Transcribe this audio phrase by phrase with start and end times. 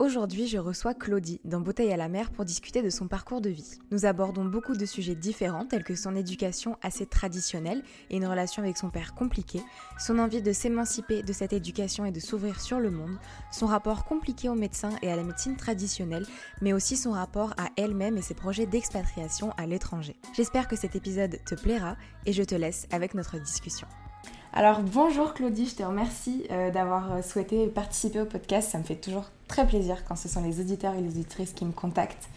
[0.00, 3.50] Aujourd'hui, je reçois Claudie dans Bouteille à la mer pour discuter de son parcours de
[3.50, 3.80] vie.
[3.90, 8.62] Nous abordons beaucoup de sujets différents tels que son éducation assez traditionnelle et une relation
[8.62, 9.60] avec son père compliquée,
[9.98, 13.18] son envie de s'émanciper de cette éducation et de s'ouvrir sur le monde,
[13.50, 16.26] son rapport compliqué aux médecins et à la médecine traditionnelle,
[16.62, 20.14] mais aussi son rapport à elle-même et ses projets d'expatriation à l'étranger.
[20.32, 23.88] J'espère que cet épisode te plaira et je te laisse avec notre discussion.
[24.54, 28.70] Alors bonjour Claudie, je te remercie euh, d'avoir euh, souhaité participer au podcast.
[28.70, 31.66] Ça me fait toujours très plaisir quand ce sont les auditeurs et les auditrices qui
[31.66, 32.28] me contactent.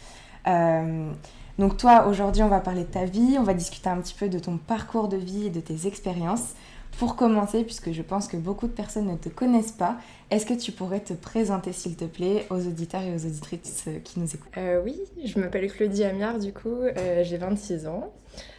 [0.47, 1.09] Euh,
[1.57, 4.27] donc toi, aujourd'hui, on va parler de ta vie, on va discuter un petit peu
[4.27, 6.53] de ton parcours de vie et de tes expériences.
[6.99, 9.95] Pour commencer, puisque je pense que beaucoup de personnes ne te connaissent pas,
[10.29, 14.19] est-ce que tu pourrais te présenter, s'il te plaît, aux auditeurs et aux auditrices qui
[14.19, 14.51] nous écoutent?
[14.83, 16.81] Oui, je m'appelle Claudie Amiard, du coup,
[17.23, 18.11] j'ai 26 ans.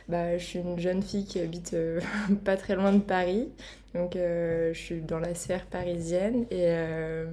[0.08, 2.00] Bah, je suis une jeune fille qui habite euh,
[2.45, 3.48] pas très loin de Paris.
[3.95, 6.46] Donc, euh, je suis dans la sphère parisienne.
[6.51, 7.27] Et, euh,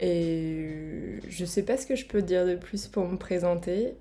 [0.00, 3.94] et je sais pas ce que je peux dire de plus pour me présenter.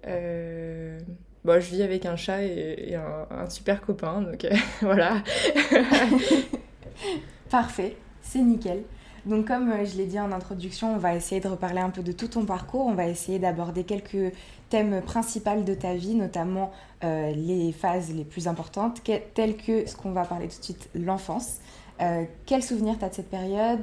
[1.43, 4.21] Bon, je vis avec un chat et, un, super copain.
[4.21, 4.45] Donc,
[4.81, 5.23] voilà.
[7.49, 8.83] Parfait, c'est nickel.
[9.27, 12.13] Donc comme je l'ai dit en introduction, on va essayer de reparler un peu de
[12.13, 14.33] tout ton parcours, on va essayer d'aborder quelques
[14.69, 16.71] thèmes principaux de ta vie, notamment
[17.03, 19.01] euh, les phases les plus importantes,
[19.33, 21.57] telles que ce qu'on va parler tout de suite, l'enfance.
[21.99, 23.81] Euh, quel souvenir tu as de cette période?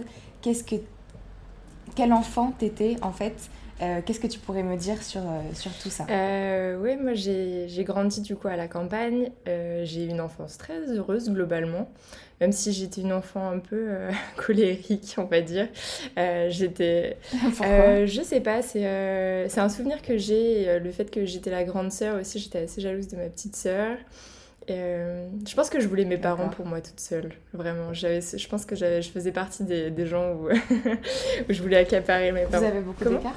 [1.94, 3.50] Quel enfant t'étais en fait?
[3.82, 5.22] Euh, Qu'est-ce que tu pourrais me dire sur,
[5.54, 6.04] sur tout ça?
[6.80, 9.30] Oui, moi j'ai grandi du coup à la campagne.
[9.46, 11.88] j'ai eu une enfance très heureuse globalement
[12.40, 15.68] même si j'étais une enfant un peu euh, colérique, on va dire.
[16.18, 17.16] Euh, j'étais.
[17.64, 20.78] Euh, je sais pas, c'est c'est un souvenir que j'ai.
[20.78, 23.96] Le fait que j'étais la grande sœur aussi, j'étais assez jalouse de ma petite sœur.
[24.68, 27.92] je pense que je voulais mes parents pour moi toute seule, vraiment.
[27.94, 32.44] Je pense que je faisais partie des, des gens où, où, je voulais accaparer mes
[32.44, 32.64] parents.
[32.64, 33.34] Vous avez beaucoup d'écart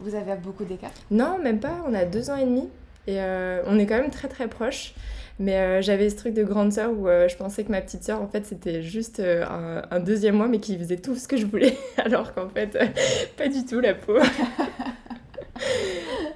[0.00, 1.82] Vous avez beaucoup d'écart Non, même pas.
[1.86, 2.68] On a deux ans et demi.
[3.06, 3.18] Et
[3.66, 4.94] on est quand même très très proches.
[5.40, 8.04] Mais euh, j'avais ce truc de grande sœur où euh, je pensais que ma petite
[8.04, 11.36] sœur, en fait, c'était juste euh, un, deuxième moi, mais qui faisait tout ce que
[11.36, 11.76] je voulais.
[11.96, 12.78] Alors qu'en fait,
[13.36, 14.16] pas du tout, la peau.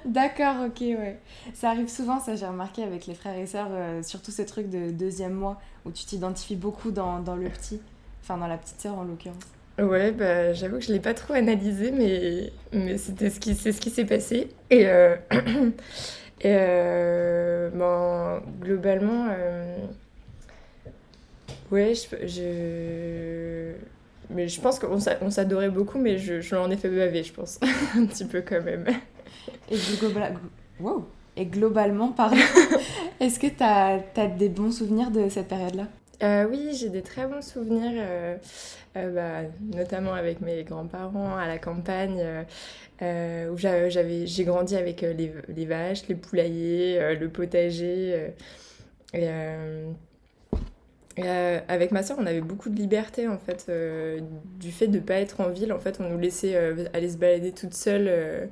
[0.05, 1.19] D'accord, ok, ouais.
[1.53, 3.69] Ça arrive souvent, ça j'ai remarqué avec les frères et sœurs,
[4.01, 7.79] surtout ce truc de deuxième moi, où tu t'identifies beaucoup dans, dans, le petit,
[8.23, 9.43] enfin dans la petite sœur en l'occurrence.
[9.81, 13.55] Ouais, bah, j'avoue que je ne l'ai pas trop analysé, mais, mais c'était ce qui,
[13.55, 14.49] c'est ce qui s'est passé.
[14.69, 14.85] Et,
[16.41, 19.77] Et euh, bon, globalement, euh,
[21.69, 23.73] ouais, je,
[24.29, 27.59] mais je pense qu'on s'adorait beaucoup, mais je, je l'en ai fait baver, je pense,
[27.97, 28.85] un petit peu quand même.
[29.69, 29.75] Et,
[30.79, 31.05] wow.
[31.35, 32.37] Et globalement, pardon,
[33.19, 35.87] est-ce que tu as, as, des bons souvenirs de cette période-là?
[36.23, 38.37] Euh, Oui, j'ai des très bons souvenirs, euh,
[38.97, 42.45] euh, bah, notamment avec mes grands-parents à la campagne.
[43.01, 48.31] Euh, où j'avais, j'ai grandi avec les, les, vaches, les poulaillers, le potager.
[49.13, 49.27] et
[51.67, 53.71] avec ma soeur, on avait beaucoup de liberté en fait,
[54.59, 55.71] du fait de ne pas être en ville.
[55.71, 56.57] En fait, on nous laissait
[56.93, 58.49] aller se balader toute seule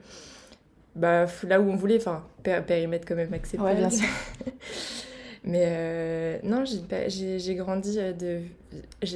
[0.97, 3.63] bah, là où on voulait, enfin, périmètre quand même accepté.
[3.63, 4.07] Ouais, bien sûr.
[5.47, 8.41] Mais euh, non, j'ai grandi euh, de.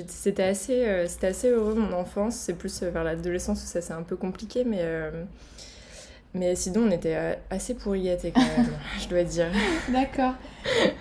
[0.08, 2.36] C'était assez, euh, assez heureux mon enfance.
[2.36, 4.84] C'est plus vers l'adolescence où ça c'est un peu compliqué, mais.
[6.34, 9.48] Mais sinon, on était assez pourri quand même, je dois dire.
[9.92, 10.32] D'accord.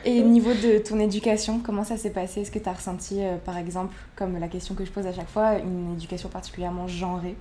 [0.04, 2.40] Et au niveau de ton éducation, comment ça s'est passé?
[2.40, 5.28] Est-ce que tu as ressenti, par exemple, comme la question que je pose à chaque
[5.28, 7.36] fois, une éducation particulièrement genrée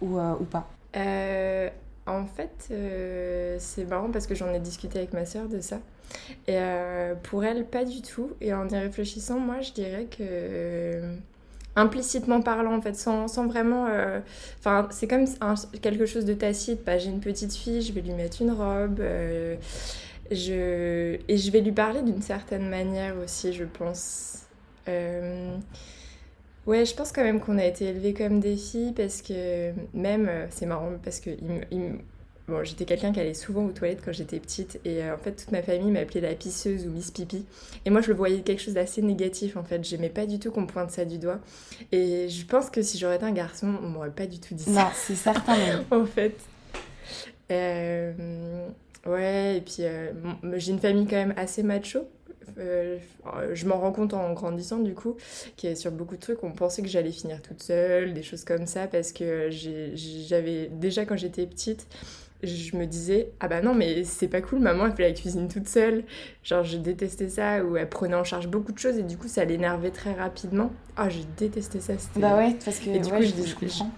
[0.00, 0.70] ou, ou pas?
[2.06, 5.78] En fait, euh, c'est marrant parce que j'en ai discuté avec ma sœur de ça.
[6.48, 8.30] Et euh, pour elle, pas du tout.
[8.40, 11.14] Et en y réfléchissant, moi, je dirais que euh,
[11.76, 13.86] implicitement parlant, en fait, sans, sans vraiment.
[14.58, 15.26] Enfin, c'est comme
[15.80, 16.84] quelque chose de tacite.
[16.84, 19.00] Bah, J'ai une petite fille, je vais lui mettre une robe.
[20.30, 21.18] je...
[21.28, 24.40] Et je vais lui parler d'une certaine manière aussi, je pense.
[26.66, 30.28] Ouais, je pense quand même qu'on a été élevés comme des filles parce que même,
[30.28, 31.98] euh, c'est marrant parce que il il
[32.48, 35.32] bon, j'étais quelqu'un qui allait souvent aux toilettes quand j'étais petite et euh, en fait
[35.32, 37.44] toute ma famille m'appelait la pisseuse ou Miss Pipi
[37.84, 40.50] et moi je le voyais quelque chose d'assez négatif en fait, j'aimais pas du tout
[40.50, 41.40] qu'on pointe ça du doigt
[41.90, 44.64] et je pense que si j'aurais été un garçon on m'aurait pas du tout dit
[44.64, 45.84] ça Non, c'est certain même.
[45.90, 46.36] en fait.
[47.50, 48.68] Euh,
[49.06, 50.12] ouais, et puis euh,
[50.54, 52.08] j'ai une famille quand même assez macho.
[52.58, 52.98] Euh,
[53.52, 55.16] je m'en rends compte en grandissant du coup,
[55.56, 56.42] qui est sur beaucoup de trucs.
[56.44, 61.04] On pensait que j'allais finir toute seule, des choses comme ça, parce que j'avais déjà
[61.04, 61.86] quand j'étais petite,
[62.42, 65.46] je me disais ah bah non mais c'est pas cool, maman elle fait la cuisine
[65.48, 66.02] toute seule.
[66.42, 69.28] Genre je détestais ça, ou elle prenait en charge beaucoup de choses et du coup
[69.28, 70.72] ça l'énervait très rapidement.
[70.96, 71.96] Ah je détestais ça.
[71.98, 73.90] c'était- Bah ouais, parce que Et du ouais, coup, je, je dis- je comprends.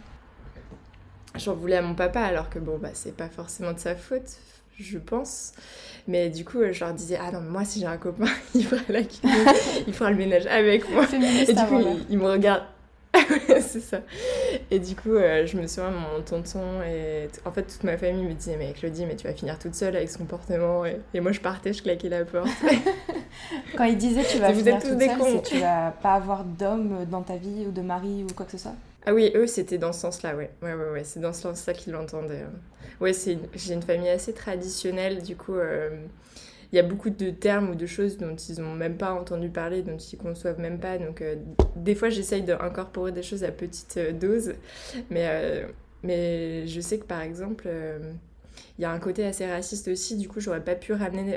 [1.36, 4.36] J'en voulais à mon papa alors que bon bah c'est pas forcément de sa faute,
[4.78, 5.52] je pense.
[6.06, 8.64] Mais du coup je leur disais ah non mais moi si j'ai un copain il
[8.64, 9.30] fera la cuisine,
[9.86, 11.06] il fera le ménage avec moi.
[11.12, 11.96] Et du coup l'heure.
[12.10, 12.62] il, me regarde.
[13.14, 14.00] Ouais, c'est ça.
[14.70, 18.24] Et du coup euh, je me souviens mon tonton et en fait toute ma famille
[18.24, 21.20] me disait mais Claudie mais tu vas finir toute seule avec ce comportement et, et
[21.20, 22.48] moi je partais je claquais la porte.
[23.76, 25.42] Quand il disait tu vas Vous finir êtes tous toute des seule, cons.
[25.42, 28.58] tu vas pas avoir d'homme dans ta vie ou de mari ou quoi que ce
[28.58, 28.74] soit?
[29.06, 30.50] Ah oui, eux, c'était dans ce sens-là, ouais.
[30.62, 32.42] Ouais, ouais, ouais, c'est dans ce sens-là qu'ils l'entendaient.
[32.42, 32.52] hein.
[33.00, 35.90] Ouais, c'est j'ai une famille assez traditionnelle, du coup, euh,
[36.72, 39.50] il y a beaucoup de termes ou de choses dont ils n'ont même pas entendu
[39.50, 40.96] parler, dont ils conçoivent même pas.
[40.98, 41.36] Donc, euh,
[41.76, 44.54] des fois, j'essaye d'incorporer des choses à petite euh, dose,
[45.10, 45.66] mais,
[46.02, 47.68] mais je sais que, par exemple,
[48.78, 51.36] il y a un côté assez raciste aussi, du coup, j'aurais pas pu ramener...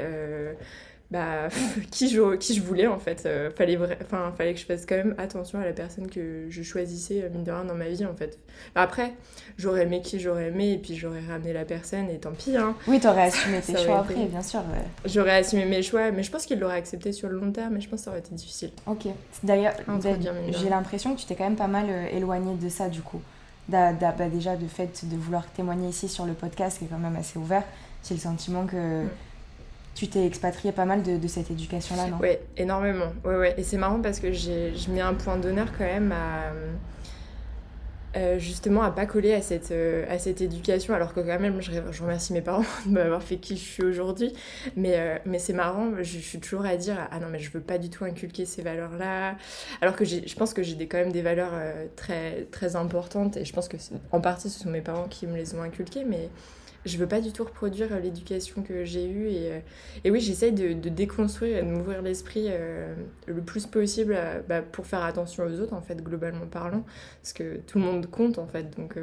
[1.12, 1.48] bah,
[1.92, 3.24] qui, je, qui je voulais en fait.
[3.26, 6.62] Euh, fallait, enfin, fallait que je fasse quand même attention à la personne que je
[6.64, 8.38] choisissais, euh, mine de rien, dans ma vie en fait.
[8.76, 9.14] Bah, après,
[9.58, 12.58] j'aurais aimé qui j'aurais aimé et puis j'aurais ramené la personne et tant pis.
[12.58, 12.76] Hein.
[12.88, 14.60] Oui, t'aurais assumé tes choix été- après, bien sûr.
[14.60, 14.84] ouais.
[15.06, 17.82] J'aurais assumé mes choix, mais je pense qu'il l'aurait accepté sur le long terme, mais
[17.82, 18.72] je pense que ça aurait été difficile.
[18.86, 19.06] Ok.
[19.44, 19.74] D'ailleurs,
[20.50, 23.22] j'ai l'impression que tu t'es quand même pas mal euh, éloigné de ça du coup.
[23.70, 26.88] Da- da- bah, déjà, de fait de vouloir témoigner ici sur le podcast qui est
[26.88, 27.64] quand même assez ouvert,
[28.08, 29.10] j'ai le sentiment que Mm.
[29.98, 33.12] Tu t'es expatrié pas mal de, de cette éducation-là, non Ouais, énormément.
[33.26, 33.54] Ouais, ouais.
[33.58, 36.52] Et c'est marrant parce que je mets un point d'honneur quand même à.
[38.16, 41.62] euh, justement à pas coller à cette, euh, à cette éducation alors que quand même
[41.62, 44.34] je, je remercie mes parents de m'avoir fait qui je suis aujourd'hui
[44.76, 47.52] mais, euh, mais c'est marrant je, je suis toujours à dire ah non mais je
[47.52, 49.36] veux pas du tout inculquer ces valeurs là
[49.82, 53.38] alors que je pense que j'ai des, quand même des valeurs euh, très, très importantes
[53.38, 53.78] et je pense que
[54.12, 56.30] en partie ce sont mes parents qui me les ont inculquées mais
[56.88, 60.52] je veux pas du tout reproduire euh, l'éducation que j'ai eue et, euh, oui j'essaye
[60.52, 62.96] de, déconstruire et de m'ouvrir l'esprit euh,
[63.26, 64.18] le plus possible
[64.48, 66.86] bah, pour faire attention aux autres en fait globalement parlant
[67.22, 68.98] parce que tout le monde compte en fait donc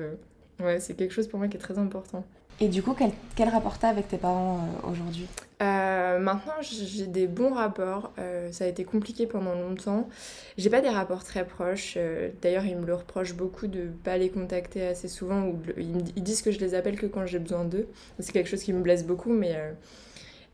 [0.79, 2.25] c'est quelque chose pour moi qui est très important
[2.61, 5.27] Et du coup, quel, quel rapport t'as avec tes parents euh, aujourd'hui?
[5.63, 8.13] Euh, maintenant, j'ai des bons rapports.
[8.19, 10.09] Euh, ça a été compliqué pendant longtemps.
[10.57, 11.99] J'ai pas des rapports très proches.
[12.43, 15.53] D'ailleurs, ils me le reprochent beaucoup de pas les contacter assez souvent.
[15.77, 17.89] Ils, ils disent que je les appelle que quand j'ai besoin d'eux.
[18.21, 19.57] C'est quelque chose qui me blesse beaucoup, mais,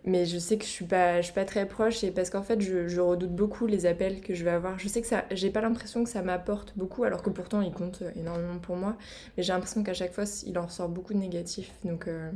[0.04, 2.02] mais je sais que je suis pas, je suis pas très proche.
[2.04, 4.78] Et parce qu'en fait, je, je redoute beaucoup les appels que je vais avoir.
[4.78, 7.72] Je sais que ça, j'ai pas l'impression que ça m'apporte beaucoup, alors que pourtant ils
[7.72, 8.96] comptent énormément pour moi.
[9.36, 11.70] Mais j'ai l'impression qu'à chaque fois, il en ressort beaucoup de négatifs.
[11.84, 12.30] Donc, euh,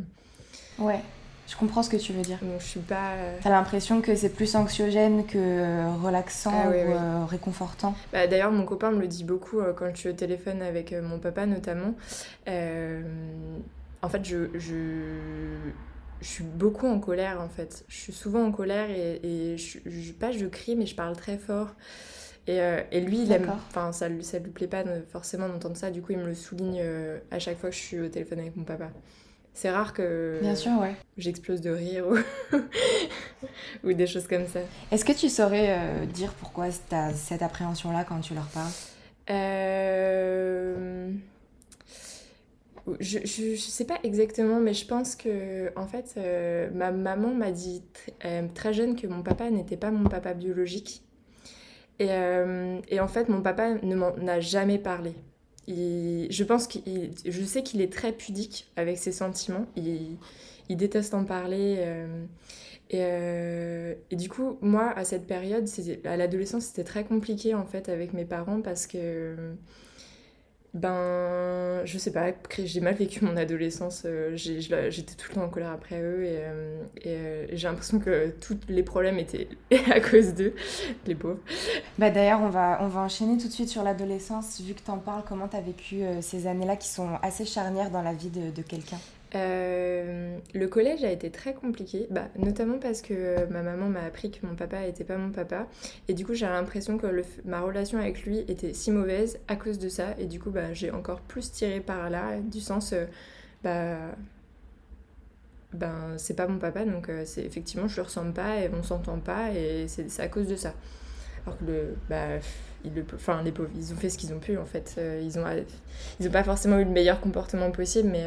[0.78, 1.00] Ouais,
[1.49, 2.38] je comprends ce que tu veux dire.
[2.42, 3.12] donc je suis pas.
[3.16, 6.94] euh, T'as l'impression que c'est plus anxiogène que euh, relaxant Ah oui, ou oui.
[6.94, 10.14] euh, réconfortant Bah, D'ailleurs, mon copain me le dit beaucoup euh, quand je suis au
[10.14, 11.94] téléphone avec mon papa notamment.
[14.02, 14.73] En fait, je, je,
[16.24, 17.84] je suis beaucoup en colère en fait.
[17.88, 21.14] Je suis souvent en colère et, et je, je- pas je crie mais je parle
[21.16, 21.74] très fort.
[22.46, 25.76] Et, euh, et lui, il aime, enfin ça lui, ça lui plaît pas forcément d'entendre
[25.76, 25.90] ça.
[25.90, 28.40] Du coup, il me le souligne euh, à chaque fois que je suis au téléphone
[28.40, 28.90] avec mon papa.
[29.54, 30.94] C'est rare que Bien sûr, ouais.
[31.16, 32.56] j'explose de rire ou,
[33.84, 34.60] ou des choses comme ça.
[34.90, 38.72] Est-ce que tu saurais euh, dire pourquoi t'as cette appréhension-là quand tu leur parles?
[39.30, 41.10] Euh,
[43.00, 47.32] Je, je, je sais pas exactement, mais je pense que, en fait, euh, ma maman
[47.34, 47.82] m'a dit
[48.26, 51.02] euh, très jeune que mon papa n'était pas mon papa biologique.
[52.00, 55.14] Et, euh, et en fait, mon papa ne m'en a jamais parlé.
[55.68, 59.66] Il- je pense qu'il, je sais qu'il est très pudique avec ses sentiments.
[59.76, 60.16] Il,
[60.68, 61.78] il déteste en parler.
[62.90, 62.98] et,
[64.10, 65.68] et du coup, moi, à cette période,
[66.04, 69.54] à l'adolescence, c'était très compliqué en fait avec mes parents parce que
[70.74, 74.02] ben, je sais pas, j'ai mal vécu mon adolescence.
[74.06, 78.34] Euh, j'étais tout le temps en colère après eux et, euh, euh, j'ai l'impression que
[78.40, 79.46] tous les problèmes étaient
[79.92, 80.54] à cause d'eux,
[81.06, 81.38] les pauvres.
[81.96, 84.60] Bah D'ailleurs, on va, on va enchaîner tout de suite sur l'adolescence.
[84.60, 87.90] Vu que tu en parles, comment tu as vécu ces années-là qui sont assez charnières
[87.90, 88.98] dans la vie de quelqu'un?
[89.34, 94.30] Euh, le collège a été très compliqué, bah, notamment parce que ma maman m'a appris
[94.30, 95.66] que mon papa n'était pas mon papa.
[96.08, 97.06] Et du coup, j'ai l'impression que
[97.44, 100.14] ma relation avec lui était si mauvaise à cause de ça.
[100.18, 103.06] Et du coup, bah, j'ai encore plus tiré par là, du sens, euh,
[103.62, 103.96] bah,
[105.72, 109.18] ben, c'est pas mon papa, donc euh, effectivement, je le ressemble pas et on s'entend
[109.18, 110.74] pas, et c'est à cause de ça.
[111.44, 112.38] Alors que le, bah,
[112.84, 115.00] le, enfin, les pauvres, ils ont fait ce qu'ils ont pu en fait.
[115.22, 115.44] ils ont,
[116.20, 118.24] ils ont pas forcément eu le meilleur comportement possible, mais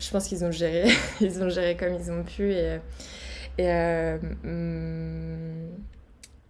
[0.00, 0.88] je pense qu'ils ont géré,
[1.20, 2.80] ils ont géré comme ils ont pu et,
[3.60, 5.68] euh, hum,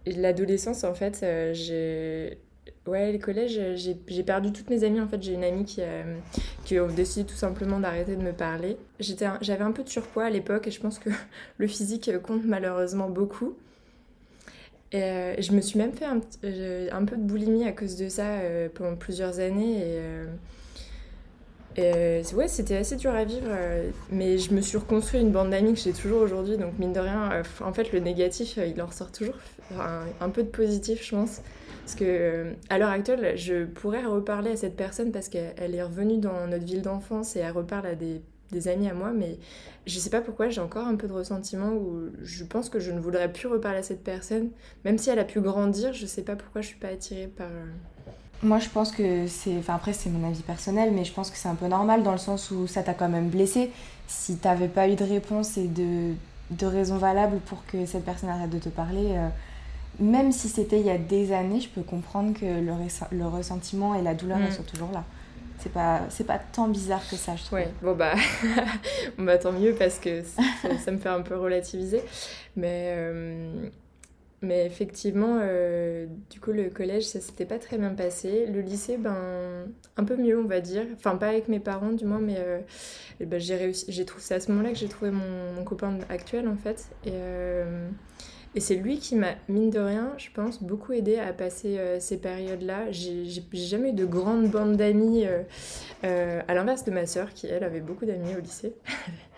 [0.05, 2.37] l'adolescence en fait, euh, j'ai
[2.87, 5.21] ouais les collèges, j'ai perdu toutes mes amies en fait.
[5.21, 6.03] J'ai une amie qui a,
[6.63, 8.77] qui a décidé tout simplement d'arrêter de me parler.
[8.99, 11.09] J'avais un peu de surpoids à l'époque et je pense que
[11.57, 13.55] le physique compte malheureusement beaucoup.
[14.93, 16.19] Et euh, je me suis même fait un,
[16.91, 18.39] un, peu de boulimie à cause de ça
[18.73, 20.01] pendant plusieurs années et
[21.79, 25.51] euh, ouais, c'était assez dur à vivre, euh, mais je me suis reconstruit une bande
[25.51, 28.81] d'amis que j'ai toujours aujourd'hui, donc mine de rien, euh, en fait, le négatif, il
[28.81, 29.35] en ressort toujours
[30.19, 31.41] un, peu de positif, je pense.
[31.85, 36.17] Parce que à l'heure actuelle, je pourrais reparler à cette personne parce qu'elle est revenue
[36.17, 39.39] dans notre ville d'enfance et elle reparle à des, des, amis à moi, mais
[39.87, 42.91] je sais pas pourquoi, j'ai encore un peu de ressentiment où je pense que je
[42.91, 44.51] ne voudrais plus reparler à cette personne,
[44.85, 47.49] même si elle a pu grandir, je sais pas pourquoi je suis pas attirée par
[48.43, 49.55] moi, je pense que c'est.
[49.57, 52.11] Enfin, après, c'est mon avis personnel, mais je pense que c'est un peu normal dans
[52.11, 53.71] le sens où ça t'a quand même blessé.
[54.07, 56.13] Si t'avais pas eu de réponse et de,
[56.49, 59.29] de raisons valables pour que cette personne arrête de te parler, euh,
[59.99, 63.95] même si c'était il y a des années, je peux comprendre que le, le ressentiment
[63.95, 64.51] et la douleur, mm.
[64.51, 65.03] sont toujours là.
[65.59, 67.59] C'est pas, c'est pas tant bizarre que ça, je trouve.
[67.59, 68.15] Ouais, bon bah,
[69.19, 70.41] bah tant mieux parce que ça,
[70.83, 72.01] ça, me fait un peu relativiser.
[72.55, 72.95] Mais.
[72.97, 73.69] Euh,
[74.41, 76.07] mais effectivement, euh,
[76.41, 78.45] coup, le collège, ça s'était pas très bien passé.
[78.47, 79.67] Le lycée, ben,
[79.97, 80.83] un peu mieux, on va dire.
[80.95, 82.59] Enfin, pas avec mes parents, du moins, mais euh,
[83.19, 83.85] ben, j'ai réussi.
[83.89, 86.89] J'ai trouvé, c'est à ce moment-là que j'ai trouvé mon, copain actuel, en fait.
[87.05, 87.87] Et, euh,
[88.55, 92.17] et c'est lui qui m'a, mine de rien, je pense, beaucoup aidé à passer ces
[92.17, 92.91] périodes-là.
[92.91, 95.25] J'ai, jamais eu de grande bande d'amis,
[96.03, 98.73] à l'inverse de ma sœur, qui, elle, avait beaucoup d'amis au lycée.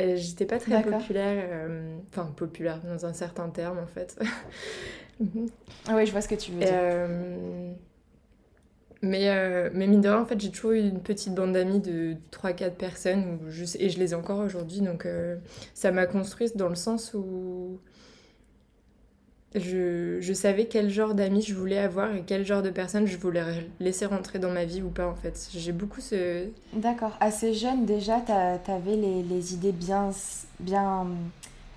[0.00, 4.18] J'étais pas très populaire, euh, enfin populaire dans un certain terme en fait.
[5.88, 6.68] ah oui, je vois ce que tu veux dire.
[6.72, 7.72] Euh,
[9.02, 11.80] mais, euh, mais mine de rien, en fait, j'ai toujours eu une petite bande d'amis
[11.80, 14.80] de 3-4 personnes où je, et je les ai encore aujourd'hui.
[14.80, 15.06] Donc
[15.74, 17.80] ça m'a construite dans le sens où
[19.54, 23.16] je, je, savais quel genre d'amis je voulais avoir et quel genre de personnes je
[23.16, 23.42] voulais
[23.80, 25.48] laisser rentrer dans ma vie ou pas en fait.
[25.54, 26.46] J'ai beaucoup ce...
[26.72, 27.16] D'accord.
[27.20, 30.10] Assez jeune déjà, t'avais les, les idées bien,
[30.60, 31.06] bien,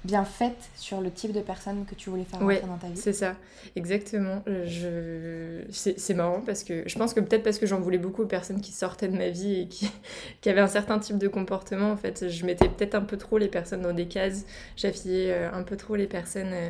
[0.06, 2.98] bien faites sur le type de personne que tu voulais faire rentrer dans ta vie.
[2.98, 3.36] c'est ça.
[3.76, 4.44] Exactement.
[4.46, 5.64] Je...
[5.70, 8.62] C'est marrant parce que je pense que peut-être parce que j'en voulais beaucoup aux personnes
[8.62, 9.92] qui sortaient de ma vie et qui,
[10.42, 12.30] qui avaient un certain type de comportement en fait.
[12.30, 14.46] Je mettais peut-être un peu trop les personnes dans des cases.
[14.76, 16.54] J'affiliais euh, un peu trop les personnes...
[16.54, 16.70] Euh,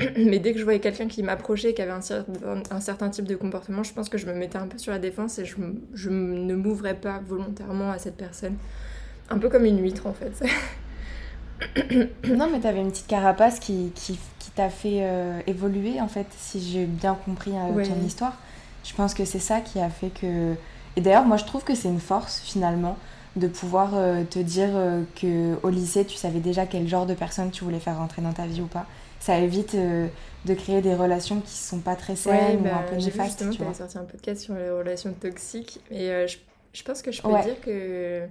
[0.16, 3.36] mais dès que je voyais quelqu'un qui m'approchait, qui avait un, un, certain type de
[3.36, 5.56] comportement, je pense que je me mettais un peu sur la défense et je,
[5.92, 8.56] je ne m'ouvrais pas volontairement à cette personne.
[9.28, 10.42] Un peu comme une huître en fait.
[12.28, 16.08] non, mais tu avais une petite carapace qui, qui, qui t'a fait euh, évoluer en
[16.08, 18.36] fait, si j'ai bien compris euh, ton histoire.
[18.84, 20.54] Je pense que c'est ça qui a fait que.
[20.96, 22.96] Et d'ailleurs, moi je trouve que c'est une force finalement
[23.36, 24.70] de pouvoir euh, te dire
[25.20, 28.32] que au lycée tu savais déjà quel genre de personne tu voulais faire rentrer dans
[28.32, 28.86] ta vie ou pas
[29.20, 29.76] ça évite
[30.44, 33.44] de créer des relations qui sont pas très saines ou un bah, peu néfastes.
[33.50, 37.20] Tu as sorti un podcast sur les relations toxiques et euh, je, pense que je
[37.20, 38.26] peux dire que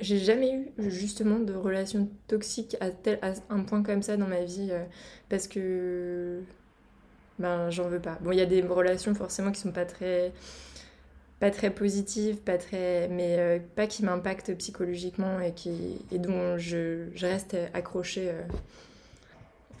[0.00, 4.26] j'ai jamais eu justement de relations toxiques à, tel, à un point comme ça dans
[4.26, 4.84] ma vie euh,
[5.28, 6.40] parce que
[7.38, 8.18] ben j'en veux pas.
[8.20, 10.32] Bon, il y a des relations forcément qui sont pas très
[11.40, 17.06] pas très positives, pas très mais pas qui m'impactent psychologiquement et qui et dont je,
[17.14, 18.32] je reste accrochée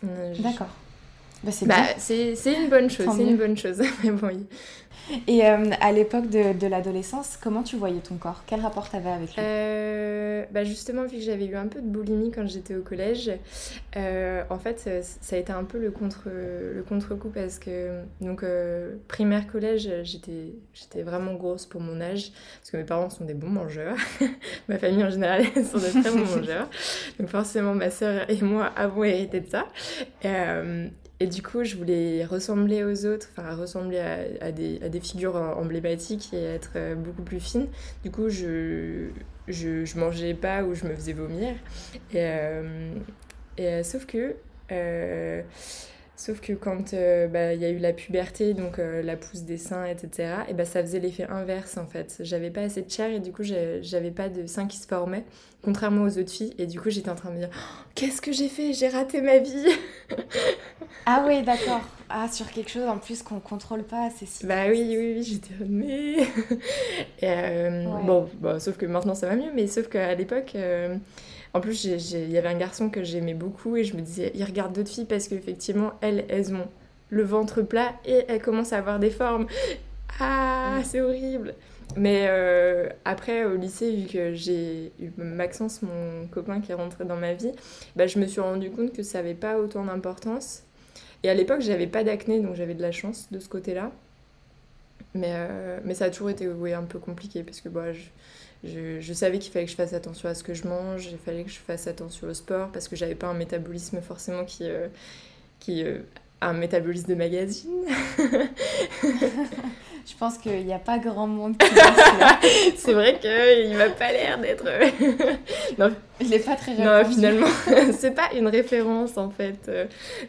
[0.02, 0.68] D'accord.
[1.44, 1.76] Bah, c'est bah,
[2.46, 3.80] une bonne chose, c'est une bonne chose.
[4.04, 4.30] Mais bon,
[5.26, 8.42] et euh, à l'époque de, de l'adolescence, comment tu voyais ton corps?
[8.46, 9.36] Quel rapport t'avais avec lui?
[9.38, 13.30] Euh, bah Justement, vu que j'avais eu un peu de boulimie quand j'étais au collège,
[13.96, 14.78] euh, en fait,
[15.20, 18.44] ça a été un peu le contre le contre-coup parce que donc
[19.08, 23.34] primaire collège, j'étais j'étais vraiment grosse pour mon âge parce que mes parents sont des
[23.34, 23.96] bons mangeurs,
[24.68, 26.68] ma famille en général sont des très bons mangeurs,
[27.18, 29.66] donc forcément ma sœur et moi avons hérité de ça.
[31.20, 33.98] Et du coup, je voulais ressembler aux autres, enfin ressembler
[34.40, 37.66] à, des, à, des, figures emblématiques et être euh, beaucoup plus fine.
[38.04, 39.08] Du coup, je,
[39.48, 41.54] je, je mangeais pas ou je me faisais vomir.
[42.12, 42.94] Et, euh,
[43.56, 44.36] et sauf que
[46.18, 49.42] Sauf que quand euh, bah, il y a eu la puberté, donc euh, la pousse
[49.42, 52.16] des seins, etc., et bah, ça faisait l'effet inverse en fait.
[52.22, 55.22] J'avais pas assez de chair et du coup j'avais pas de seins qui se formaient,
[55.62, 56.54] contrairement aux autres filles.
[56.58, 58.72] Et du coup j'étais en train de me dire oh, Qu'est-ce que j'ai fait?
[58.72, 59.68] J'ai raté ma vie
[61.06, 61.82] Ah oui, d'accord.
[62.08, 64.44] Ah, sur quelque chose en plus qu'on contrôle pas, c'est si.
[64.44, 65.54] Bah oui, oui, oui, j'étais.
[65.68, 66.16] Mais.
[67.22, 70.56] et, euh, Bon, sauf que maintenant ça va mieux, mais sauf qu'à l'époque.
[71.54, 74.44] En plus, il y avait un garçon que j'aimais beaucoup et je me disais, il
[74.44, 76.68] regarde d'autres filles parce qu'effectivement, elles, elles ont
[77.10, 79.46] le ventre plat et elles commencent à avoir des formes.
[80.20, 81.54] Ah, c'est horrible.
[81.96, 87.04] Mais euh, après, au lycée, vu que j'ai eu Maxence, mon copain qui est rentré
[87.04, 87.52] dans ma vie,
[87.96, 90.64] bah, je me suis rendu compte que ça n'avait pas autant d'importance.
[91.22, 93.90] Et à l'époque, j'avais pas d'acné, donc j'avais de la chance de ce côté-là.
[95.14, 98.02] Mais, euh, mais ça a toujours été un peu compliqué parce que bah, je,
[98.64, 101.44] je, savais qu'il fallait que je fasse attention à ce que je mange, il fallait
[101.44, 104.88] que je fasse attention au sport parce que j'avais pas un métabolisme forcément qui, euh,
[105.60, 106.00] qui euh,
[106.40, 107.84] un métabolisme de magazine.
[110.08, 111.66] Je pense qu'il n'y a pas grand monde qui
[112.76, 114.64] C'est vrai qu'il m'a pas l'air d'être.
[115.78, 116.76] non, il n'est pas très.
[116.78, 117.46] Non, finalement,
[117.92, 119.70] c'est pas une référence en fait.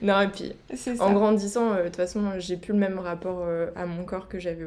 [0.02, 0.54] Non, et puis
[1.00, 4.28] en grandissant, euh, de toute façon, j'ai plus le même rapport euh, à mon corps
[4.28, 4.66] que j'avais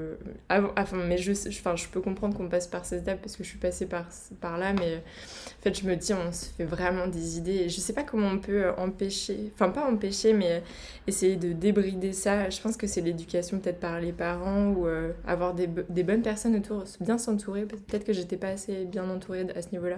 [0.48, 0.70] avant.
[0.78, 3.48] Enfin, mais je, enfin, je peux comprendre qu'on passe par ces étapes parce que je
[3.50, 4.06] suis passée par,
[4.40, 7.64] par là, mais en fait, je me dis, on se fait vraiment des idées.
[7.64, 10.62] Et je sais pas comment on peut euh, empêcher, enfin, pas empêcher, mais
[11.06, 12.48] essayer de débrider ça.
[12.48, 14.86] Je pense que c'est l'éducation peut-être par les parents ou.
[14.86, 17.62] Euh, avoir des, des, bonnes personnes autour, bien s'entourer.
[17.62, 19.96] Peut-être que j'étais pas assez bien entourée à ce niveau-là,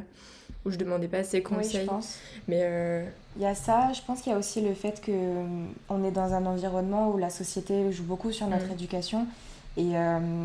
[0.65, 1.81] ou je demandais pas assez conseils.
[1.81, 2.19] Oui, je pense.
[2.49, 3.05] Mais euh,
[3.37, 3.93] il y a ça.
[3.93, 7.11] Je pense qu'il y a aussi le fait que euh, on est dans un environnement
[7.11, 8.73] où la société joue beaucoup sur notre mm.
[8.73, 9.27] éducation.
[9.77, 9.95] Et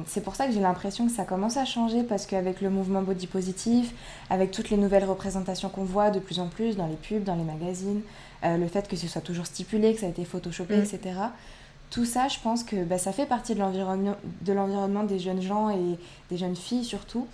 [0.07, 3.03] c'est pour ça que j'ai l'impression que ça commence à changer parce qu'avec le mouvement
[3.03, 3.93] body positif,
[4.31, 7.35] avec toutes les nouvelles représentations qu'on voit de plus en plus dans les pubs, dans
[7.35, 8.01] les magazines,
[8.41, 10.81] le fait que ce soit toujours stipulé, que ça a été photoshopé, mm.
[10.81, 11.11] etc
[11.89, 15.41] tout ça, je pense que bah, ça fait partie de l'environnement, de l'environnement des jeunes
[15.41, 15.97] gens et
[16.29, 17.27] des jeunes filles surtout.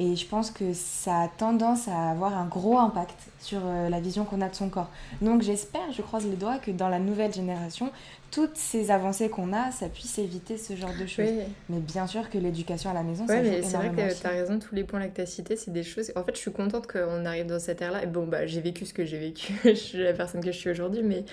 [0.00, 4.00] Et je pense que ça a tendance à avoir un gros impact sur euh, la
[4.00, 4.90] vision qu'on a de son corps.
[5.20, 7.90] Donc j'espère, je croise les doigts, que dans la nouvelle génération,
[8.30, 11.28] toutes ces avancées qu'on a, ça puisse éviter ce genre de choses.
[11.68, 14.30] Mais bien sûr que l'éducation à la maison, ouais, mais c'est vrai que tu as
[14.30, 16.10] raison, tous les points là que tu as cités, c'est des choses...
[16.16, 18.02] En fait, je suis contente qu'on arrive dans cette ère-là.
[18.02, 20.58] Et bon, bah, j'ai vécu ce que j'ai vécu, je suis la personne que je
[20.58, 21.24] suis aujourd'hui, mais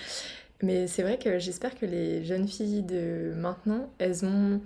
[0.62, 4.60] mais c'est vrai que j'espère que les jeunes filles de maintenant, elles ont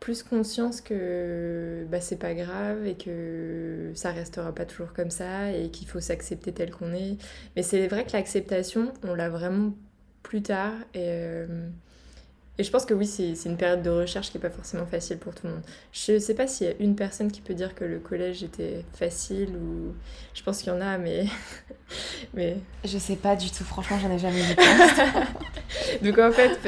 [0.00, 5.52] plus conscience que bah, c'est pas grave et que ça restera pas toujours comme ça
[5.52, 7.16] et qu'il faut s'accepter tel qu'on est.
[7.56, 9.74] Mais c'est vrai que l'acceptation, on l'a vraiment
[10.22, 11.68] plus tard et, euh,
[12.60, 15.18] et je pense que oui, c'est une période de recherche qui n'est pas forcément facile
[15.18, 15.62] pour tout le monde.
[15.92, 18.42] Je ne sais pas s'il y a une personne qui peut dire que le collège
[18.42, 19.94] était facile ou...
[20.34, 21.26] Je pense qu'il y en a, mais...
[22.34, 22.56] mais...
[22.84, 24.56] Je sais pas du tout, franchement, j'en ai jamais vu.
[26.02, 26.58] Donc en fait,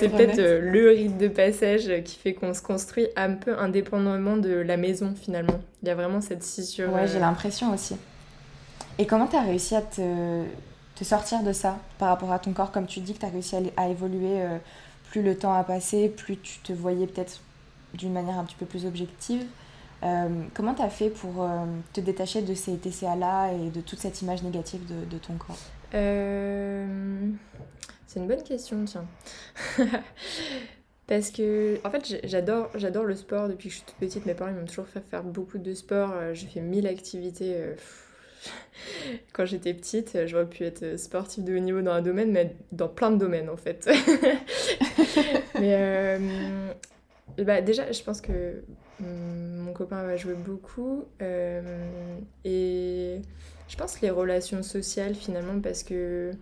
[0.00, 4.38] c'est peut-être euh, le rite de passage qui fait qu'on se construit un peu indépendamment
[4.38, 5.60] de la maison finalement.
[5.82, 6.90] Il y a vraiment cette scissure.
[6.94, 7.96] Ouais, j'ai euh, l'impression aussi.
[8.98, 10.44] Et comment tu as réussi à te,
[10.94, 12.72] te, sortir de ça par rapport à ton corps?
[12.72, 14.40] Comme tu dis que tu as réussi à, évoluer...
[14.40, 14.56] Euh,
[15.16, 17.40] plus le temps a passé, plus tu te voyais peut-être
[17.94, 19.46] d'une manière un petit peu plus objective.
[20.02, 23.98] Euh, comment tu as fait pour euh, te détacher de ces TCA-là et de toute
[23.98, 25.56] cette image négative de, ton corps?
[25.94, 26.86] Euh,
[28.06, 29.06] C'est une bonne question, tiens.
[31.06, 34.26] Parce que, en fait, j'adore, j'adore le sport depuis que je suis toute petite.
[34.26, 36.12] Mes parents m'ont toujours fait faire beaucoup de sport.
[36.34, 37.56] J'ai fait mille activités.
[39.32, 42.88] Quand j'étais petite, j'aurais pu être sportive de haut niveau dans un domaine, mais dans
[42.88, 43.88] plein de domaines en fait.
[45.60, 46.18] mais euh,
[47.38, 48.62] bah, déjà, je pense que
[49.00, 51.04] mon copain va jouer beaucoup.
[51.22, 51.60] Euh,
[52.44, 53.20] et
[53.68, 56.32] je pense les relations sociales finalement, parce que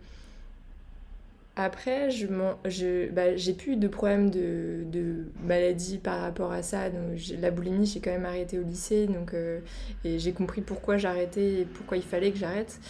[1.57, 2.27] après, je,
[2.65, 6.91] je, bah, j'ai plus de problème de, de, maladie par rapport à ça.
[6.91, 9.07] Donc, la boulimie, j'ai quand même arrêté au lycée.
[9.07, 9.61] Donc, euh,
[10.05, 12.81] et j'ai compris pourquoi j'arrêtais et pourquoi il fallait que j'arrête.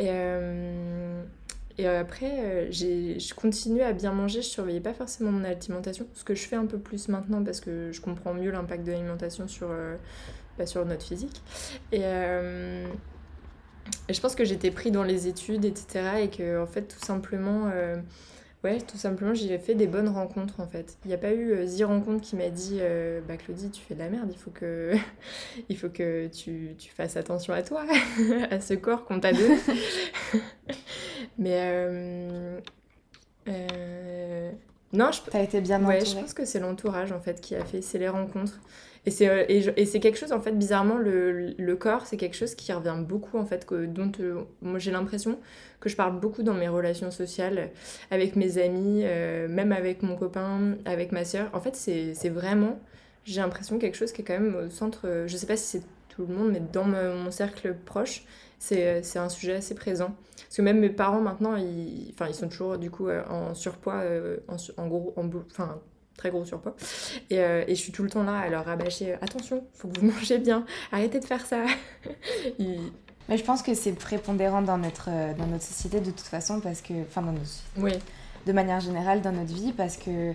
[0.00, 1.22] Et, euh,
[1.78, 4.42] et après, euh, j'ai, je continue à bien manger.
[4.42, 6.08] Je surveillais pas forcément mon alimentation.
[6.14, 8.90] Ce que je fais un peu plus maintenant parce que je comprends mieux l'impact de
[8.90, 9.68] l'alimentation sur,
[10.58, 11.40] bah, sur notre physique.
[11.92, 12.02] Et
[14.08, 16.22] et je pense que j'étais pris dans les études, etc.
[16.22, 17.96] Et que, en fait, tout simplement, euh,
[18.64, 20.98] ouais, tout simplement, j'ai fait des bonnes rencontres, en fait.
[21.04, 23.94] Il n'y a pas eu euh, rencontre qui m'a dit euh, Bah, Claudie, tu fais
[23.94, 24.94] de la merde, il faut que,
[25.68, 27.84] il faut que tu, tu fasses attention à toi,
[28.50, 29.58] à ce corps qu'on t'a donné.
[31.38, 31.58] Mais.
[31.62, 32.60] Euh,
[33.48, 34.52] Euh,
[34.92, 35.20] Non, je...
[35.30, 37.82] T'as été bien Ouais, entourée je pense que c'est l'entourage en fait qui a fait,
[37.82, 38.60] c'est les rencontres.
[39.08, 42.54] Et c'est euh, et, c'est quelque chose en fait bizarrement le, corps c'est quelque chose
[42.54, 44.44] qui revient beaucoup en fait dont euh,
[44.76, 45.38] j'ai l'impression
[45.80, 47.70] que je parle beaucoup dans mes relations sociales
[48.10, 51.48] avec mes amis euh, même avec mon copain avec ma sœur.
[51.54, 52.78] En fait c'est c'est vraiment
[53.24, 55.82] j'ai l'impression quelque chose qui est quand même au centre je sais pas si c'est
[56.10, 58.24] tout le monde mais dans mon cercle proche
[58.58, 60.14] c'est c'est un sujet assez présent.
[60.36, 64.02] Parce que même mes parents maintenant ils ils sont toujours du coup en surpoids
[64.76, 65.24] en, gros en
[66.18, 66.76] très gros surpoids
[67.30, 69.88] et, euh, et je suis tout le temps là à leur rabâcher euh, attention, faut
[69.88, 71.64] que vous mangez bien, arrêtez de faire ça.
[73.28, 76.60] Mais je pense que c'est prépondérant dans notre, euh, dans notre société de toute façon,
[76.60, 76.94] parce que.
[77.02, 77.92] Enfin, dans notre Oui,
[78.46, 80.32] de manière générale dans notre vie, parce que,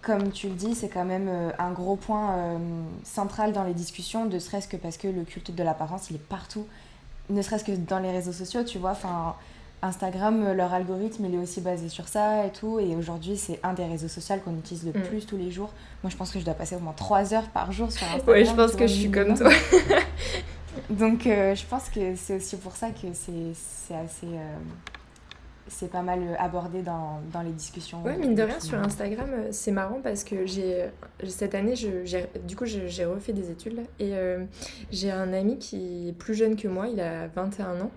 [0.00, 2.58] comme tu le dis, c'est quand même un gros point euh,
[3.02, 6.26] central dans les discussions, ne serait-ce que parce que le culte de l'apparence, il est
[6.28, 6.66] partout,
[7.30, 8.92] ne serait-ce que dans les réseaux sociaux, tu vois.
[8.92, 9.34] Enfin,
[9.82, 12.78] Instagram, euh, leur algorithme, il est aussi basé sur ça et tout.
[12.78, 15.02] Et aujourd'hui, c'est un des réseaux sociaux qu'on utilise le Mm.
[15.02, 15.72] plus tous les jours.
[16.02, 18.28] Moi, je pense que je dois passer au moins 3 heures par jour sur Instagram.
[18.28, 19.50] ouais, je pense que je suis comme toi.
[20.90, 24.26] Donc, euh, je pense que c'est aussi pour ça que c'est assez.
[24.26, 24.56] euh,
[25.68, 28.02] c'est pas mal abordé dans, dans les discussions.
[28.02, 30.86] Ouais, mine de rien, sur Instagram, c'est marrant parce que j'ai
[31.28, 34.44] cette année, je- du coup, j'ai j'ai refait des études là, et euh,
[34.90, 37.90] j'ai un ami qui est plus jeune que moi, il a 21 ans.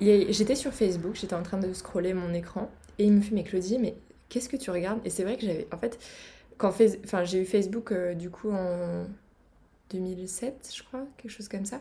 [0.00, 3.44] J'étais sur Facebook, j'étais en train de scroller mon écran, et il me fait, mais
[3.44, 3.94] Claudie, mais
[4.28, 5.00] qu'est-ce que tu regardes?
[5.04, 5.98] Et c'est vrai que j'avais, en fait,
[6.58, 9.06] quand Face- enfin, j'ai eu Facebook euh, du coup en
[9.90, 11.80] 2007, je crois, quelque chose comme ça.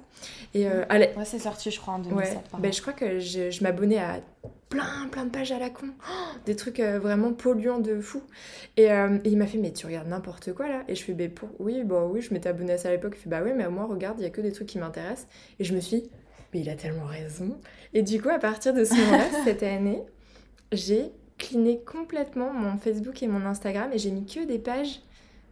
[0.54, 2.36] Et euh, la- Ouais, c'est sorti, je crois, en 2007.
[2.36, 4.20] Ouais, ben, je crois que je, je m'abonnais à
[4.70, 5.88] plein, plein de pages à la con.
[6.10, 6.14] Oh,
[6.46, 8.22] des trucs euh, vraiment polluants de fou.
[8.78, 10.84] Et, euh, et il m'a fait, mais tu regardes n'importe quoi là?
[10.88, 11.50] Et je fais, ben, pour...
[11.60, 13.16] oui, bah oui, je m'étais abonnée à ça à l'époque.
[13.18, 15.28] Il fait, bah oui, mais moi, regarde, il y a que des trucs qui m'intéressent.
[15.60, 16.10] Et je me suis
[16.54, 17.58] mais il a tellement raison.
[17.94, 20.04] Et du coup, à partir de ce moment-là, cette année,
[20.72, 25.02] j'ai cliné complètement mon Facebook et mon Instagram et j'ai mis que des pages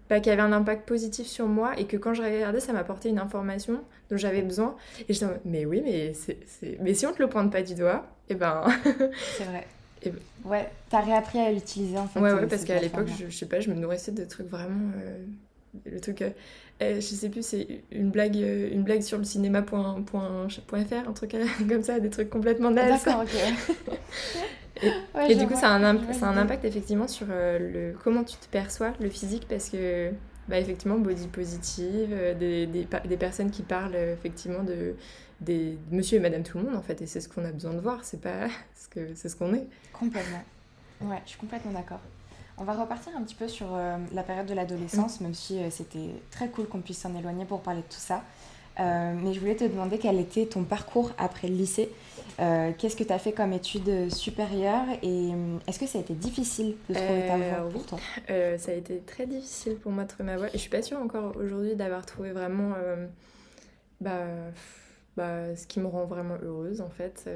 [0.10, 3.10] bah, qui avaient un impact positif sur moi et que quand je regardais, ça m'apportait
[3.10, 4.76] une information dont j'avais besoin.
[5.10, 6.38] Et en mode, mais oui, mais, c'est,
[6.82, 8.64] mais si on te le pointe pas du doigt, et ben.
[9.38, 9.66] C'est vrai.
[10.04, 12.20] Et- Ouais, t'as réappris à l'utiliser en fait.
[12.20, 14.48] ouais, euh, ouais, parce qu'à l'époque, je, je sais pas, je me nourrissais de trucs
[14.50, 14.92] vraiment.
[14.98, 15.24] euh,
[15.86, 16.22] le truc.
[16.22, 16.30] euh,
[16.82, 21.36] euh, je sais plus, c'est une blague, euh, une blague sur le cinéma.fr, un truc
[21.36, 23.04] euh, comme ça, des trucs complètement nazes.
[23.04, 23.96] D'accord, ok.
[24.84, 25.62] Et- Ouais, Et je du coup, vois.
[25.62, 28.94] ça a un, imp- ça a un impact effectivement sur le, comment tu te perçois,
[29.00, 30.10] le physique, parce que,
[30.48, 34.96] bah, effectivement, body positive, euh, des, des, personnes qui parlent euh, effectivement de
[35.40, 37.74] des monsieur et madame tout le monde, en fait, et c'est ce qu'on a besoin
[37.74, 39.68] de voir, c'est pas ce que c'est ce qu'on est.
[39.94, 40.44] Complètement.
[41.02, 42.00] Ouais, je suis complètement d'accord.
[42.58, 45.70] On va repartir un petit peu sur euh, la période de l'adolescence, même si euh,
[45.70, 48.24] c'était très cool qu'on puisse s'en éloigner pour parler de tout ça.
[48.80, 51.90] Euh, mais je voulais te demander quel était ton parcours après le lycée.
[52.38, 56.14] Qu'est-ce que tu as fait comme études supérieures et euh, est-ce que ça a été
[56.14, 58.00] difficile de trouver ta voie pour toi?
[58.28, 60.82] Ça a été très difficile pour moi de trouver ma voie, et je suis pas
[60.82, 62.74] sûre encore aujourd'hui d'avoir trouvé vraiment
[64.00, 64.26] bah,
[65.18, 67.30] bah, ce qui me rend vraiment heureuse en fait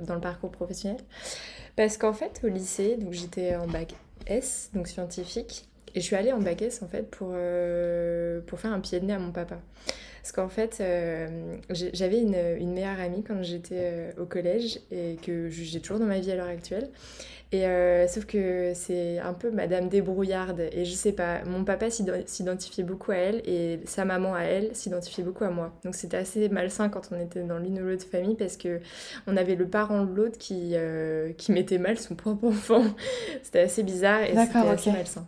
[0.00, 1.00] dans le parcours professionnel.
[1.74, 3.94] Parce qu'en fait au lycée, donc j'étais en bac
[4.26, 8.60] S, donc scientifique, et je suis allée en bac S en fait pour, euh, pour
[8.60, 9.58] faire un pied de nez à mon papa.
[10.22, 15.18] Parce qu'en fait, euh, j'avais une, une meilleure amie quand j'étais euh, au collège et
[15.24, 16.90] que j'ai toujours dans ma vie à l'heure actuelle.
[17.52, 21.90] Et euh, sauf que c'est un peu Madame débrouillarde et je sais pas, mon papa
[21.90, 25.72] s'ident- s'identifiait beaucoup à elle et sa maman à elle s'identifiait beaucoup à moi.
[25.84, 28.80] Donc c'était assez malsain quand on était dans l'une ou l'autre famille parce que
[29.28, 32.82] on avait le parent de l'autre qui, euh, qui mettait mal son propre enfant.
[33.42, 35.24] c'était assez bizarre et c'était D'accord, assez malsain.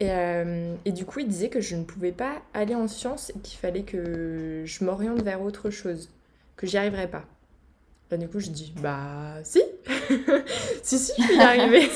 [0.00, 3.30] Et, euh, et du coup, il disait que je ne pouvais pas aller en sciences
[3.30, 6.10] et qu'il fallait que je m'oriente vers autre chose,
[6.56, 7.24] que j'y arriverais pas.
[8.10, 9.60] Bah, du coup, je dis, bah si,
[10.82, 11.88] si, si, je vais y arriver.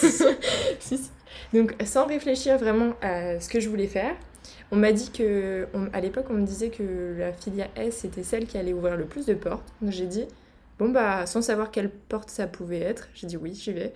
[0.81, 1.11] si, si.
[1.55, 4.15] Donc, sans réfléchir vraiment à ce que je voulais faire,
[4.71, 8.23] on m'a dit que, on- à l'époque, on me disait que la filière S était
[8.23, 9.67] celle qui allait ouvrir le plus de portes.
[9.81, 10.27] Donc, j'ai dit,
[10.79, 13.93] bon, bah, sans savoir quelle porte ça pouvait être, j'ai dit oui, j'y vais.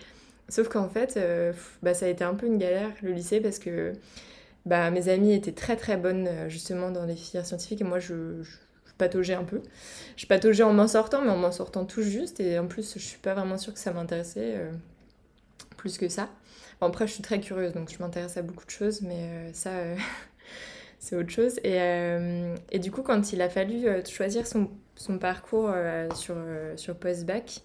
[0.49, 1.53] Sauf qu'en fait, euh,
[1.83, 3.93] bah, ça a été un peu une galère, le lycée, parce que
[4.67, 7.99] bah, mes amies étaient très très bonnes euh, justement dans les filières scientifiques et moi
[8.01, 8.43] je
[8.99, 9.63] pataugeais un peu.
[10.17, 13.05] Je pataugeais en m'en sortant, mais en m'en sortant tout juste et en plus je
[13.05, 14.71] suis pas vraiment sûre que ça m'intéressait euh,
[15.77, 16.29] plus que ça.
[16.81, 19.51] Bon, après je suis très curieuse donc je m'intéresse à beaucoup de choses, mais euh,
[19.53, 19.97] ça euh,
[20.99, 21.59] c'est autre chose.
[21.65, 21.79] Et,
[22.71, 25.73] et du coup, quand il a fallu choisir son, son parcours
[26.15, 26.37] sur,
[26.77, 27.61] sur post-bac,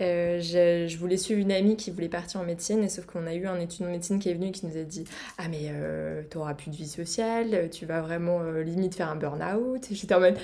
[0.00, 3.26] euh, je, je voulais suivre une amie qui voulait partir en médecine, et sauf qu'on
[3.26, 5.04] a eu un étudiant de médecine qui est venu et qui nous a dit
[5.38, 9.16] Ah, mais euh, t'auras plus de vie sociale, tu vas vraiment euh, limite faire un
[9.16, 9.90] burn-out.
[9.90, 10.36] Et j'étais en mode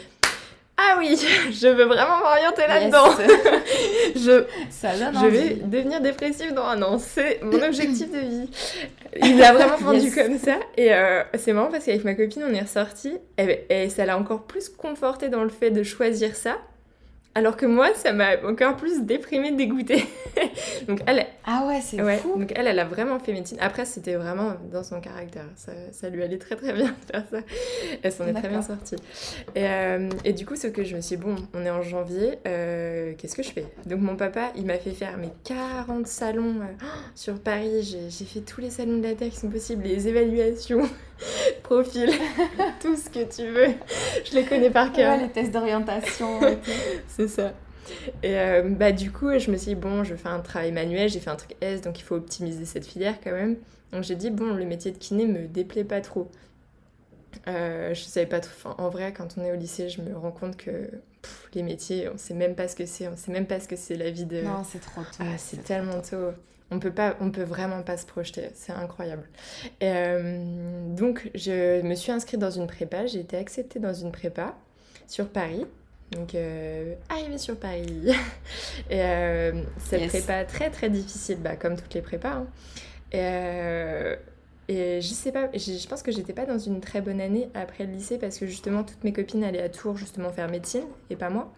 [0.76, 1.16] ah oui,
[1.52, 3.06] je veux vraiment m'orienter là-dedans.
[4.16, 6.98] je Ça donne je vais devenir dépressive dans un an.
[6.98, 8.50] C'est mon objectif de vie.
[9.22, 10.14] Il a vraiment vendu Yes.
[10.16, 10.56] comme ça.
[10.76, 13.16] Et euh, c'est marrant parce qu'avec ma copine, on est ressortis.
[13.38, 16.56] Et, et ça l'a encore plus conforté dans le fait de choisir ça.
[17.36, 20.04] Alors que moi, ça m'a encore plus déprimée, dégoûtée.
[20.88, 22.38] donc elle, Ah ouais, c'est ouais, fou.
[22.38, 23.58] donc elle, elle a vraiment fait médecine.
[23.60, 25.46] Après, c'était vraiment dans son caractère.
[25.56, 27.38] Ça, ça lui allait très très bien de faire ça.
[28.02, 28.94] Elle s'en est très bien sortie.
[29.56, 31.82] Et, euh, et du coup, ce que je me suis dit, bon, on est en
[31.82, 33.66] janvier, euh, qu'est-ce que je fais?
[33.86, 36.84] Donc mon papa, il m'a fait faire mes 40 salons euh,
[37.16, 37.82] sur Paris.
[37.82, 40.88] J'ai j'ai fait tous les salons de la Terre qui sont possibles, les évaluations,
[41.62, 42.10] profils,
[42.80, 43.74] tout ce que tu veux.
[44.24, 45.16] Je les connais par cœur.
[45.16, 46.40] Ouais, les tests d'orientation.
[47.08, 47.52] C'est ça.
[48.22, 51.08] Et euh, bah du coup, je me suis dit, bon, je fais un travail manuel,
[51.08, 53.56] j'ai fait un truc S, donc il faut optimiser cette filière quand même.
[53.92, 56.30] Donc j'ai dit, bon, le métier de kiné me déplaît pas trop.
[57.46, 58.52] Euh, je savais pas trop.
[58.56, 60.70] enfin, en vrai, quand on est au lycée, je me rends compte que
[61.22, 63.68] pff, les métiers, on sait même pas ce que c'est, on sait même pas ce
[63.68, 64.40] que c'est la vie de.
[64.40, 65.18] Non, c'est trop tôt.
[65.20, 66.32] Ah, c'est tellement tôt.
[66.70, 68.48] On peut pas, on peut vraiment pas se projeter.
[68.54, 69.28] C'est incroyable.
[69.80, 73.06] Et, euh, donc, je me suis inscrite dans une prépa.
[73.06, 74.56] J'ai été acceptée dans une prépa
[75.06, 75.66] sur Paris.
[76.10, 78.08] Donc, euh, arrivée sur Paris.
[78.90, 80.08] Et euh, cette Yes.
[80.10, 82.32] prépa très très difficile, bah, comme toutes les prépas.
[82.32, 82.46] hein.
[83.12, 84.16] Et, euh,
[84.68, 87.50] et je sais pas, je je pense que j'étais pas dans une très bonne année
[87.54, 90.84] après le lycée parce que justement toutes mes copines allaient à Tours justement faire médecine
[91.10, 91.52] et pas moi.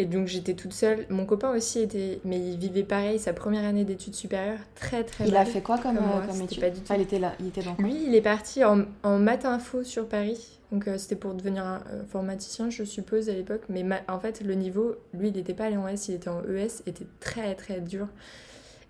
[0.00, 1.04] Et donc j'étais toute seule.
[1.10, 5.26] Mon copain aussi était, mais il vivait pareil, sa première année d'études supérieures, très très
[5.26, 5.42] Il mal.
[5.42, 6.84] a fait quoi comme, Comme euh, moi, comme étude pas du tout.
[6.84, 9.82] Enfin, il était là, il était dans Lui, il est parti en, en maths info
[9.84, 10.58] sur Paris.
[10.72, 13.62] Donc euh, c'était pour devenir un euh, informaticien, je suppose, à l'époque.
[13.68, 16.30] Mais ma- en fait, le niveau, lui, il n'était pas allé en S, il était
[16.30, 18.06] en ES, était très très dur.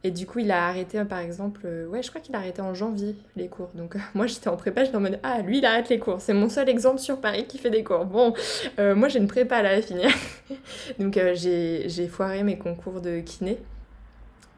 [0.02, 2.62] Et du coup, il a arrêté, par exemple, euh, ouais, je crois qu'il a arrêté
[2.62, 3.70] en janvier les cours.
[3.74, 6.20] Donc euh, moi, j'étais en prépa, j'étais en mode, ah, lui, il arrête les cours.
[6.20, 8.06] C'est mon seul exemple sur Paris qui fait des cours.
[8.06, 8.32] Bon,
[8.78, 10.10] euh, moi, j'ai une prépa là à finir.
[10.98, 13.58] Donc j'ai foiré mes concours de kiné.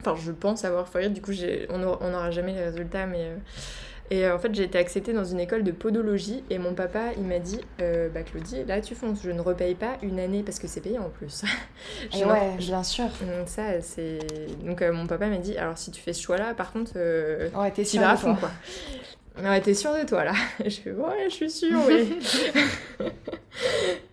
[0.01, 1.33] Enfin, je pense avoir foiré, du coup,
[1.71, 3.33] on n'aura jamais les résultats, mais...
[4.13, 7.13] et euh, en fait, j'ai été acceptée dans une école de podologie et mon papa,
[7.17, 10.43] il m'a dit euh, Bah, Claudie, là, tu fonces, je ne repaye pas une année
[10.43, 11.45] parce que c'est payé en plus.
[12.13, 13.07] Et Je- ouais, bien sûr.
[13.07, 14.19] Donc, ça, c'est.
[14.67, 17.49] Donc, euh, mon papa m'a dit Alors, si tu fais ce choix-là, par contre, euh,
[17.57, 18.51] Ouais, t'es tu vas à fond, quoi.
[19.43, 22.19] Ouais, t'es sûre de toi, là Je fais Ouais, je suis sûre, oui.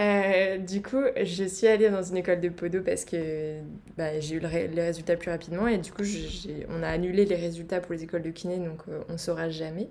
[0.00, 3.60] Euh, du coup, je suis allée dans une école de podo parce que
[3.96, 6.02] bah, j'ai eu le les résultats plus rapidement et du coup,
[6.68, 9.88] on a annulé les résultats pour les écoles de kiné, donc euh, on saura jamais.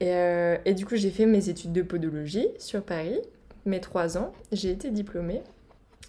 [0.00, 3.20] Et, euh, et du coup, j'ai fait mes études de podologie sur Paris,
[3.66, 4.32] mes trois ans.
[4.50, 5.42] J'ai été diplômée.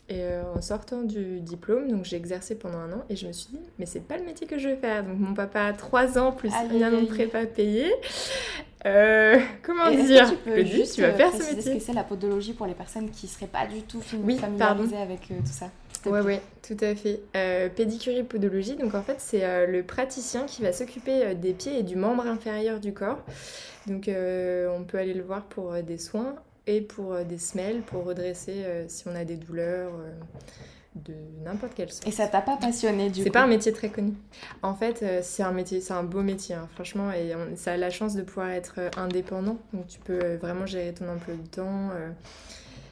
[0.09, 3.31] Et euh, en sortant du diplôme, donc j'ai exercé pendant un an et je me
[3.31, 5.03] suis dit, mais c'est pas le métier que je veux faire.
[5.03, 7.89] Donc mon papa a trois ans plus an de prépa payé.
[8.85, 11.93] Euh, comment dire que tu peux juste tu vas faire ce métier ce que c'est
[11.93, 15.53] la podologie pour les personnes qui seraient pas du tout Oui, familiarisées avec euh, tout
[15.53, 15.69] ça
[16.03, 16.11] plaît?
[16.19, 17.21] ouais, tout à fait.
[17.69, 21.95] Pédicurie podologie, donc en fait, c'est le praticien qui va s'occuper des pieds et du
[21.95, 23.23] membre inférieur du corps.
[23.87, 26.35] Donc, on peut aller le voir pour des soins
[26.67, 30.11] et pour euh, des semelles, pour redresser euh, si on a des douleurs euh,
[30.95, 32.07] de n'importe quelle sorte.
[32.07, 34.13] Et ça t'a pas passionné du C'est coup pas un métier très connu.
[34.61, 37.77] En fait, c'est un métier, c'est un beau métier, hein, franchement, et on- ça a
[37.77, 39.57] la chance de pouvoir être indépendant.
[39.73, 41.89] Donc tu peux vraiment gérer ton emploi du temps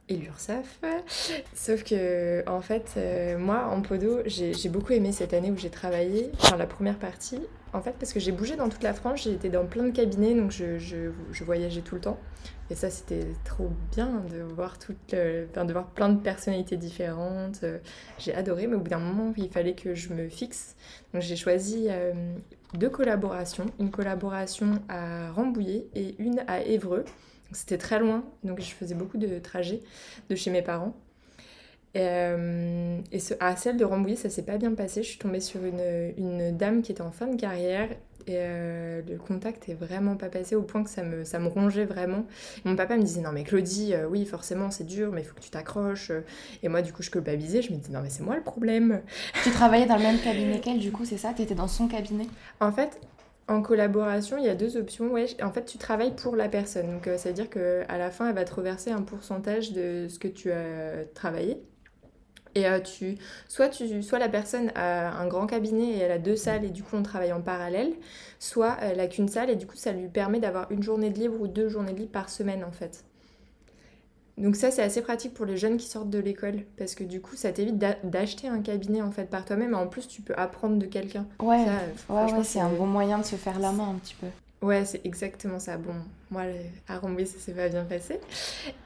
[0.09, 0.79] et l'URSSAF.
[1.53, 5.69] Sauf que, en fait, euh, moi, en podo, j'ai beaucoup aimé cette année où j'ai
[5.69, 7.39] travaillé, enfin la première partie,
[7.73, 9.91] en fait, parce que j'ai bougé dans toute la France, j'ai été dans plein de
[9.91, 12.17] cabinets, donc je, je- je voyageais tout le temps.
[12.71, 17.59] Et ça, c'était trop bien de voir, toute, de voir plein de personnalités différentes.
[17.63, 17.79] euh,
[18.17, 20.77] j'ai adoré, mais au bout d'un moment, il fallait que je me fixe.
[21.13, 22.13] Donc j'ai choisi euh,
[22.75, 23.65] deux collaborations.
[23.79, 27.05] Une collaboration à Rambouillet et une à Évreux.
[27.51, 29.81] C'était très loin, donc je faisais beaucoup de trajets
[30.29, 30.95] de chez mes parents.
[31.93, 35.03] Et, euh, et ce- à celle de Rambouillet, ça s'est pas bien passé.
[35.03, 37.89] Je suis tombée sur une dame qui était en fin de carrière
[38.27, 41.47] et euh, le contact est vraiment pas passé au point que ça me, ça me
[41.47, 42.25] rongeait vraiment.
[42.65, 45.23] Et mon papa me disait Non, mais Claudie, euh, oui, forcément, c'est dur, mais il
[45.25, 46.11] faut que tu t'accroches.
[46.63, 47.61] Et moi, du coup, je culpabilisais.
[47.61, 49.01] Je me disais Non, mais c'est moi le problème.
[49.43, 51.33] Tu travaillais dans le même cabinet qu'elle du coup, c'est ça?
[51.33, 52.27] T'étais dans son cabinet?
[52.59, 52.99] En fait,
[53.47, 55.11] en collaboration, il y a deux options.
[55.11, 56.91] Ouais, en fait, tu travailles pour la personne.
[56.91, 60.07] Donc, euh, ça veut dire qu'à la fin, elle va te reverser un pourcentage de
[60.09, 61.61] ce que tu as travaillé.
[62.55, 66.17] Et euh, tu, soit, tu, soit la personne a un grand cabinet et elle a
[66.19, 67.93] deux salles et du coup on travaille en parallèle,
[68.39, 71.19] soit elle a qu'une salle et du coup ça lui permet d'avoir une journée de
[71.19, 73.05] libre ou deux journées de libre par semaine en fait.
[74.37, 77.21] Donc ça c'est assez pratique pour les jeunes qui sortent de l'école parce que du
[77.21, 80.21] coup ça t'évite d'a- d'acheter un cabinet en fait par toi-même et en plus tu
[80.21, 81.27] peux apprendre de quelqu'un.
[81.41, 81.71] Ouais, Ça,
[82.09, 84.27] ouais, ouais, c'est un bon moyen de se faire la main un petit peu.
[84.61, 85.77] Ouais, c'est exactement ça.
[85.77, 85.95] Bon,
[86.29, 86.43] moi,
[86.87, 88.19] à Rambouillet, ça s'est pas bien passé.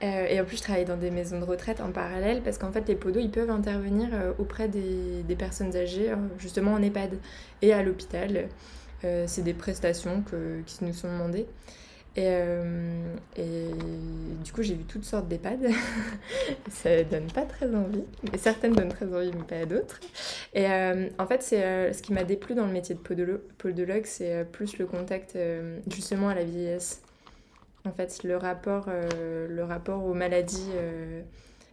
[0.04, 2.72] Euh, et en plus, je travaille dans des maisons de retraite en parallèle parce qu'en
[2.72, 7.18] fait, les podos, ils peuvent intervenir euh, auprès des, personnes âgées, euh, justement en EHPAD
[7.62, 8.48] et à l'hôpital.
[9.28, 11.46] c'est des prestations que, qui nous sont demandées.
[12.18, 13.72] Et, euh, et,
[14.44, 15.70] du coup, j'ai vu toutes sortes d'EHPAD.
[16.70, 18.04] ça donne pas très envie.
[18.38, 20.00] Certaines donnent très envie, mais pas d'autres.
[20.54, 23.02] Et euh, en fait, c'est euh, ce qui m'a déplu dans le métier de
[23.58, 25.38] podologue, c'est plus le contact
[25.92, 27.02] justement à la vieillesse.
[27.86, 30.72] En fait, le rapport, le rapport aux maladies,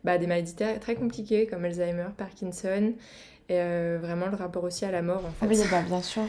[0.03, 2.93] bah, des maladies très compliquées comme Alzheimer, Parkinson,
[3.49, 3.61] et
[3.99, 5.25] vraiment le rapport aussi à la mort.
[5.25, 5.47] En fait.
[5.47, 6.25] Oui, bah, bien sûr.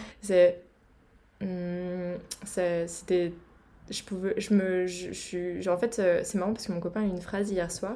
[1.42, 3.34] Hum, c'était
[3.90, 7.02] je pouvais je me je, suis en fait euh, c'est marrant parce que mon copain
[7.02, 7.96] a eu une phrase hier soir.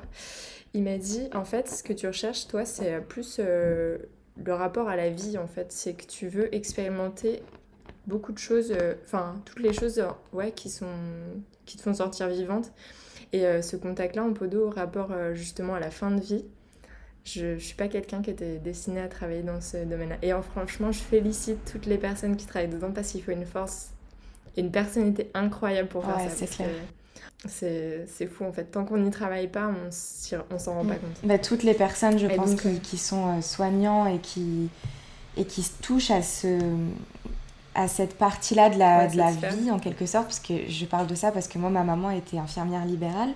[0.73, 3.97] Il m'a dit en fait ce que tu recherches toi c'est plus euh,
[4.43, 5.71] le rapport à la vie en fait.
[5.71, 7.41] C'est que tu veux expérimenter
[8.05, 10.93] beaucoup de choses euh, enfin toutes les choses ouais qui sont
[11.65, 12.71] qui te font sortir vivante.
[13.33, 16.45] Et ce contact là en podo au rapport justement à la fin de vie
[17.25, 20.31] je, je suis pas quelqu'un qui était destiné à travailler dans ce domaine là et
[20.41, 23.96] franchement je félicite toutes les personnes qui travaillent dedans parce qu'il faut une force
[24.57, 26.45] une personnalité incroyable pour faire ça.
[27.45, 28.65] C'est fou en fait.
[28.65, 30.99] Tant qu'on n'y travaille pas, on, s'en rend pas mm.
[30.99, 31.19] compte.
[31.23, 34.69] Bah, toutes les personnes, je pense, qui, qui, sont euh, soignants et qui,
[35.37, 36.59] et qui se touchent à, ce,
[37.75, 41.07] à cette partie-là de la, de la vie, en quelque sorte, parce que je parle
[41.07, 43.29] de ça parce que moi, ma maman était infirmière libérale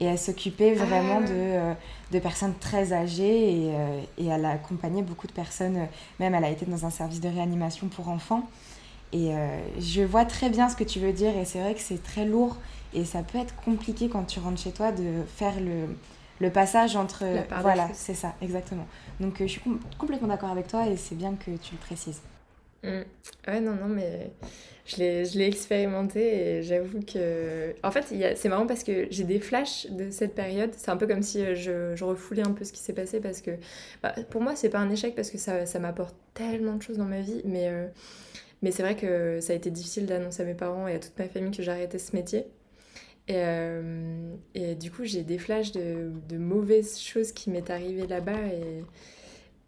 [0.00, 0.84] et elle s'occupait ah.
[0.84, 1.74] vraiment de, euh,
[2.10, 5.86] de, personnes très âgées et, euh, et, elle a accompagné beaucoup de personnes.
[6.18, 8.48] Même, elle a été dans un service de réanimation pour enfants.
[9.12, 11.80] Et euh, je vois très bien ce que tu veux dire et c'est vrai que
[11.80, 12.56] c'est très lourd
[12.94, 15.94] et ça peut être compliqué quand tu rentres chez toi de faire le,
[16.40, 17.24] le passage entre...
[17.60, 18.86] Voilà, c'est ça, exactement.
[19.20, 19.62] Donc euh, je suis
[19.98, 22.22] complètement d'accord avec toi et c'est bien que tu le précises.
[22.82, 22.88] Mmh.
[23.46, 24.32] Ouais, non, non, mais
[24.86, 27.74] je l'ai expérimenté et j'avoue que...
[27.82, 30.70] En fait, c'est marrant parce que j'ai des flashs de cette période.
[30.76, 33.20] C'est un peu comme si euh, je, je, refoulais un peu ce qui s'est passé
[33.20, 33.52] parce que...
[34.02, 36.96] Bah, pour moi, c'est pas un échec parce que ça, ça m'apporte tellement de choses
[36.96, 37.70] dans ma vie, mais...
[38.62, 41.18] Mais c'est vrai que ça a été difficile d'annoncer à mes parents et à toute
[41.18, 42.46] ma famille que j'arrêtais ce métier.
[43.28, 48.06] Et, euh, et, du coup, j'ai des flashs de, de, mauvaises choses qui m'est arrivées
[48.06, 48.84] là-bas et,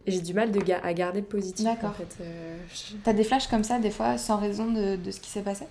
[0.07, 1.65] j'ai du mal de à garder le positif.
[1.65, 1.91] D'accord.
[1.91, 2.19] En fait.
[2.21, 2.59] Euh,
[3.05, 5.65] T'as des flashs comme ça, des fois, sans raison de, de ce qui s'est passé?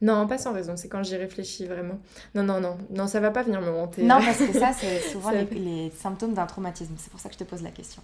[0.00, 1.98] Non, pas sans raison, c'est quand j'y réfléchis vraiment.
[2.34, 4.02] Non, non, non, non, ça va pas venir me hanter.
[4.04, 6.94] Non, parce que ça, c'est souvent les, les, symptômes d'un traumatisme.
[6.96, 8.02] C'est pour ça que je te pose la question.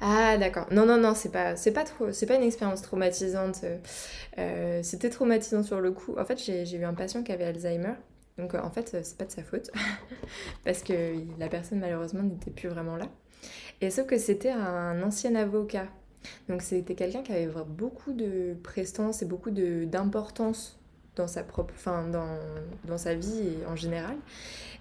[0.00, 0.66] Ah d'accord.
[0.70, 3.64] Non non non, c'est pas c'est pas trop c'est pas une expérience traumatisante.
[4.38, 6.16] Euh, c'était traumatisant sur le coup.
[6.18, 7.94] En fait, j'ai eu un patient qui avait Alzheimer.
[8.38, 9.70] Donc euh, en fait, c'est pas de sa faute
[10.64, 13.06] parce que la personne malheureusement n'était plus vraiment là.
[13.82, 15.86] Et sauf que c'était un ancien avocat.
[16.48, 20.78] Donc c'était quelqu'un qui avait beaucoup de prestance et beaucoup d'importance
[21.16, 22.38] dans sa propre enfin dans,
[22.84, 24.16] dans, sa vie en général.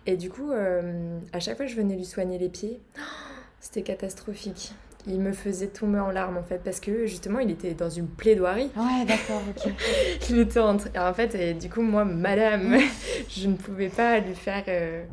[0.05, 2.81] Et du coup, euh, à chaque fois je venais lui soigner les pieds,
[3.59, 4.73] c'était catastrophique
[5.07, 8.07] il me faisait tomber en larmes en fait parce que justement il était dans une
[8.07, 8.69] plaidoirie.
[8.75, 9.71] Ouais, d'accord, ok.
[10.29, 12.77] il était en, en fait, et du coup, moi, madame,
[13.29, 14.63] je ne pouvais pas lui faire.
[14.67, 15.03] Euh,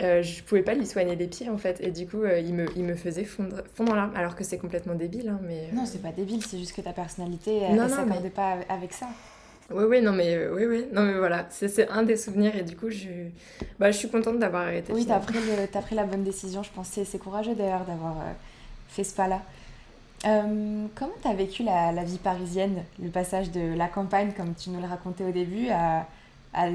[0.00, 2.54] euh, je pouvais pas lui soigner les pieds en fait, et du coup, euh, il,
[2.54, 5.28] me, il me faisait fondre, fondre en larmes, alors que c'est complètement débile.
[5.28, 8.56] Hein, mais, Non, c'est pas débile, c'est juste que ta personnalité, elle ne s'accordait pas
[8.68, 9.06] avec ça.
[9.70, 12.76] Oui, oui, non, mais, oui, oui, non, mais voilà, c'est un des souvenirs et du
[12.76, 13.08] coup, je,
[13.78, 14.92] bah, je suis contente d'avoir arrêté.
[14.92, 15.38] Oui, t'as pris,
[15.72, 16.88] as pris la bonne décision, je pense.
[16.88, 18.16] C'est courageux d'ailleurs d'avoir
[18.92, 19.42] fait ce pas-là.
[20.26, 24.70] Euh, comment tu as vécu la, vie parisienne, le passage de la campagne, comme tu
[24.70, 25.68] nous le racontais au début,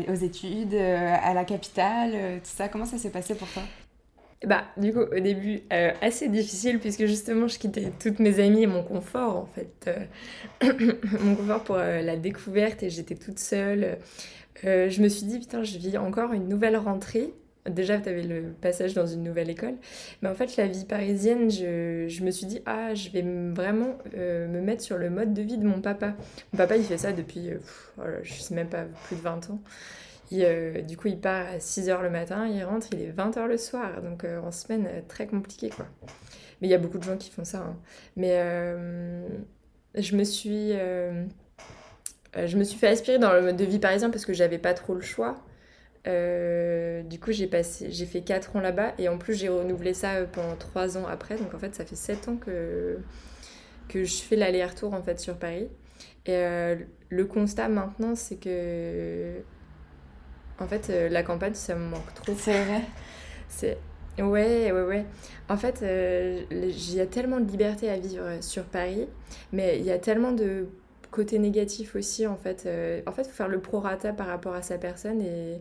[0.10, 2.68] aux études, euh, à la capitale, euh, tout ça?
[2.68, 3.64] Comment ça s'est passé pour toi?
[4.46, 5.64] Bah, du coup, au début,
[6.02, 9.90] assez difficile, puisque justement, je quittais toutes mes amies et mon confort, en fait.
[11.24, 13.98] mon confort pour la découverte, et j'étais toute seule.
[14.64, 17.34] je me suis dit, putain, je vis encore une nouvelle rentrée
[17.70, 19.76] Déjà, tu avais le passage dans une nouvelle école.
[20.22, 24.48] Mais en fait, la vie parisienne, je, me suis dit, ah, je vais vraiment euh,
[24.48, 26.16] me mettre sur le mode de vie de mon papa.
[26.54, 29.62] Mon papa, il fait ça depuis, euh, je sais même pas, plus de 20 ans.
[30.34, 33.58] Euh, du coup, il part à 6h le matin, il rentre, il est 20h le
[33.58, 34.02] soir.
[34.02, 35.88] Donc, en semaine, très compliqué, quoi.
[36.62, 37.60] Mais il y a beaucoup de gens qui font ça.
[37.60, 37.78] Hein.
[38.16, 38.38] Mais
[39.96, 40.72] je me suis...
[40.72, 44.74] je me suis fait aspirer dans le mode de vie parisien parce que j'avais pas
[44.74, 45.36] trop le choix.
[46.08, 49.94] Euh, du coup, j'ai passé, j'ai fait 4 ans là-bas et en plus, j'ai renouvelé
[49.94, 51.38] ça euh, pendant 3 ans après.
[51.38, 53.00] Donc en fait, ça fait 7 ans que,
[53.90, 55.68] que je fais l'aller-retour en fait sur Paris.
[56.26, 56.76] Et euh,
[57.10, 59.42] le constat maintenant, c'est que
[60.60, 62.34] en fait, la campagne, ça me manque trop.
[62.38, 62.82] C'est vrai.
[63.48, 63.78] C'est
[64.20, 65.06] Ouais, ouais, ouais.
[65.48, 65.84] En fait,
[66.52, 69.08] il y a tellement de liberté à vivre sur Paris,
[69.54, 70.68] mais il y a tellement de
[71.12, 72.64] côté négatif aussi, en fait.
[72.66, 75.60] Euh, en fait, il faut faire le prorata par rapport à sa personne et,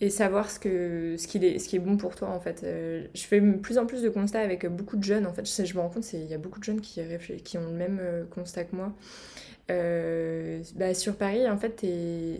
[0.00, 2.62] et savoir ce, que, ce, est, ce qui est bon pour toi, en fait.
[2.64, 5.46] Euh, je fais plus en plus de constats avec beaucoup de jeunes, en fait.
[5.48, 7.00] Je, je me rends compte qu'il y a beaucoup de jeunes qui,
[7.44, 8.00] qui ont le même
[8.30, 8.92] constat que moi.
[9.68, 11.84] bah, sur Paris, en fait,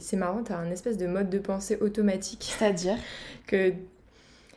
[0.01, 2.55] c'est marrant, tu as un espèce de mode de pensée automatique.
[2.59, 2.97] C'est-à-dire?
[3.47, 3.73] Que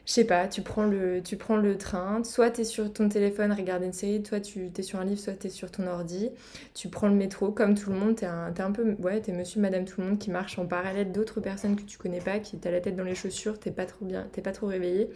[0.09, 3.09] je sais pas, tu prends le, tu prends le train, soit tu es sur ton
[3.09, 5.85] téléphone, regarder une série, toi tu es sur un livre, soit tu es sur ton
[5.85, 6.31] ordi,
[6.73, 9.61] tu prends le métro comme tout le monde, tu es, un peu, ouais, es monsieur,
[9.61, 12.57] madame, tout le monde qui marche en parallèle d'autres personnes que tu connais pas, qui
[12.57, 15.11] t'as la tête dans les chaussures, t'es pas trop bien, t'es pas trop réveillé,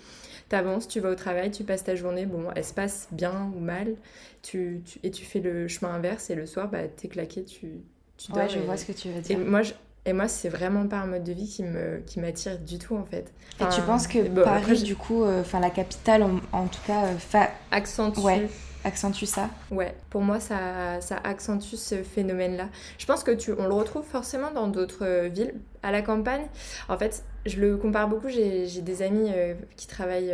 [0.48, 3.60] t'avances, tu vas au travail, tu passes ta journée, bon, elle se passe bien ou
[3.60, 3.96] mal,
[4.44, 7.82] tu, et tu fais le chemin inverse et le soir, bah, t'es claqué, tu,
[8.18, 8.44] tu dors.
[8.44, 9.40] Ouais, je vois ce que tu veux dire.
[9.40, 9.74] Et moi, je,
[10.06, 12.96] et moi, c'est vraiment pas un mode de vie qui me qui m'attire du tout
[12.96, 13.32] en fait.
[13.62, 17.46] et tu penses que Paris, du coup, euh, enfin la capitale, en, tout cas, euh,
[17.72, 18.20] accentue.
[18.20, 18.50] Ouais,
[18.84, 19.50] accentue ça.
[19.72, 22.68] Ouais, pour moi, ça, ça accentue ce phénomène-là.
[22.98, 25.54] Je pense que tu, on le retrouve forcément dans d'autres euh, villes.
[25.84, 26.48] À la campagne,
[26.90, 28.28] en fait, je le compare beaucoup.
[28.28, 29.32] J'ai des amis
[29.78, 30.34] qui travaillent,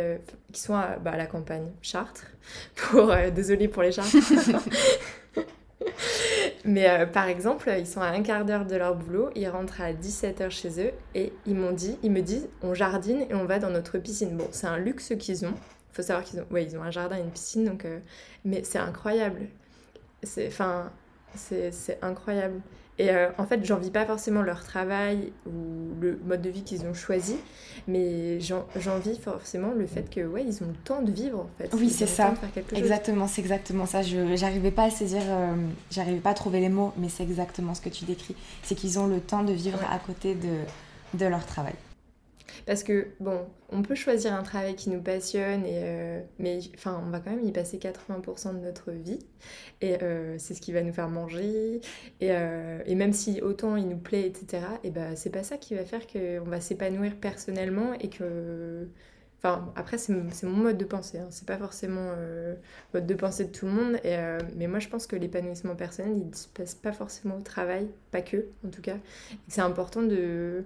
[0.52, 2.26] qui sont à, bah, à, la campagne, Chartres.
[2.76, 4.16] Pour, désolée pour les Chartres.
[6.64, 9.80] Mais euh, par exemple, ils sont à un quart d'heure de leur boulot, ils rentrent
[9.80, 13.44] à 17h chez eux et ils m'ont dit, ils me disent, on jardine et on
[13.44, 14.36] va dans notre piscine.
[14.36, 15.54] Bon, c'est un luxe qu'ils ont.
[15.92, 17.98] Il faut savoir qu'ils ont, ouais, ils ont un jardin et une piscine, donc, euh,
[18.44, 19.48] mais c'est incroyable.
[20.22, 20.92] C'est, enfin,
[21.34, 22.60] c'est incroyable.
[23.00, 26.84] Et euh, en fait, j'envie pas forcément leur travail ou le mode de vie qu'ils
[26.84, 27.36] ont choisi,
[27.88, 31.70] mais j'envie forcément le fait que ouais, ils ont le temps de vivre en fait.
[31.72, 32.34] Oui, c'est ça.
[32.74, 34.02] Exactement, c'est exactement ça.
[34.02, 35.54] Je j'arrivais pas à saisir, euh,
[35.90, 38.36] j'arrivais pas à trouver les mots, mais c'est exactement ce que tu décris.
[38.62, 41.74] C'est qu'ils ont le temps de vivre à côté de, de leur travail.
[42.66, 47.02] Parce que, bon, on peut choisir un travail qui nous passionne, et, euh, mais enfin,
[47.06, 49.18] on va quand même y passer 80% de notre vie.
[49.80, 51.80] Et euh, c'est ce qui va nous faire manger.
[52.20, 55.74] Et, euh, même si autant il nous plaît, etc., et ben, c'est pas ça qui
[55.74, 58.88] va faire qu'on va s'épanouir personnellement et que.
[59.42, 61.28] Enfin, après, c'est mon mode de pensée, hein.
[61.30, 62.58] c'est pas forcément le
[62.92, 64.14] mode de pensée de tout le monde, et,
[64.56, 68.20] mais moi je pense que l'épanouissement personnel, il se passe pas forcément au travail, pas
[68.20, 68.98] que en tout cas.
[69.48, 70.64] C'est important de,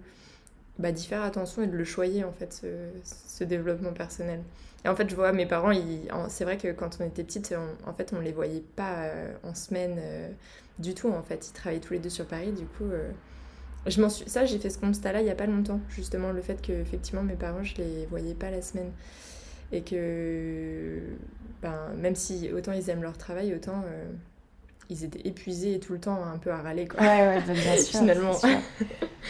[0.78, 2.66] bah, d'y faire attention et de le choyer en fait
[3.04, 4.40] ce, développement personnel.
[4.84, 5.72] Et en fait je vois mes parents,
[6.28, 7.54] c'est vrai que quand on était petite,
[7.86, 10.28] en fait on les voyait pas euh, en semaine euh,
[10.78, 11.48] du tout en fait.
[11.48, 13.10] Ils travaillaient tous les deux sur Paris, du coup euh,
[13.86, 14.28] je m'en suis...
[14.28, 16.72] ça j'ai fait ce constat là il y a pas longtemps justement le fait que
[16.72, 18.90] effectivement mes parents je les voyais pas la semaine
[19.72, 21.00] et que
[21.60, 23.84] ben, même si autant ils aiment leur travail autant
[24.90, 27.00] ils étaient épuisés tout le temps un peu à râler quoi.
[27.00, 28.00] Ouais ouais bah, bien sûr.
[28.00, 28.32] Finalement.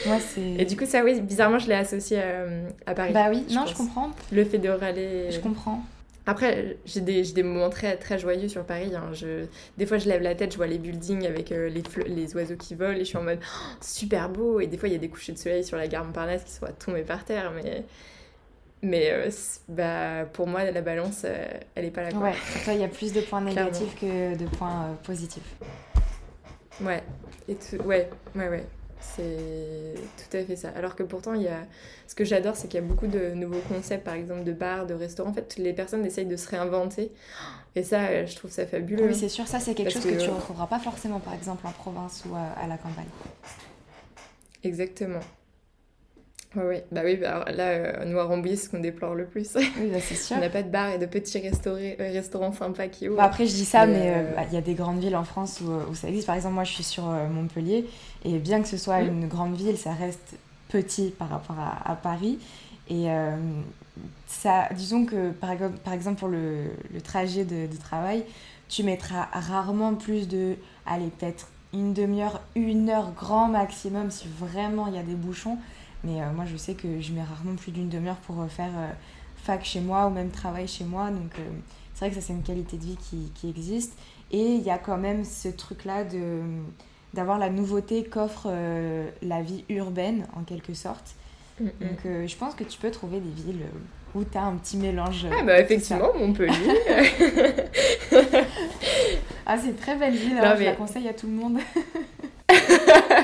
[0.07, 0.41] Moi c'est.
[0.41, 3.13] Et du coup ça oui bizarrement je l'ai associé euh, à, Paris.
[3.13, 4.11] Bah oui non je comprends.
[4.33, 5.31] Le fait de râler.
[5.31, 5.83] Je comprends.
[6.27, 8.95] Après, j'ai des, des, moments très, très joyeux sur Paris.
[8.95, 9.11] Hein.
[9.13, 9.45] Je,
[9.77, 12.57] des fois, je lève la tête, je vois les buildings avec euh, les, les oiseaux
[12.57, 14.59] qui volent et je suis en mode oh, super beau.
[14.61, 16.53] Et des fois, il y a des couchers de soleil sur la gare Montparnasse qui
[16.53, 17.53] sont tombés par terre.
[17.55, 17.85] Mais
[18.85, 19.31] mais euh,
[19.69, 22.11] bah, pour moi, la balance, euh, elle n'est pas là.
[22.11, 22.21] Quoi.
[22.21, 25.57] Ouais, pour toi, il y a plus de points négatifs que de points euh, positifs.
[26.81, 27.03] Ouais,
[27.49, 28.67] et ouais, ouais, ouais.
[29.01, 30.71] C'est tout à fait ça.
[30.77, 31.59] Alors que pourtant, il y a...
[32.07, 34.87] ce que j'adore, c'est qu'il y a beaucoup de nouveaux concepts, par exemple de bars,
[34.87, 35.31] de restaurants.
[35.31, 37.13] En fait, les personnes essayent de se réinventer.
[37.77, 39.07] Et ça, je trouve ça fabuleux.
[39.07, 41.67] Oui, c'est sûr, ça, c'est quelque chose que, tu ne retrouveras pas forcément, par exemple,
[41.67, 43.05] en province ou à la campagne.
[44.63, 45.21] Exactement.
[46.57, 49.51] Oui, bah oui, bah là, euh, nous à Rambouillet, ce qu'on déplore le plus.
[49.57, 50.37] Oui, bah c'est sûr.
[50.39, 53.19] On n'a pas de bar et de petits euh, restaurants sympas qui ouvrent.
[53.19, 55.25] Bah après, je dis ça, mais euh, bah, il y a des grandes villes en
[55.25, 56.27] France où, ça existe.
[56.27, 57.87] Par exemple, moi, je suis sur Montpellier,
[58.25, 59.09] et bien que ce soit mm.
[59.09, 60.37] une grande ville, ça reste
[60.69, 62.39] petit par rapport à, Paris.
[62.89, 63.07] Et
[64.27, 65.51] ça, disons que, par,
[65.85, 68.25] par exemple, pour le, le trajet de, de, travail,
[68.69, 74.87] tu mettras rarement plus de, allez, peut-être une demi-heure, une heure grand maximum si vraiment
[74.87, 75.59] il y a des bouchons.
[76.05, 78.71] Mais euh, moi, je sais que je mets rarement plus d'une demi-heure pour euh, faire
[78.77, 78.91] euh,
[79.37, 81.11] fac chez moi ou même travail chez moi.
[81.11, 81.33] Donc,
[81.95, 83.97] c'est vrai que ça, c'est une qualité de vie qui, qui existe.
[84.31, 86.41] Et il y a quand même ce truc-là de
[87.13, 88.53] d'avoir la nouveauté qu'offre
[89.23, 91.15] la vie urbaine, en quelque sorte.
[91.61, 91.67] Mm.
[91.81, 93.67] Donc, je pense que tu peux trouver des villes
[94.17, 95.25] où tu as un petit mélange.
[95.31, 96.51] Ah, bah, effectivement, Montpellier.
[99.47, 101.61] ah, c'est une très belle ville, hein, je la conseille à tout le monde.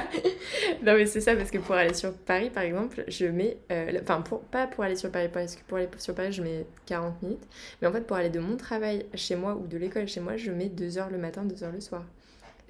[0.83, 3.99] non mais c'est ça parce que pour aller sur Paris par exemple je mets euh,
[4.03, 6.67] enfin pour pas pour aller sur Paris parce que pour aller sur Paris je mets
[6.87, 7.47] 40 minutes
[7.81, 10.37] mais en fait pour aller de mon travail chez moi ou de l'école chez moi
[10.37, 12.05] je mets 2 heures le matin 2 heures le soir.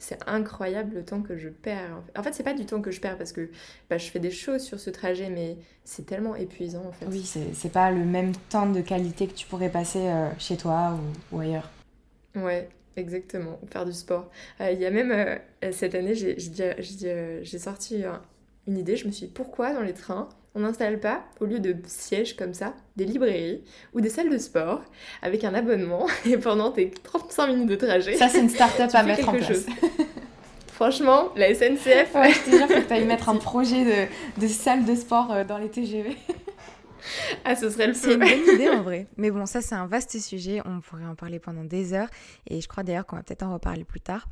[0.03, 3.01] C'est incroyable le temps que je perds en fait, c'est pas du temps que je
[3.01, 3.51] perds parce que
[3.91, 7.07] bah, je fais des choses sur ce trajet mais c'est tellement épuisant en fait.
[7.07, 10.99] Oui c'est pas le même temps de qualité que tu pourrais passer euh, chez toi
[11.33, 11.69] ou, ou ailleurs.
[12.35, 14.31] Ouais Exactement, faire du sport.
[14.61, 18.05] Euh, il y a même euh, cette année, j'ai sorti
[18.67, 18.97] une idée.
[18.97, 22.35] Je me suis dit pourquoi dans les trains on n'installe pas, au lieu de sièges
[22.35, 23.63] comme ça, des librairies
[23.95, 24.83] ou des salles de sport
[25.23, 28.15] avec un abonnement et pendant tes 35 minutes de trajet.
[28.17, 29.67] Ça, c'est une start-up à mettre en place.
[30.73, 32.15] Franchement, la SNCF.
[32.15, 34.95] Ouais, je te jure, faut que tu ailles mettre un projet de, de salle de
[34.95, 36.17] sport dans les TGV.
[37.45, 39.07] ah, ce serait le C'est une bonne idée en vrai.
[39.17, 40.61] Mais bon, ça, c'est un vaste sujet.
[40.65, 42.11] On pourrait en parler pendant des heures.
[42.49, 44.29] Et je crois d'ailleurs qu'on va peut-être en reparler plus tard.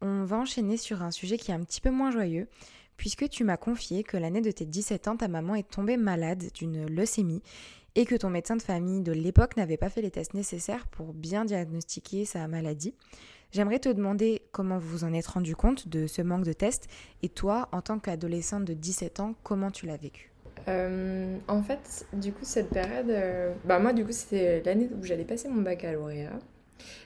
[0.00, 2.48] On va enchaîner sur un sujet qui est un petit peu moins joyeux.
[2.96, 6.44] Puisque tu m'as confié que l'année de tes 17 ans, ta maman est tombée malade
[6.54, 7.42] d'une leucémie
[7.94, 11.12] et que ton médecin de famille de l'époque n'avait pas fait les tests nécessaires pour
[11.12, 12.94] bien diagnostiquer sa maladie.
[13.52, 16.88] J'aimerais te demander comment vous vous en êtes rendu compte de ce manque de tests
[17.22, 20.31] et toi, en tant qu'adolescente de 17 ans, comment tu l'as vécu?
[20.68, 25.04] Euh, en fait, du coup, cette période, euh, bah moi, du coup, c'était l'année où
[25.04, 26.38] j'allais passer mon baccalauréat.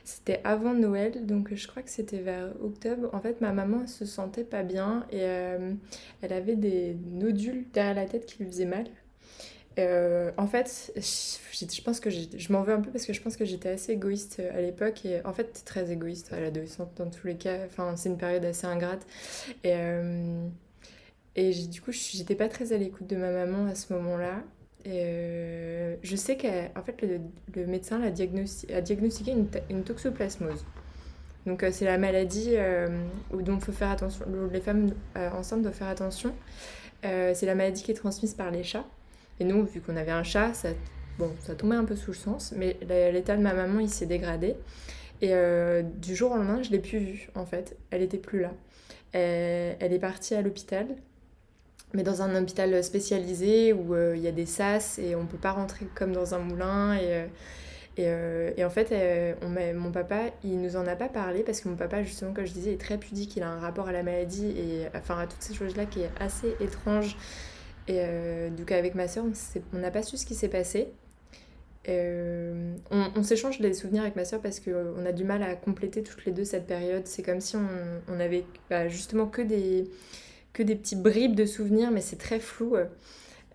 [0.03, 3.09] C'était avant Noël, donc je crois que c'était vers octobre.
[3.13, 5.73] En fait, ma maman se sentait pas bien et euh,
[6.21, 8.87] elle avait des nodules derrière la tête qui lui faisaient mal.
[10.37, 13.45] en fait, je, pense que je m'en veux un peu parce que je pense que
[13.45, 17.35] j'étais assez égoïste à l'époque et en fait, très égoïste à l'adolescente dans tous les
[17.35, 17.57] cas.
[17.67, 19.05] Enfin, c'est une période assez ingrate
[19.63, 19.75] et
[21.37, 24.41] et du coup, j'étais pas très à l'écoute de ma maman à ce moment-là.
[24.87, 26.99] Euh, je sais qu'en fait,
[27.55, 29.35] le, médecin a, diagnostiqué
[29.69, 30.65] une, toxoplasmose.
[31.45, 32.87] Donc, euh, c'est la maladie euh,
[33.31, 34.25] dont il faut faire attention.
[34.51, 36.33] Les femmes enceintes doivent faire attention.
[37.03, 38.85] c'est la maladie qui est transmise par les chats.
[39.39, 40.69] Et nous, vu qu'on avait un chat, ça,
[41.19, 42.51] bon, ça tombait un peu sous le sens.
[42.57, 42.77] Mais
[43.13, 44.55] l'état de ma maman, il s'est dégradé.
[45.21, 45.33] Et
[46.01, 47.77] du jour au lendemain, je l'ai plus vue, en fait.
[47.91, 48.53] Elle était plus là.
[49.13, 50.87] elle est partie à l'hôpital
[51.93, 55.37] mais dans un hôpital spécialisé où euh, il y a des sas et on peut
[55.37, 56.95] pas rentrer comme dans un moulin.
[56.95, 57.25] Et, euh,
[57.99, 58.93] euh, et, en fait,
[59.41, 62.45] on mon papa, il nous en a pas parlé parce que mon papa, justement, comme
[62.45, 63.35] je disais, est très pudique.
[63.37, 66.11] Il a un rapport à la maladie et enfin à toutes ces choses-là qui est
[66.19, 67.17] assez étrange.
[67.87, 68.03] Et
[68.55, 69.23] donc, avec ma soeur,
[69.73, 70.89] on n'a pas su ce qui s'est passé.
[71.87, 76.23] on, s'échange des souvenirs avec ma soeur parce qu'on a du mal à compléter toutes
[76.25, 77.07] les deux cette période.
[77.07, 77.67] C'est comme si on,
[78.09, 79.89] on avait bah, justement que des
[80.57, 82.75] que des petits bribes de souvenirs, mais c'est très flou.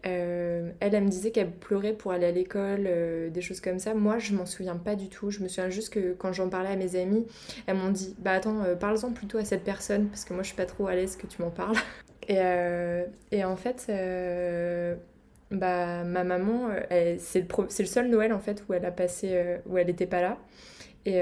[0.07, 3.80] Euh, elle, elle me disait qu'elle pleurait pour aller à l'école, euh, des choses comme
[3.80, 3.92] ça.
[3.92, 5.30] Moi, je m'en souviens pas du tout.
[5.30, 7.26] Je me souviens juste que quand j'en parlais à mes amis,
[7.66, 10.48] elles m'ont dit Bah attends, euh, parle-en plutôt à cette personne, parce que moi, je
[10.48, 11.76] suis pas trop à l'aise que tu m'en parles.
[12.28, 12.38] Et,
[13.32, 13.90] et, en fait,
[15.50, 16.68] bah, ma maman,
[17.18, 20.22] c'est le, le, seul Noël en fait où elle a passé, où elle n'était pas
[20.22, 20.38] là.
[21.05, 21.20] Et,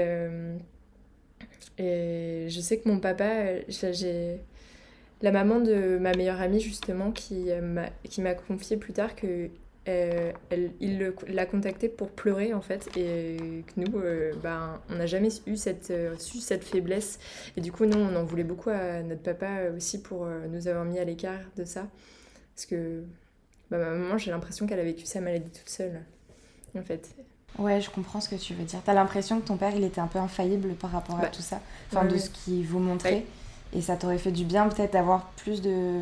[1.79, 4.41] et je sais que mon papa, j'ai
[5.21, 7.51] la maman de ma meilleure amie, justement, qui
[8.21, 9.49] m'a confié plus tard que
[9.87, 14.95] euh, elle, il l'a contacté pour pleurer en fait et que nous euh, ben, on
[14.97, 17.17] n'a jamais eu cette, euh, su cette faiblesse.
[17.57, 20.85] Et du coup nous on en voulait beaucoup à notre papa aussi pour nous avoir
[20.85, 21.87] mis à l'écart de ça.
[22.53, 23.03] Parce que
[23.71, 26.01] bah, ma maman j'ai l'impression qu'elle a vécu sa maladie toute seule
[26.77, 27.09] en fait.
[27.57, 28.81] Ouais, je comprends ce que tu veux dire.
[28.85, 31.41] T'as l'impression que ton père, il était un peu infaillible par rapport à bah, tout
[31.41, 31.59] ça,
[31.91, 33.25] enfin de ce qu'il vous montrait?
[33.73, 36.01] Et ça t'aurait fait du bien peut-être d'avoir plus de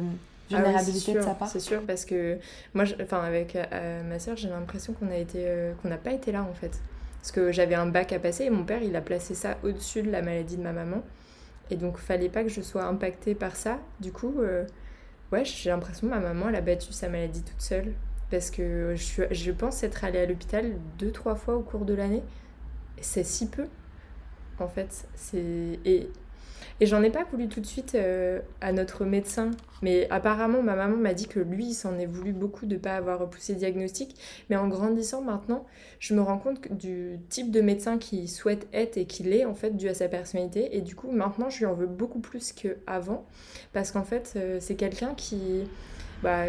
[0.49, 2.37] vulnérabilité de sa part C'est sûr, parce que
[2.73, 6.11] moi, enfin, avec euh, ma soeur, j'ai l'impression qu'on a été, euh, qu'on n'a pas
[6.11, 6.79] été là en fait.
[7.21, 10.01] Parce que j'avais un bac à passer et mon père, il a placé ça au-dessus
[10.01, 11.03] de la maladie de ma maman.
[11.69, 13.77] Et donc, fallait pas que je sois impactée par ça.
[13.99, 14.65] Du coup, euh,
[15.31, 17.93] ouais, j'ai l'impression que ma maman, elle a battu sa maladie toute seule.
[18.31, 21.93] Parce que je, je pense être allée à l'hôpital deux, trois fois au cours de
[21.93, 22.23] l'année.
[23.01, 23.67] C'est si peu,
[24.59, 25.05] en fait.
[25.15, 25.79] C'est...
[25.85, 26.09] Et
[26.81, 29.51] et j'en ai pas voulu tout de suite euh, à notre médecin.
[29.81, 32.95] Mais apparemment, ma maman m'a dit que lui, il s'en est voulu beaucoup de pas
[32.95, 34.15] avoir repoussé le diagnostic.
[34.49, 35.65] Mais en grandissant maintenant,
[35.99, 39.55] je me rends compte du type de médecin qu'il souhaite être et qu'il est, en
[39.55, 40.77] fait, dû à sa personnalité.
[40.77, 43.25] Et du coup, maintenant, je lui en veux beaucoup plus qu'avant.
[43.73, 45.63] Parce qu'en fait, euh, c'est quelqu'un qui.
[46.23, 46.45] Bah,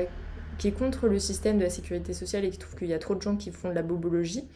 [0.59, 2.99] qui est contre le système de la sécurité sociale et qui trouve qu'il y a
[2.99, 4.47] trop de gens qui font de la bobologie.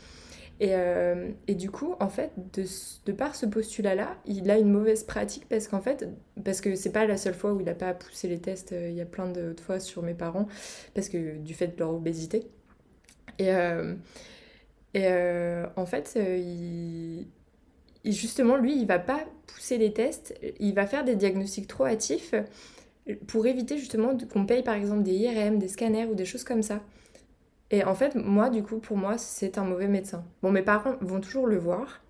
[0.61, 2.65] Et, euh, et, du coup, en fait, de,
[3.07, 6.09] de par ce postulat-là, il a une mauvaise pratique parce qu'en fait,
[6.45, 8.89] parce que c'est pas la seule fois où il n'a pas poussé les tests, euh,
[8.89, 10.47] il y a plein d'autres fois sur mes parents,
[10.95, 12.47] parce que du fait de leur obésité.
[13.41, 13.95] Et, euh,
[14.95, 15.09] et
[15.77, 16.17] en fait,
[18.05, 22.33] justement, lui, il va pas pousser les tests, il va faire des diagnostics trop hâtifs
[23.27, 26.63] pour éviter justement qu'on paye par exemple des IRM, des scanners ou des choses comme
[26.63, 26.81] ça.
[27.71, 30.25] Et en fait, moi, du coup, pour moi, c'est un mauvais médecin.
[30.43, 32.01] Bon, mes parents vont toujours le voir,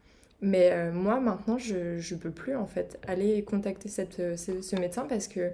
[0.41, 4.77] mais euh, moi, maintenant, je ne peux plus, en fait, aller contacter cette, euh, ce,
[4.77, 5.51] médecin parce que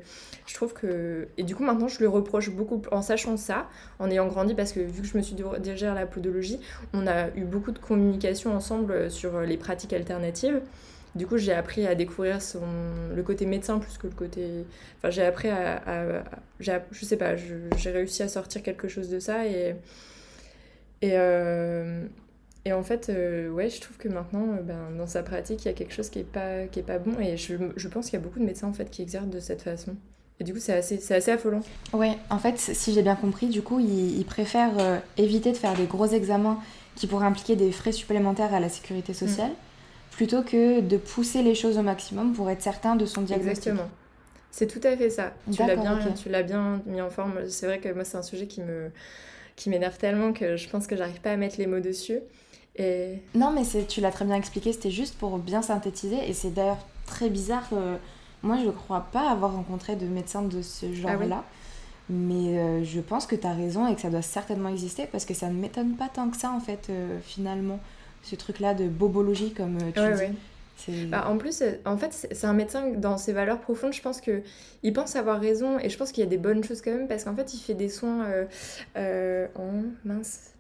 [0.46, 1.28] je trouve que...
[1.36, 4.72] Et du coup, maintenant, je lui reproche beaucoup, en sachant ça, en ayant grandi, parce
[4.72, 6.58] que vu que je me suis dirigée à la podologie,
[6.92, 10.60] on a eu beaucoup de communication ensemble sur les pratiques alternatives.
[11.14, 12.60] Du coup, j'ai appris à découvrir son,
[13.14, 14.64] le côté médecin plus que le côté.
[14.98, 15.82] Enfin, j'ai appris à.
[16.60, 19.74] je sais pas, j'ai réussi à sortir quelque chose de ça et.
[21.02, 22.04] Et, euh,
[22.64, 25.68] et en fait, euh, ouais, je trouve que maintenant, euh, ben, dans sa pratique, il
[25.68, 27.18] y a quelque chose qui est pas, qui est pas bon.
[27.18, 29.40] Et je, je pense qu'il y a beaucoup de médecins en fait qui exercent de
[29.40, 29.96] cette façon.
[30.40, 31.60] Et du coup, c'est assez, assez affolant.
[31.92, 35.84] Ouais, en fait, si j'ai bien compris, du coup, ils, préfèrent éviter de faire des
[35.84, 36.58] gros examens
[36.96, 39.54] qui pourraient impliquer des frais supplémentaires à la sécurité sociale, mm.
[40.20, 43.68] Plutôt que de pousser les choses au maximum pour être certain de son diagnostic.
[43.68, 43.88] Exactement.
[44.50, 45.32] C'est tout à fait ça.
[45.50, 47.48] Tu l'as bien, tu l'as bien mis en forme.
[47.48, 48.90] C'est vrai que moi, c'est un sujet qui me,
[49.56, 52.18] qui m'énerve tellement que je pense que j'arrive pas à mettre les mots dessus.
[52.76, 53.14] Et...
[53.34, 56.18] Non, mais tu l'as très bien expliqué, c'était juste pour bien synthétiser.
[56.28, 57.70] Et c'est d'ailleurs très bizarre.
[58.42, 61.44] moi, je ne crois pas avoir rencontré de médecin de ce ah genre-là.
[62.10, 65.24] mais euh, je pense que tu as raison et que ça doit certainement exister parce
[65.24, 67.80] que ça ne m'étonne pas tant que ça, en fait, euh, finalement.
[68.22, 69.90] Ce truc-là de bobologie, comme euh,
[70.76, 71.06] tu dis.
[71.06, 73.92] Bah, en plus, en fait, c'est un médecin dans ses valeurs profondes.
[73.92, 74.42] Je pense que
[74.82, 77.06] il pense avoir raison et je pense qu'il y a des bonnes choses quand même
[77.06, 78.26] parce qu'en fait, il fait des soins
[78.96, 80.54] en mince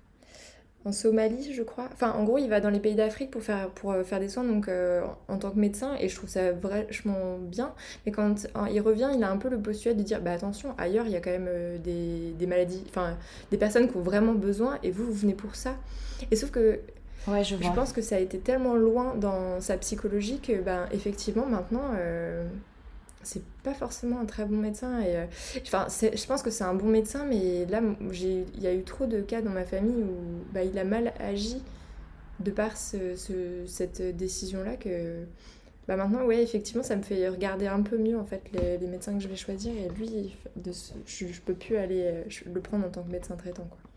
[0.84, 1.88] en Somalie, je crois.
[1.92, 4.28] Enfin, en gros, il va dans les pays d'Afrique pour faire, pour euh, faire des
[4.28, 7.74] soins donc, euh, en tant que médecin, et je trouve ça vachement bien.
[8.06, 11.06] Mais quand il revient, il a un peu le postulat de dire bah, attention, ailleurs,
[11.06, 13.18] il y a quand même euh, des, des, maladies, enfin,
[13.50, 15.76] des personnes qui ont vraiment besoin, et vous, vous venez pour ça.
[16.30, 16.80] Et sauf que.
[17.26, 20.86] Ouais, je, je pense que ça a été tellement loin dans sa psychologie que, ben,
[20.92, 21.92] effectivement, maintenant
[23.22, 25.00] c'est pas forcément un très bon médecin.
[25.00, 27.80] Et, euh, je pense que c'est un bon médecin, mais là,
[28.12, 31.12] il y a eu trop de cas dans ma famille où bah, il a mal
[31.18, 31.62] agi
[32.40, 33.14] de par ce,
[33.66, 35.24] cette décision-là que
[35.86, 38.86] bah, maintenant, ouais, effectivement, ça me fait regarder un peu mieux en fait les, les
[38.86, 39.72] médecins que je vais choisir.
[39.74, 40.72] Et lui, de
[41.06, 43.66] je, je, peux plus aller euh, le prendre en tant que médecin traitant.
[43.68, 43.89] Quoi.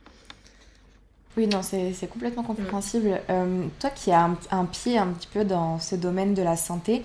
[1.36, 3.20] Oui, non, c'est complètement compréhensible.
[3.30, 6.56] Euh, toi qui as un, un, pied un petit peu dans ce domaine de la
[6.56, 7.04] santé,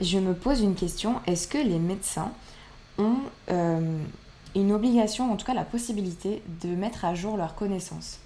[0.00, 2.32] je me pose une question, est-ce que les médecins
[2.98, 3.18] ont
[3.50, 3.80] euh,
[4.56, 8.18] une obligation, en tout cas la possibilité, de mettre à jour leurs connaissances?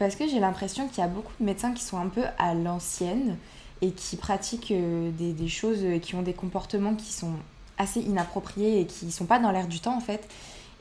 [0.00, 2.54] Parce que j'ai l'impression qu'il y a beaucoup de médecins qui sont un peu à
[2.54, 3.36] l'ancienne
[3.82, 7.34] et qui pratiquent euh, des, choses, qui ont des comportements qui sont
[7.78, 10.28] assez inappropriés et qui ne sont pas dans l'air du temps en fait.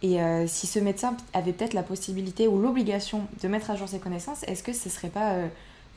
[0.04, 3.88] Et euh, si ce médecin avait peut-être la possibilité ou l'obligation de mettre à jour
[3.88, 5.36] ses connaissances, est-ce que ce serait pas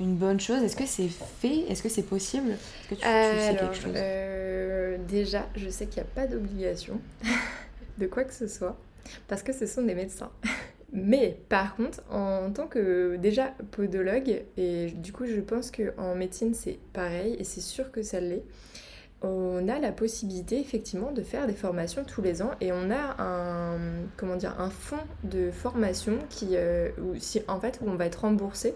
[0.00, 0.62] une bonne chose?
[0.62, 1.61] Est-ce que c'est fait?
[1.68, 2.50] Est-ce que c'est possible?
[2.50, 7.00] Est-ce que tu, sais quelque chose euh, Déjà, je sais qu'il n'y a pas d'obligation
[7.98, 8.76] de quoi que ce soit,
[9.28, 10.30] parce que ce sont des médecins.
[10.92, 16.55] Mais par contre, en tant que déjà podologue, et du coup je pense qu'en médecine
[16.55, 18.44] c'est pareil, et c'est sûr que ça l'est,
[19.24, 23.22] on a la possibilité effectivement de faire des formations tous les ans et on a
[23.22, 23.78] un
[24.16, 28.20] comment dire un fonds de formation qui euh, si, en fait où on va être
[28.22, 28.74] remboursé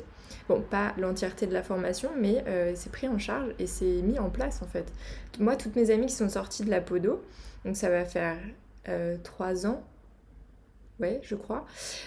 [0.49, 4.19] Bon, pas l'entièreté de la formation, mais euh, c'est pris en charge et c'est mis
[4.19, 4.91] en place en fait.
[5.39, 7.23] Moi, toutes mes amies qui sont sorties de la Podo,
[7.67, 8.39] donc ça va faire
[8.89, 9.83] euh, trois ans,
[11.01, 11.67] ouais, je crois,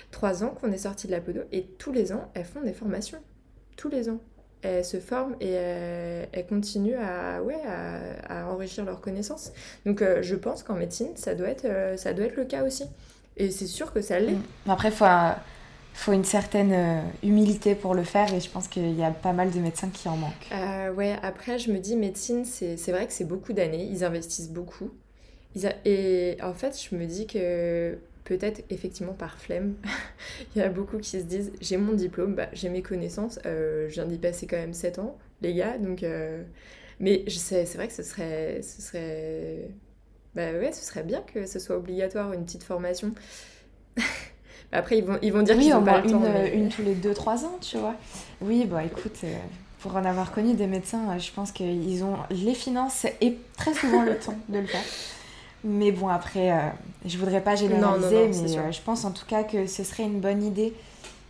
[0.10, 2.74] trois ans qu'on est sorti de la Podo et tous les ans, elles font des
[2.74, 3.20] formations.
[3.78, 4.20] Tous les ans.
[4.64, 7.60] Elles se forment et elles, continuent à, ouais,
[8.30, 9.52] à, enrichir leurs connaissances.
[9.86, 12.86] Donc euh, je pense qu'en médecine, ça doit, être, ça doit être le cas aussi.
[13.38, 14.38] Et c'est sûr que ça l'est.
[14.68, 15.06] Après, il faut
[15.94, 19.34] faut une certaine euh, humilité pour le faire et je pense qu'il y a pas
[19.34, 20.50] mal de médecins qui en manquent.
[20.54, 24.50] Euh, ouais, après je me dis médecine, c'est vrai que c'est beaucoup d'années, ils investissent
[24.50, 24.92] beaucoup.
[25.86, 29.76] Et en fait, je me dis que peut-être effectivement par flemme,
[30.56, 33.88] il y a beaucoup qui se disent j'ai mon diplôme, bah, j'ai mes connaissances, euh,
[33.90, 36.04] je viens d'y passer quand même 7 ans, les gars, donc...
[36.04, 36.44] Euh,
[37.00, 38.62] mais c'est vrai que ce serait...
[38.62, 39.70] Ce serait...
[40.36, 43.12] Bah ouais, ce serait bien que ce soit obligatoire, une petite formation.
[44.72, 46.46] Après, ils vont, ils vont dire qu'ils ont pas le une, temps.
[46.54, 47.96] Une tous les 2-3 ans, tu vois.
[48.42, 49.36] Oui, bah écoute, euh,
[49.80, 53.74] pour en avoir connu des médecins, euh, je pense qu'ils ont les finances et très
[53.74, 54.84] souvent le temps de le faire.
[55.64, 56.70] Mais bon, après, euh,
[57.06, 60.44] je voudrais pas généraliser, mais je pense en tout cas que ce serait une bonne
[60.44, 60.74] idée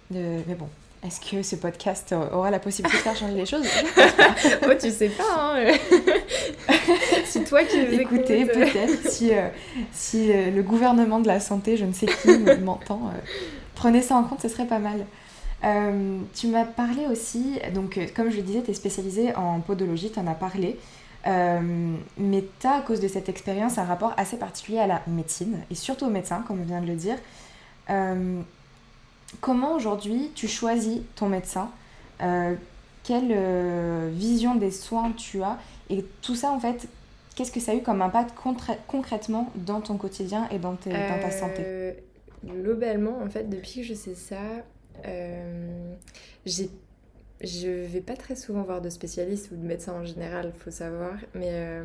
[0.09, 0.39] de.
[0.47, 0.67] Mais bon,
[1.05, 3.65] est-ce que ce podcast aura la possibilité de faire changer les choses?
[4.63, 5.71] Oh, tu sais pas, hein
[7.25, 9.47] Si toi qui nous Écoutez, peut-être, si, euh,
[9.91, 13.19] si euh, le gouvernement de la santé, je ne sais qui, m'entend, euh,
[13.75, 15.05] prenez ça en compte, ce serait pas mal.
[16.35, 20.19] tu m'as parlé aussi, donc comme je le disais, tu es spécialisée en podologie, tu
[20.19, 20.77] en as parlé.
[21.25, 25.59] Mais tu as, à cause de cette expérience, un rapport assez particulier à la médecine,
[25.69, 27.17] et surtout au médecin, comme on vient de le dire.
[29.39, 31.71] Comment aujourd'hui tu choisis ton médecin?
[32.21, 32.55] Euh,
[33.03, 35.57] Quelle euh, vision des soins tu as?
[35.89, 36.87] Et tout ça, en fait,
[37.35, 38.35] qu'est-ce que ça a eu comme impact
[38.87, 42.03] concrètement dans ton quotidien et dans, ta euh, santé?
[42.45, 44.41] Globalement, en fait, depuis que je sais ça,
[46.45, 46.69] j'ai
[47.43, 51.13] je vais pas très souvent voir de spécialistes ou de médecins en général, faut savoir.
[51.35, 51.81] Mais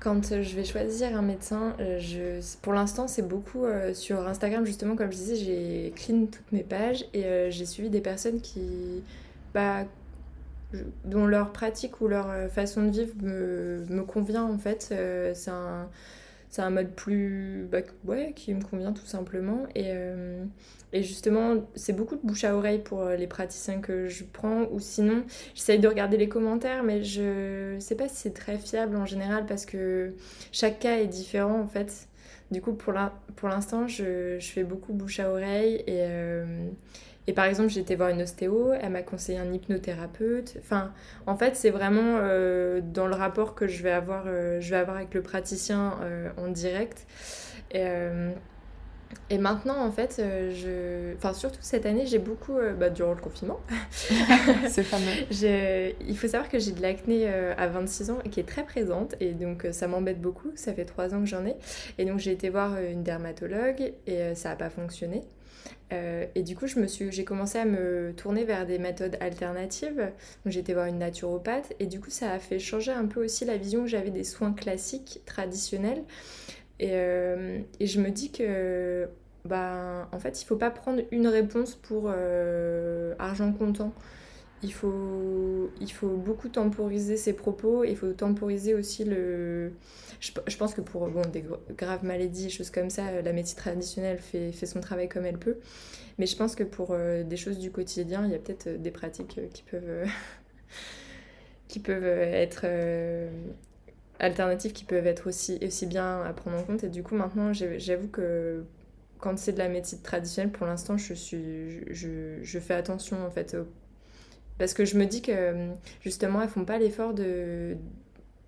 [0.00, 5.10] quand je vais choisir un médecin, je, pour l'instant, c'est beaucoup sur Instagram, justement, comme
[5.12, 9.02] je disais, j'ai clean toutes mes pages et j'ai suivi des personnes qui,
[9.54, 9.84] bah,
[11.04, 14.90] dont leur pratique ou leur euh, façon de vivre me, convient en fait.
[14.92, 15.88] Euh, c'est un,
[16.58, 17.66] un mode plus.
[17.70, 19.66] Bah, ouais, qui me convient tout simplement.
[19.74, 20.44] Et, euh,
[20.92, 24.66] et justement, c'est beaucoup de bouche à oreille pour les praticiens que je prends.
[24.70, 25.24] Ou sinon,
[25.54, 29.46] j'essaye de regarder les commentaires, mais je sais pas si c'est très fiable en général
[29.46, 30.14] parce que
[30.52, 32.08] chaque cas est différent en fait.
[32.50, 36.06] Du coup, pour l'instant, je, je, fais beaucoup bouche à oreille et.
[37.28, 40.56] Et par exemple, j'ai été voir une ostéo, elle m'a conseillé un hypnothérapeute.
[40.60, 40.94] Enfin,
[41.26, 44.76] en fait, c'est vraiment euh, dans le rapport que je vais avoir, euh, je vais
[44.76, 47.06] avoir avec le praticien euh, en direct.
[49.30, 51.14] Et, maintenant, en fait, je...
[51.16, 55.06] enfin, surtout cette année, j'ai beaucoup, bah, durant le confinement, c'est fameux.
[56.08, 59.14] Il faut savoir que j'ai de l'acné à 26 ans et qui est très présente.
[59.20, 60.50] Et donc, ça m'embête beaucoup.
[60.56, 61.56] Ça fait 3 ans que j'en ai.
[61.98, 65.22] Et donc, j'ai été voir une dermatologue et ça n'a pas fonctionné.
[65.92, 69.16] Euh, et du coup, je me suis, j'ai commencé à me tourner vers des méthodes
[69.20, 70.10] alternatives.
[70.44, 73.24] Donc, j'ai été voir une naturopathe et du coup, ça a fait changer un peu
[73.24, 76.02] aussi la vision que j'avais des soins classiques, traditionnels.
[76.80, 79.08] Et, euh, et je me dis que,
[79.44, 83.92] bah, en fait, il faut pas prendre une réponse pour euh, argent comptant.
[84.62, 87.84] Il faut, il faut beaucoup temporiser ses propos.
[87.84, 89.72] Il faut temporiser aussi le
[90.20, 91.44] je, pense que pour bon, des
[91.76, 95.58] graves maladies, choses comme ça, la médecine traditionnelle fait, fait son travail comme elle peut.
[96.18, 98.90] Mais je pense que pour euh, des choses du quotidien, il y a peut-être des
[98.90, 100.08] pratiques qui peuvent,
[101.68, 102.66] qui peuvent être
[104.18, 106.84] alternatives, qui peuvent être aussi, aussi bien à prendre en compte.
[106.84, 108.64] Et du coup, maintenant, j'avoue que
[109.18, 113.56] quand c'est de la médecine traditionnelle, pour l'instant, je, suis, je, fais attention en fait.
[114.58, 117.76] Parce que je me dis que justement, elles font pas l'effort de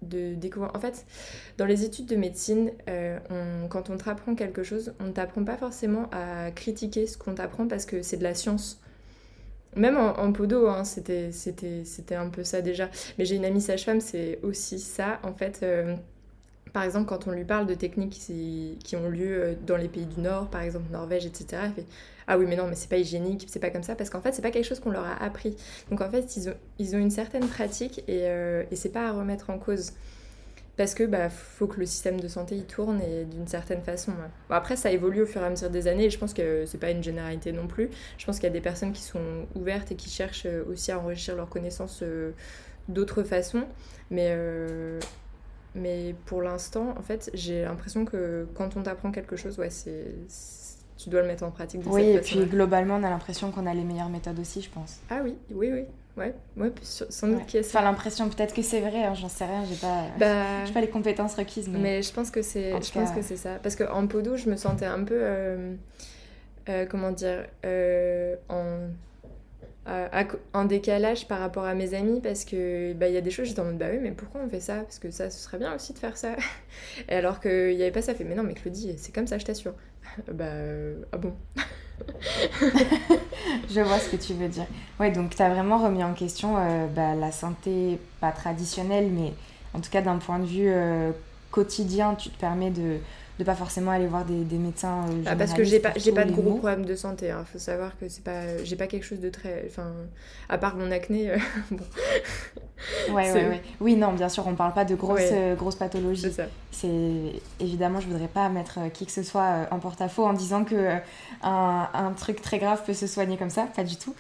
[0.03, 0.75] de découvrir.
[0.75, 1.07] En fait,
[1.59, 3.19] dans les études de médecine, euh,
[3.69, 7.67] quand on t'apprend quelque chose, on ne t'apprend pas forcément à critiquer ce qu'on t'apprend
[7.67, 8.81] parce que c'est de la science.
[9.77, 12.89] Même en, podo, hein, c'était un peu ça déjà.
[13.19, 15.21] Mais j'ai une amie sage-femme, c'est aussi ça.
[15.23, 15.95] En fait, euh,
[16.73, 19.89] par exemple, quand on lui parle de techniques qui, qui, ont lieu euh, dans les
[19.89, 21.87] pays du Nord, par exemple Norvège, etc., elle fait
[22.27, 24.33] Ah oui, mais non, mais c'est pas hygiénique, c'est pas comme ça, parce qu'en fait,
[24.33, 25.57] c'est pas quelque chose qu'on leur a appris.
[25.91, 29.09] Donc en fait, ils ont, ils ont une certaine pratique et, euh, et c'est pas
[29.09, 29.93] à remettre en cause.
[30.81, 34.13] Parce que bah faut que le système de santé il tourne et d'une certaine façon.
[34.49, 36.65] Bon, après ça évolue au fur et à mesure des années et je pense que
[36.65, 37.91] c'est pas une généralité non plus.
[38.17, 40.91] Je pense qu'il y a des personnes qui sont ouvertes et qui cherchent euh, aussi
[40.91, 42.03] à enrichir leurs connaissances
[42.89, 43.65] d'autres façons.
[44.11, 44.35] Mais
[45.75, 50.15] mais pour l'instant, en fait, j'ai l'impression que quand on t'apprend quelque chose, ouais, c'est
[50.97, 51.83] tu dois le mettre en pratique.
[51.83, 54.71] De oui, et puis globalement, on a l'impression qu'on a les meilleures méthodes aussi, je
[54.71, 55.01] pense.
[55.11, 55.85] Ah oui, oui, oui.
[56.21, 59.31] Ouais, ouais sans doute qu'il y a Enfin, l'impression, peut-être que c'est vrai, hein, j'en
[59.31, 60.71] sais rien, j'ai pas, bah...
[60.73, 61.69] pas les compétences requises.
[61.69, 63.55] Mais, mais je pense que c'est je pense que c'est ça.
[63.63, 65.19] Parce qu'en podo, je me sentais un peu.
[65.19, 65.75] Euh,
[66.69, 68.89] euh, comment dire euh, en
[70.53, 73.49] en décalage par rapport à mes amis parce que bah il y a des choses
[73.49, 74.83] j'étais en mode bah oui mais pourquoi on fait ça?
[74.83, 76.37] Parce que ça ce serait bien aussi de faire ça
[77.09, 79.39] et alors qu'il n'y avait pas ça fait mais non mais Claudie c'est comme ça
[79.39, 79.75] je t'assure
[80.33, 80.53] bah
[81.11, 81.35] ah bon?
[83.71, 84.67] je vois ce que tu veux dire.
[84.99, 89.33] Ouais donc tu as vraiment remis en question euh, bah, la santé pas traditionnelle mais
[89.75, 91.13] en tout cas d'un point de vue euh,
[91.51, 92.99] quotidien tu te permets de
[93.41, 96.13] de pas forcément aller voir des, des médecins euh, ah, parce que j'ai pas j'ai
[96.13, 97.45] pas de gros problèmes de santé il hein.
[97.51, 99.93] faut savoir que c'est pas j'ai pas quelque chose de très enfin
[100.51, 101.39] à part mon acné euh,
[101.71, 101.85] bon.
[103.15, 106.37] ouais, ouais, ouais, oui non bien sûr on parle pas de grosses euh, grosses pathologies.
[106.71, 110.97] C'est évidemment je voudrais pas mettre qui que ce soit en porte-à-faux en disant que
[111.43, 113.69] un, un truc très grave peut se soigner comme ça.
[113.75, 114.15] Pas du tout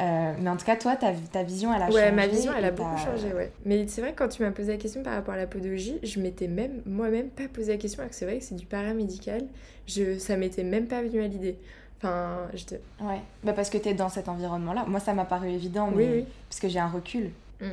[0.00, 1.98] euh, mais en tout cas, toi, ta, ta vision, elle a changé.
[1.98, 3.50] Ouais, ma vision, elle a beaucoup changé, ouais.
[3.64, 5.98] Mais c'est vrai que quand tu m'as posé la question par rapport à la podologie,
[6.02, 8.66] je m'étais même moi-même pas posé la question, alors que c'est vrai que c'est du
[8.66, 9.42] paramédical.
[9.86, 11.56] Je, ça m'était même pas venu à l'idée.
[11.98, 12.80] Enfin, j'étais...
[13.00, 14.84] Ouais, bah parce que tu es dans cet environnement-là.
[14.86, 16.08] Moi, ça m'a paru évident, mais...
[16.10, 17.30] oui, parce que j'ai un recul.
[17.60, 17.66] Mmh.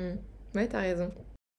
[0.56, 1.12] Ouais, t'as raison.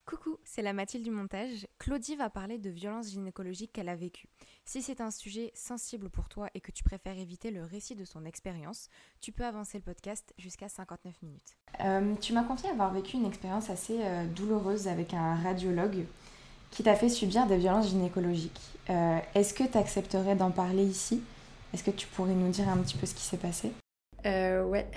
[0.05, 1.65] Coucou, c'est la Mathilde du montage.
[1.79, 4.27] Claudie va parler de violences gynécologiques qu'elle a vécues.
[4.63, 8.05] Si c'est un sujet sensible pour toi et que tu préfères éviter le récit de
[8.05, 8.89] son expérience,
[9.19, 11.57] tu peux avancer le podcast jusqu'à 59 minutes.
[11.83, 16.05] Euh, tu m'as confié avoir vécu une expérience assez euh, douloureuse avec un radiologue
[16.69, 18.61] qui t'a fait subir des violences gynécologiques.
[18.91, 21.23] Euh, est-ce que tu accepterais d'en parler ici?
[21.73, 23.71] Est-ce que tu pourrais nous dire un petit peu ce qui s'est passé?
[24.25, 24.87] Euh, ouais.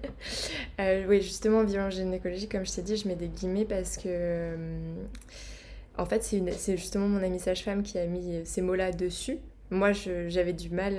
[0.80, 4.02] euh, oui, justement, violence gynécologique, comme je t'ai dit, je mets des guillemets parce que.
[4.06, 4.94] Euh,
[5.98, 9.38] en fait, c'est justement mon amie sage-femme qui a mis ces mots-là dessus.
[9.70, 10.94] moi, j'avais du mal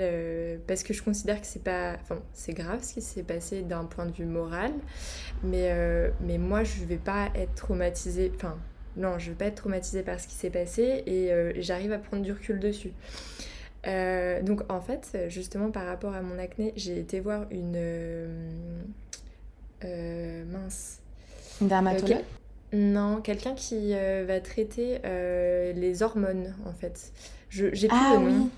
[0.68, 3.84] parce que je considère que c'est pas, enfin, c'est grave ce qui s'est passé d'un
[3.84, 4.70] point de vue moral,
[5.42, 5.74] mais
[6.20, 8.30] mais moi, je vais pas être traumatisée.
[8.36, 8.56] Enfin,
[8.96, 12.22] non, je vais pas être traumatisée par ce qui s'est passé et j'arrive à prendre
[12.22, 12.92] du recul dessus.
[13.84, 17.78] Donc en fait, justement par rapport à mon acné, j'ai été voir une
[19.82, 20.98] mince.
[21.60, 22.22] Une dermatologue.
[22.72, 25.00] non, quelqu'un qui va traiter
[25.74, 27.12] les hormones en fait.
[27.50, 28.44] J'ai plus ah, le nom.
[28.44, 28.50] Oui.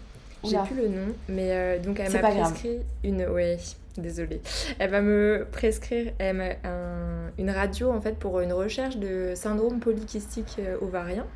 [0.51, 3.27] J'ai plus le nom, mais euh, donc elle m'a prescrit une.
[3.27, 3.59] Ouais,
[3.97, 4.41] désolée.
[4.79, 10.77] Elle va me prescrire une radio en fait pour une recherche de syndrome polykystique euh,
[10.81, 11.27] ovarien.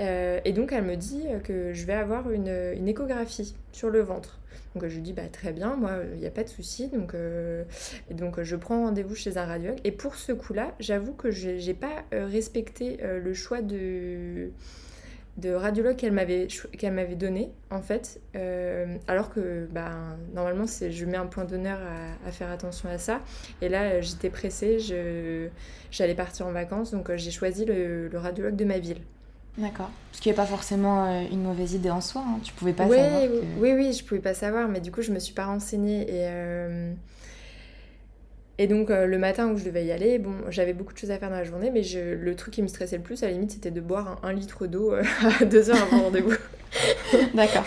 [0.00, 2.48] Euh, et donc elle me dit que je vais avoir une,
[2.86, 4.38] échographie sur le ventre.
[4.74, 6.88] Donc je lui dis bah très bien, moi il n'y a pas de souci.
[6.88, 7.14] Donc,
[8.10, 9.78] donc je prends rendez-vous chez un radiologue.
[9.84, 14.50] Et pour ce coup-là, j'avoue que j'ai pas respecté le choix de
[15.38, 20.90] de radiologue qu'elle m'avait qu'elle m'avait donné en fait euh, alors que bah, normalement c'est
[20.90, 21.78] je mets un point d'honneur
[22.26, 23.20] à, faire attention à ça
[23.62, 25.46] et là euh, j'étais pressée je
[25.92, 29.00] j'allais partir en vacances donc euh, j'ai choisi le, radiologue de ma ville
[29.56, 29.90] D'accord.
[30.12, 32.22] Ce qui n'est pas forcément une mauvaise idée en soi.
[32.26, 32.38] Hein.
[32.42, 33.20] Tu pouvais pas savoir.
[33.22, 33.42] Que...
[33.58, 36.02] Oui, oui, je pouvais pas savoir, mais du coup, je me suis pas renseignée.
[36.08, 36.28] Et,
[38.60, 41.12] et donc euh, le matin où je devais y aller, bon, j'avais beaucoup de choses
[41.12, 43.26] à faire dans la journée, mais je, le truc qui me stressait le plus, à
[43.26, 45.04] la limite, c'était de boire un, litre d'eau euh,
[45.40, 46.34] à deux heures avant rendez-vous.
[47.34, 47.64] D'accord.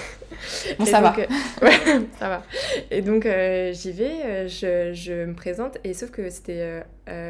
[0.78, 1.16] Bon, ça va.
[1.18, 1.26] Euh,
[1.66, 2.44] ouais, ça va.
[2.89, 6.84] Et donc j'y vais, je, je, me présente, et sauf que c'était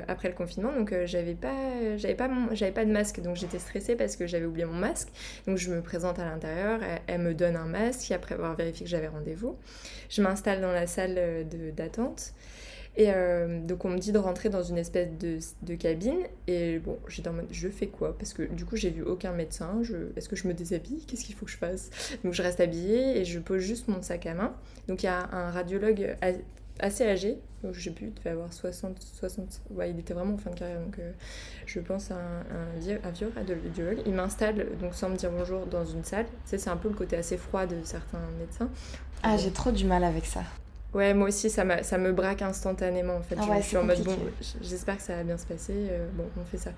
[0.07, 1.55] après le confinement, donc j'avais pas,
[1.97, 5.09] j'avais pas, j'avais pas de masque, donc j'étais stressée parce que j'avais oublié mon masque.
[5.45, 8.89] Donc je me présente à l'intérieur, elle, me donne un masque, après avoir vérifié que
[8.89, 9.55] j'avais rendez-vous,
[10.09, 11.45] je m'installe dans la salle
[11.75, 12.33] d'attente.
[12.97, 16.19] Et euh, donc on me dit de rentrer dans une espèce de, de cabine.
[16.47, 18.17] Et bon, j'étais en mode, je fais quoi?
[18.17, 19.79] Parce que du coup, j'ai vu aucun médecin.
[19.81, 21.05] Je, Est-ce que je me déshabille?
[21.05, 21.89] Qu'est-ce qu'il faut que je fasse?
[22.23, 24.53] Donc je reste habillée et je pose juste mon sac à main.
[24.87, 26.15] Donc il y a un radiologue
[26.79, 27.39] assez âgé.
[27.63, 29.61] Donc je sais plus, il devait avoir 60, 60.
[29.69, 30.81] Ouais, il était vraiment en fin de carrière.
[30.81, 31.11] Donc euh,
[31.65, 34.01] je pense à un, un, un vieux radiologue.
[34.05, 36.25] Il m'installe, donc sans me dire bonjour, dans une salle.
[36.25, 38.69] Tu sais, c'est un peu le côté assez froid de certains médecins.
[39.23, 40.43] Ah, j'ai trop du mal avec ça.
[40.93, 43.37] Ouais, moi aussi, ça, ça me braque instantanément en fait.
[43.39, 44.17] Ah je, suis en mode bon,
[44.61, 45.73] j'espère que ça va bien se passer.
[45.73, 46.71] Euh, bon, on fait ça.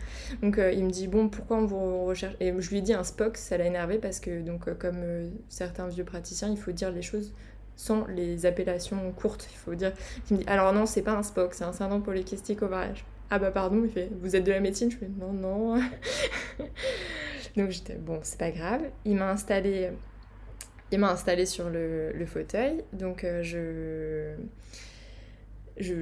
[0.43, 2.35] Donc euh, il me dit bon, pourquoi on vous recherche?
[2.39, 5.31] Et je lui ai dit un Spock, ça l'a énervé parce que donc euh, comme
[5.49, 7.33] certains vieux praticiens, il faut dire les choses
[7.75, 9.47] sans les appellations courtes.
[9.51, 9.93] Il faut dire.
[10.29, 12.93] Il me dit alors non, c'est pas un Spock, c'est un syndrome polycystique ovarien.
[13.31, 14.91] Ah bah pardon, il fait vous êtes de la médecine?
[14.91, 15.81] Je fais non non.
[17.57, 18.83] donc j'étais bon, c'est pas grave.
[19.05, 19.89] Il m'a installé
[20.93, 24.35] il m'a installé sur le, fauteuil, donc euh, je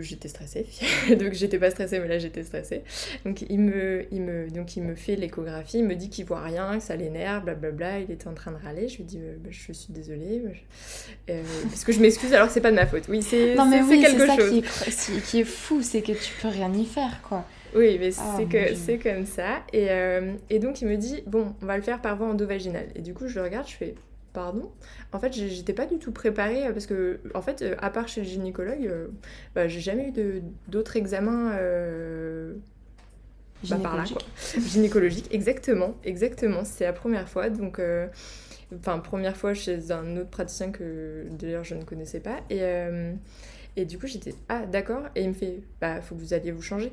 [0.01, 0.65] j'étais stressée.
[1.17, 2.83] Donc j'étais pas stressée mais là j'étais stressée.
[3.23, 5.79] Donc il me il me donc il me fait l'échographie.
[5.79, 7.99] Il me dit qu'il voit rien que ça l'énerve blablabla.
[7.99, 8.89] Il était en train de râler.
[8.89, 10.43] Je lui dis euh, bah, je suis désolée.
[11.29, 12.33] Euh, parce que je m'excuse.
[12.33, 13.03] Alors que c'est pas de ma faute.
[13.07, 14.49] Oui c'est oui, quelque ça chose.
[14.49, 17.45] qui est, qui est fou c'est que tu peux rien y faire quoi.
[17.73, 19.63] Oui, mais oh, c'est que c'est comme ça.
[19.71, 19.87] Et,
[20.49, 22.87] et, donc il me dit bon, on va le faire par voie endovaginale.
[22.95, 23.95] Et du coup, je le regarde, je fais
[24.33, 24.71] Pardon?
[25.11, 28.07] En fait, j'étais pas du tout préparée euh, parce que, en fait, euh, à part
[28.07, 29.07] chez le gynécologue, euh,
[29.55, 31.57] bah, j'ai jamais eu d'autres examens.
[33.69, 34.21] Bah, par là, quoi.
[34.57, 36.63] Gynécologique, exactement, exactement.
[36.63, 37.79] C'est la première fois, donc,
[38.73, 42.39] enfin, première fois chez un autre praticien que d'ailleurs je ne connaissais pas.
[42.49, 42.61] Et,
[43.75, 45.03] et du coup, j'étais, ah, d'accord.
[45.15, 46.91] Et il me fait, bah, faut que vous alliez vous changer.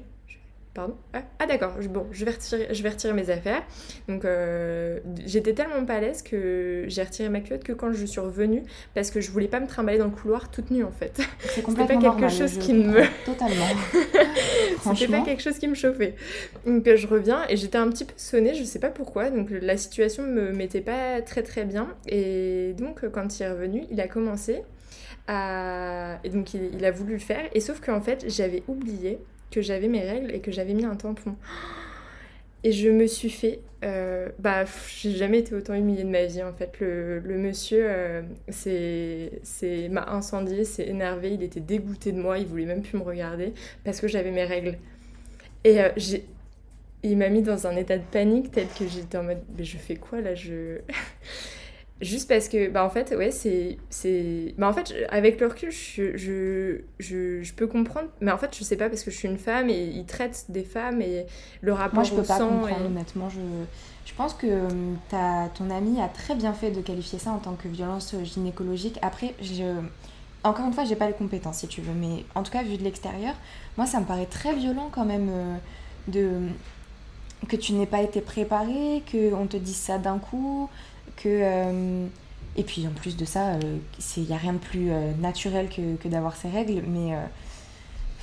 [0.79, 3.65] Pardon Ah, ah d'accord, bon, je vais, retirer, je vais retirer mes affaires.
[4.07, 8.07] Donc euh, j'étais tellement pas à l'aise que j'ai retiré ma culotte que quand je
[8.07, 8.63] suis revenue,
[8.95, 11.21] parce que je voulais pas me trimballer dans le couloir toute nue en fait.
[11.41, 13.03] C'est pas quelque chose qui me...
[13.25, 13.67] Totalement.
[14.95, 16.15] C'était pas quelque chose qui me chauffait.
[16.65, 19.49] Donc euh, je reviens et j'étais un petit peu sonnée, je sais pas pourquoi, donc
[19.51, 21.89] la situation me mettait pas très très bien.
[22.07, 24.63] Et donc quand il est revenu, il a commencé
[25.27, 26.21] à...
[26.23, 29.19] Et donc il, il a voulu le faire, et sauf qu'en fait j'avais oublié
[29.51, 31.35] que j'avais mes règles et que j'avais mis un tampon.
[32.65, 33.61] Et je me suis fait.
[33.85, 36.81] Euh, bah, j'ai jamais été autant humiliée de ma vie en fait.
[36.81, 38.23] Le, le monsieur euh,
[39.91, 43.53] m'a incendié, s'est énervé, il était dégoûté de moi, il voulait même plus me regarder
[43.85, 44.79] parce que j'avais mes règles.
[45.63, 45.91] Et euh,
[47.05, 49.77] il m'a mis dans un état de panique tel que j'étais en mode mais je
[49.77, 50.79] fais quoi là je
[52.01, 54.55] Juste parce que, bah en fait, ouais, c'est.
[54.57, 58.57] Bah en fait, avec le recul, je, je, je, je, peux comprendre, mais en fait,
[58.57, 61.27] je sais pas parce que je suis une femme et ils traitent des femmes et
[61.61, 63.29] le rapport Moi, je peux pas comprendre, honnêtement.
[63.29, 63.41] Je,
[64.07, 67.39] je pense que hum, as, ton ami a très bien fait de qualifier ça en
[67.39, 68.99] tant que violence gynécologique.
[69.03, 69.65] Après, je.
[70.45, 72.77] Encore une fois, j'ai pas les compétences si tu veux, mais en tout cas, vu
[72.77, 73.35] de l'extérieur,
[73.77, 75.57] moi, ça me paraît très violent quand même euh,
[76.07, 76.31] de
[77.49, 80.69] que tu n'aies pas été préparé, qu'on te dise ça d'un coup,
[81.19, 81.29] que.
[81.29, 82.07] Euh,
[82.57, 83.59] Et puis en plus de ça,
[84.17, 84.91] il n'y a rien de plus
[85.21, 87.15] naturel que, que d'avoir ses règles, mais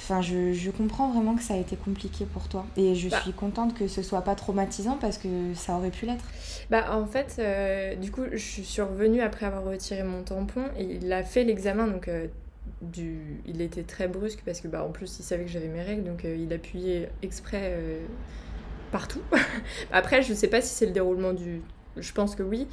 [0.05, 2.67] Enfin, je, je, comprends vraiment que ça a été compliqué pour toi.
[2.77, 3.19] Et je bah.
[3.21, 6.25] suis contente que ce soit pas traumatisant parce que ça aurait pu l'être.
[6.69, 10.83] Bah, en fait, euh, du coup, je suis revenue après avoir retiré mon tampon et
[10.83, 11.87] il a fait l'examen.
[11.87, 12.27] Donc, euh,
[12.83, 13.41] du...
[13.47, 16.03] il était très brusque parce que, bah, en plus, il savait que j'avais mes règles.
[16.03, 17.75] Donc, euh, il appuyait exprès
[18.91, 19.21] partout.
[19.91, 21.63] après, je sais pas si c'est le déroulement du.
[21.97, 22.67] Je pense que oui.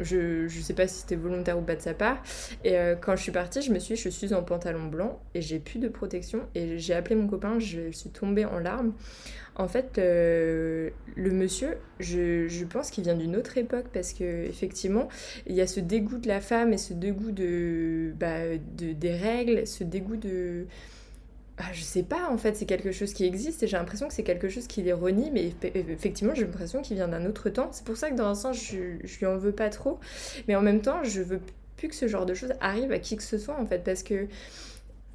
[0.00, 2.20] Je, je sais pas si c'était volontaire ou pas de sa part.
[2.64, 5.40] Et euh, quand je suis partie, je me suis je suis en pantalon blanc et
[5.40, 6.40] j'ai plus de protection.
[6.56, 8.92] Et j'ai appelé mon copain, je suis tombée en larmes.
[9.56, 14.24] En fait, euh, le monsieur, je, je pense qu'il vient d'une autre époque parce que
[14.46, 15.08] effectivement,
[15.46, 19.14] il y a ce dégoût de la femme et ce dégoût de, bah, de des
[19.14, 20.66] règles, ce dégoût de
[21.58, 24.14] ah, je sais pas, en fait, c'est quelque chose qui existe et j'ai l'impression que
[24.14, 27.68] c'est quelque chose qui les renie, mais effectivement, j'ai l'impression qu'il vient d'un autre temps.
[27.70, 30.00] C'est pour ça que dans un sens, je, je lui en veux pas trop,
[30.48, 31.40] mais en même temps, je veux
[31.76, 34.02] plus que ce genre de choses arrive à qui que ce soit, en fait, parce
[34.02, 34.26] que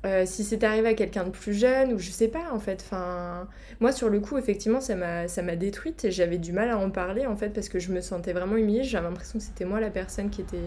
[0.05, 2.81] euh, si c'était arrivé à quelqu'un de plus jeune, ou je sais pas, en fait,
[2.85, 3.49] enfin,
[3.81, 7.25] moi, sur le coup, effectivement, ça m'a détruite et j'avais du mal à en parler,
[7.25, 9.89] en fait, parce que je me sentais vraiment humiliée, j'avais l'impression que c'était moi la
[9.89, 10.57] personne qui était.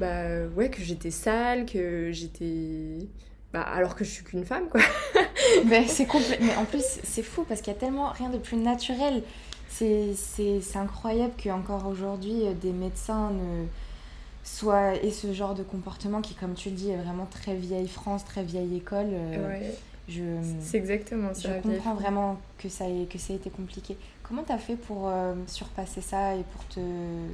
[0.00, 3.08] Bah, ouais, que j'étais sale, que j'étais
[3.54, 4.80] bah, alors que je suis qu'une femme, quoi.
[5.66, 6.08] mais c'est
[6.40, 9.22] Mais en plus, c'est fou parce qu'il y a tellement rien de plus naturel.
[9.68, 10.16] C'est
[10.74, 13.66] incroyable qu'encore aujourd'hui, euh, des médecins ne
[14.42, 17.86] soient et ce genre de comportement qui, comme tu le dis, est vraiment très vieille
[17.86, 19.06] France, très vieille école.
[19.12, 19.70] Euh,
[20.08, 20.22] je
[20.60, 21.56] c'est exactement ça.
[21.56, 23.96] Je comprends vraiment que ça, ait, que ça a été compliqué.
[24.24, 26.80] Comment tu as fait pour euh, surpasser ça et pour te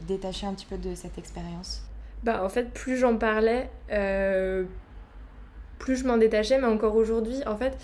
[0.06, 1.82] détacher un petit peu de cette expérience?
[2.24, 3.70] Bah, En fait, plus j'en parlais,
[5.81, 7.76] plus je m'en détachais, mais encore aujourd'hui, en fait,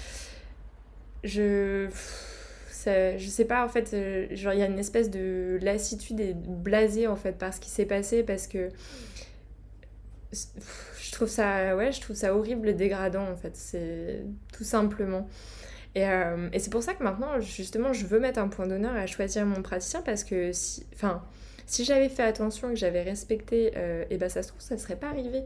[1.24, 1.88] je.
[2.86, 6.48] je sais pas, en fait, euh, il y a une espèce de lassitude et de
[6.48, 8.68] blasé, en fait, par ce qui s'est passé, parce que.
[10.32, 14.22] Je trouve ça, ouais, je trouve ça horrible et dégradant, en fait, c'est
[14.52, 15.26] tout simplement.
[15.94, 18.94] Et, euh, et c'est pour ça que maintenant, justement, je veux mettre un point d'honneur
[18.94, 20.86] à choisir mon praticien, parce que si.
[20.94, 21.24] Enfin.
[21.68, 24.60] Si j'avais fait attention et que j'avais respecté, et euh, eh ben ça se trouve,
[24.60, 25.42] ça serait pas arrivé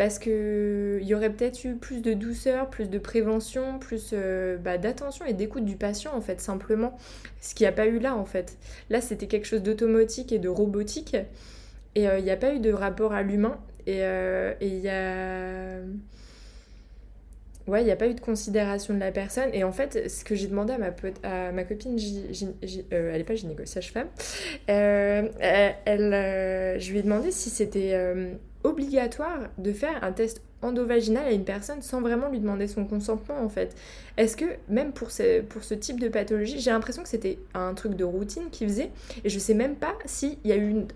[0.00, 4.78] parce qu'il y aurait peut-être eu plus de douceur, plus de prévention, plus euh, bah,
[4.78, 6.96] d'attention et d'écoute du patient en fait simplement.
[7.42, 8.56] Ce qu'il n'y a pas eu là en fait.
[8.88, 11.18] Là c'était quelque chose d'automatique et de robotique
[11.94, 14.88] et euh, il n'y a pas eu de rapport à l'humain et euh, il y
[14.88, 15.82] a...
[17.66, 19.50] Ouais, il n'y a pas eu de considération de la personne.
[19.52, 21.98] Et en fait, ce que j'ai demandé à ma, à copine,
[22.90, 24.08] elle n'est pas gynéco, sage-femme,
[24.66, 25.76] elle,
[26.80, 27.94] je lui ai demandé si c'était
[28.64, 33.42] obligatoire de faire un test endovaginal à une personne sans vraiment lui demander son consentement
[33.42, 33.74] en fait.
[34.16, 37.72] Est-ce que même pour ce, pour ce type de pathologie, j'ai l'impression que c'était un
[37.74, 38.90] truc de routine qu'il faisait
[39.24, 40.86] et je sais même pas s'il y a eu une,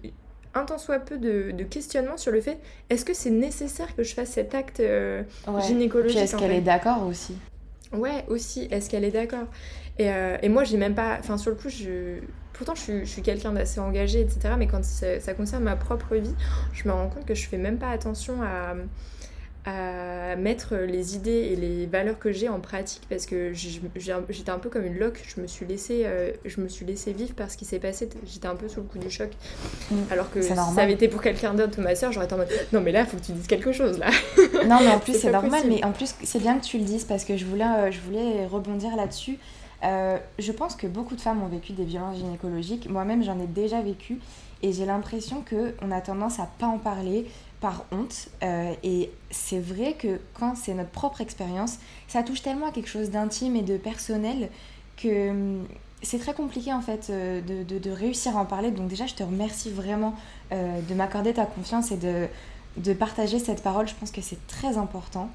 [0.54, 2.58] un tant soit peu de, de questionnement sur le fait
[2.90, 5.22] est-ce que c'est nécessaire que je fasse cet acte euh,
[5.66, 7.34] gynécologique Est-ce qu'elle est d'accord aussi?
[7.92, 9.46] Ouais, aussi, est-ce qu'elle est d'accord?
[9.98, 11.16] Et, euh, et, moi, j'ai même pas.
[11.20, 12.18] Enfin, sur le coup, je,
[12.54, 14.54] pourtant je suis, quelqu'un d'assez engagé, etc.
[14.56, 16.34] Mais quand ça, concerne ma propre vie,
[16.72, 18.74] je me rends compte que je fais même pas attention à,
[19.66, 24.58] à mettre les idées et les valeurs que j'ai en pratique parce que j'étais un
[24.58, 25.22] peu comme une loque.
[25.26, 28.08] Je me suis laissée, euh, je me suis laissée vivre par ce qui s'est passé.
[28.26, 29.30] J'étais un peu sous le coup du choc.
[29.90, 29.96] Mm.
[30.10, 32.38] Alors que si ça avait été pour quelqu'un d'autre ou ma soeur, j'aurais été en
[32.38, 34.10] mode non mais là, il faut que tu dises quelque chose là.
[34.66, 35.62] non mais en plus c'est normal.
[35.66, 38.00] Mais en plus c'est bien que tu le dises parce que je voulais, euh, je
[38.00, 39.38] voulais rebondir là-dessus.
[39.84, 42.88] Euh, je pense que beaucoup de femmes ont vécu des violences gynécologiques.
[42.88, 44.18] Moi-même, j'en ai déjà vécu.
[44.62, 47.26] Et j'ai l'impression qu'on a tendance à pas en parler
[47.60, 48.28] par honte.
[48.42, 51.78] Euh, et c'est vrai que quand c'est notre propre expérience,
[52.08, 54.48] ça touche tellement à quelque chose d'intime et de personnel
[54.96, 55.66] que hum,
[56.02, 58.70] c'est très compliqué en fait euh, de, réussir à en parler.
[58.70, 60.14] Donc déjà, je te remercie vraiment
[60.52, 63.88] de m'accorder ta confiance et de partager cette parole.
[63.88, 65.30] Je pense que c'est très important.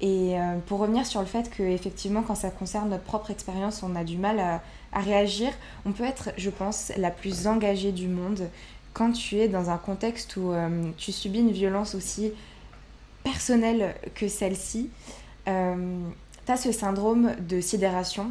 [0.00, 3.82] Et euh, pour revenir sur le fait que effectivement quand ça concerne notre propre expérience,
[3.82, 4.60] on a du mal à,
[5.00, 5.52] réagir,
[5.84, 8.48] on peut être, je pense, la plus engagée du monde
[8.94, 12.32] quand tu es dans un contexte où euh, tu subis une violence aussi
[13.24, 14.88] personnelle que celle-ci.
[15.48, 15.98] Euh,
[16.46, 18.30] tu as ce syndrome de sidération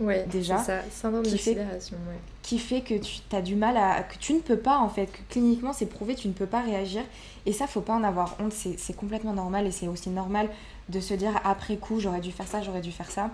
[0.00, 2.18] ouais, déjà ça, syndrome qui de fait, sidération, ouais.
[2.42, 5.06] qui fait que tu as du mal à que tu ne peux pas en fait
[5.06, 7.02] que cliniquement c'est prouvé tu ne peux pas réagir
[7.46, 10.48] et ça faut pas en avoir honte c'est complètement normal et c'est aussi normal
[10.92, 13.30] de se dire après coup j'aurais dû faire ça, j'aurais dû faire ça.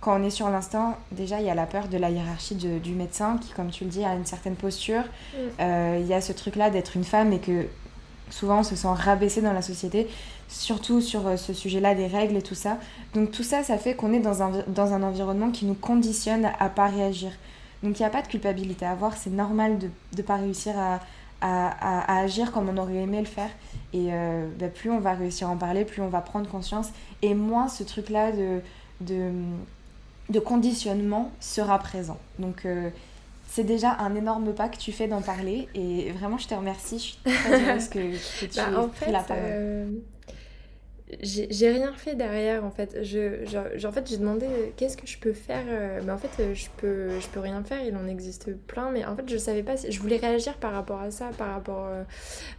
[0.00, 2.92] Quand on est sur l'instant, déjà il y a la peur de la hiérarchie du
[2.92, 5.02] médecin qui, comme tu le dis, a une certaine posture.
[5.02, 5.38] Mm.
[5.60, 7.66] Euh, il y a ce truc-là d'être une femme et que
[8.30, 10.08] souvent on se sent rabaissé dans la société,
[10.48, 12.78] surtout sur euh, ce sujet-là des règles et tout ça.
[13.14, 16.50] Donc tout ça, ça fait qu'on est dans un, dans un environnement qui nous conditionne
[16.58, 17.30] à pas réagir.
[17.84, 20.74] Donc il n'y a pas de culpabilité à avoir, c'est normal de ne pas réussir
[20.78, 21.00] à,
[21.42, 23.50] à, agir comme on aurait aimé le faire.
[23.92, 26.88] Et euh, bah, plus on va réussir à en parler, plus on va prendre conscience.
[27.20, 28.60] Et moins ce truc-là de,
[29.00, 29.30] de,
[30.30, 32.18] de, conditionnement sera présent.
[32.38, 32.90] Donc euh,
[33.48, 35.68] c'est déjà un énorme pas que tu fais d'en parler.
[35.74, 36.98] Et vraiment, je te remercie.
[36.98, 40.02] Je suis très heureuse que, tu bah, aies pris la parole.
[41.20, 43.02] J'ai rien fait derrière en fait.
[43.02, 45.64] Je, en fait, j'ai demandé euh, qu'est-ce que je peux faire.
[45.68, 47.82] Euh, mais en fait, euh, je peux, je peux rien faire.
[47.84, 48.90] Il en existe plein.
[48.90, 51.52] Mais en fait, je savais pas si je voulais réagir par rapport à ça, par
[51.52, 51.88] rapport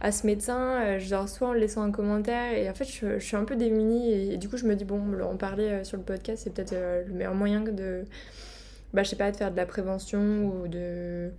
[0.00, 0.98] à ce médecin.
[0.98, 2.52] genre, soit en laissant un commentaire.
[2.52, 4.12] Et en fait, je, suis un peu démunie.
[4.12, 6.74] Et, du coup, je me dis, bon, en parler sur le podcast, c'est peut-être
[7.06, 8.04] le meilleur moyen de.
[8.92, 11.32] Bah, je sais pas, de faire de la prévention ou de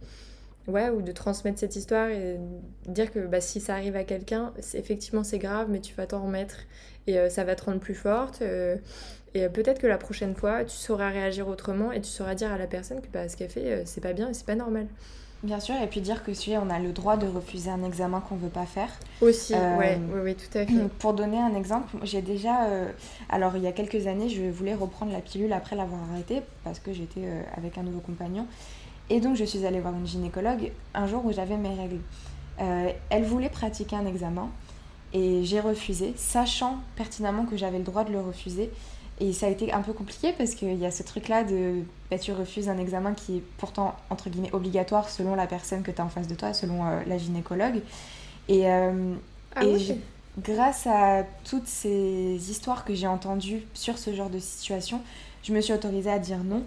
[0.68, 2.38] ouais, ou de transmettre cette histoire et
[2.88, 6.24] dire que bah, si ça arrive à quelqu'un, effectivement c'est grave, mais tu vas t'en
[6.24, 6.58] remettre
[7.08, 8.42] et euh, ça va te rendre plus forte.
[8.42, 8.78] Euh,
[9.34, 12.58] et peut-être que la prochaine fois, tu sauras réagir autrement et tu sauras dire à
[12.58, 14.88] la personne que bah, ce qu'elle fait, euh, c'est pas bien et c'est pas normal.
[15.44, 18.22] Bien sûr, et puis dire que si on a le droit de refuser un examen
[18.22, 18.90] qu'on veut pas faire.
[19.22, 20.74] Aussi, ouais, oui, oui, tout à fait.
[20.98, 22.68] Pour donner un exemple, j'ai déjà,
[23.30, 26.80] alors il y a quelques années, je voulais reprendre la pilule après l'avoir arrêtée parce
[26.80, 28.48] que j'étais avec un nouveau compagnon.
[29.10, 32.00] Et donc je suis allée voir une gynécologue un jour où j'avais mes règles.
[32.58, 34.50] elle voulait pratiquer un examen
[35.14, 38.70] et j'ai refusé, sachant pertinemment que j'avais le droit de le refuser.
[39.22, 42.20] Et ça a été un peu compliqué parce qu'il y a ce truc-là de bah,
[42.20, 46.02] tu refuses un examen qui est pourtant entre guillemets obligatoire selon la personne que tu
[46.02, 47.80] as en face de toi, selon euh, la gynécologue.
[48.50, 49.16] Et, euh,
[49.56, 49.62] ah
[50.38, 55.00] grâce à toutes ces histoires que j'ai entendues sur ce genre de situation,
[55.44, 56.64] je me suis autorisée à dire non.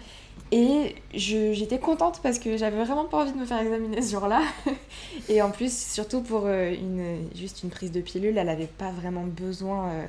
[0.51, 4.43] Et j'étais contente parce que j'avais vraiment pas envie de me faire examiner ce jour-là.
[5.29, 8.91] et en plus, surtout pour euh, une, juste une prise de pilule, elle n'avait pas
[8.91, 10.07] vraiment besoin euh,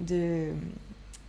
[0.00, 0.48] de,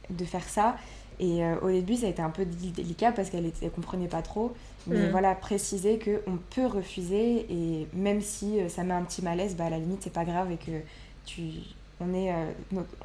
[0.10, 0.76] de faire ça.
[1.22, 4.22] Et euh, au début, ça a été un peu délicat parce qu'elle ne comprenait pas
[4.22, 4.53] trop.
[4.88, 5.12] Mais mm.
[5.12, 9.70] voilà, préciser qu'on peut refuser et même si ça met un petit malaise, bah, à
[9.70, 10.80] la limite, c'est pas grave et que
[11.26, 11.43] tu,
[12.01, 12.34] on, est,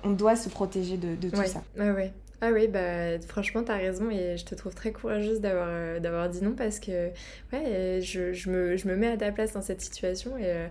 [0.02, 1.62] on doit se protéger de, de tout ça.
[1.76, 2.12] Ouais, ouais.
[2.40, 6.28] Ah oui, bah, franchement, t'as raison et je te trouve très courageuse d'avoir, euh, d'avoir
[6.28, 7.08] dit non parce que
[7.52, 10.66] ouais, je, je, me, je, me, mets à ta place dans cette situation et euh,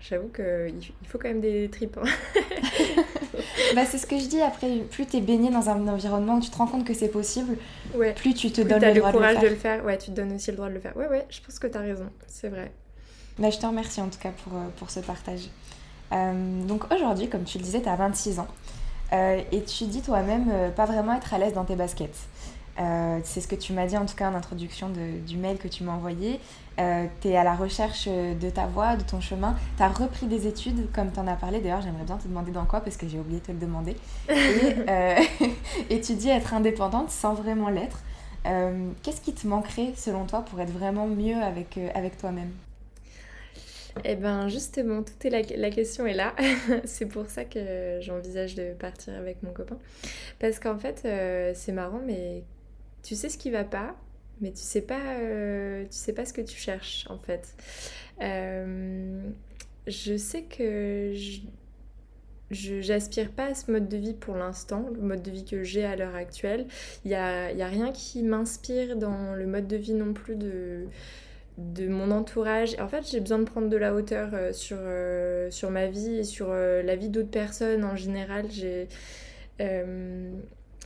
[0.00, 1.98] j'avoue qu'il il faut quand même des tripes.
[1.98, 2.08] Hein.
[3.74, 6.50] bah, c'est ce que je dis après, plus t'es baigné dans un environnement où tu
[6.50, 7.56] te rends compte que c'est possible,
[7.94, 8.12] ouais.
[8.12, 9.84] plus tu te donnes le, droit courage de le, faire.
[9.84, 10.96] Ouais, tu te donnes aussi le droit de le faire.
[10.96, 12.72] Ouais, ouais, je pense que t'as raison, c'est vrai.
[13.38, 15.48] Bah, je te remercie en tout cas pour, euh, pour ce partage.
[16.10, 18.48] donc aujourd'hui, comme tu le disais, t'as 26 ans.
[19.12, 22.16] Euh, et tu dis toi-même euh, pas vraiment être à l'aise dans tes baskets.
[22.80, 25.68] Euh, c'est ce que tu m'as dit en tout cas en introduction du mail que
[25.68, 26.40] tu m'as envoyé.
[26.76, 29.54] tu es à la recherche de ta voie, de ton chemin.
[29.76, 31.60] Tu as repris des études comme tu en as parlé.
[31.60, 33.96] D'ailleurs, j'aimerais bien te demander dans quoi parce que j'ai oublié de te le demander.
[35.88, 38.02] Et, tu dis être indépendante sans vraiment l'être.
[39.02, 42.50] Qu'est-ce qui te manquerait selon toi pour être vraiment mieux avec, avec toi-même?
[44.02, 46.34] Eh bien, justement, toute est la, question est là.
[46.84, 49.78] c'est pour ça que j'envisage de partir avec mon copain.
[50.40, 52.42] Parce qu'en fait, euh, c'est marrant, mais
[53.02, 53.94] tu sais ce qui va pas,
[54.40, 57.54] mais tu sais pas, euh, tu sais pas ce que tu cherches, en fait.
[58.20, 59.22] Euh,
[59.86, 61.40] je sais que je
[62.50, 65.84] j'aspire pas à ce mode de vie pour l'instant, le mode de vie que j'ai
[65.84, 66.66] à l'heure actuelle.
[67.04, 70.36] Il n'y a, y a rien qui m'inspire dans le mode de vie non plus
[70.36, 70.86] de
[71.58, 72.76] de mon entourage.
[72.80, 76.16] En fait, j'ai besoin de prendre de la hauteur euh, sur, euh, sur ma vie
[76.18, 78.46] et sur euh, la vie d'autres personnes en général.
[78.50, 78.88] J'ai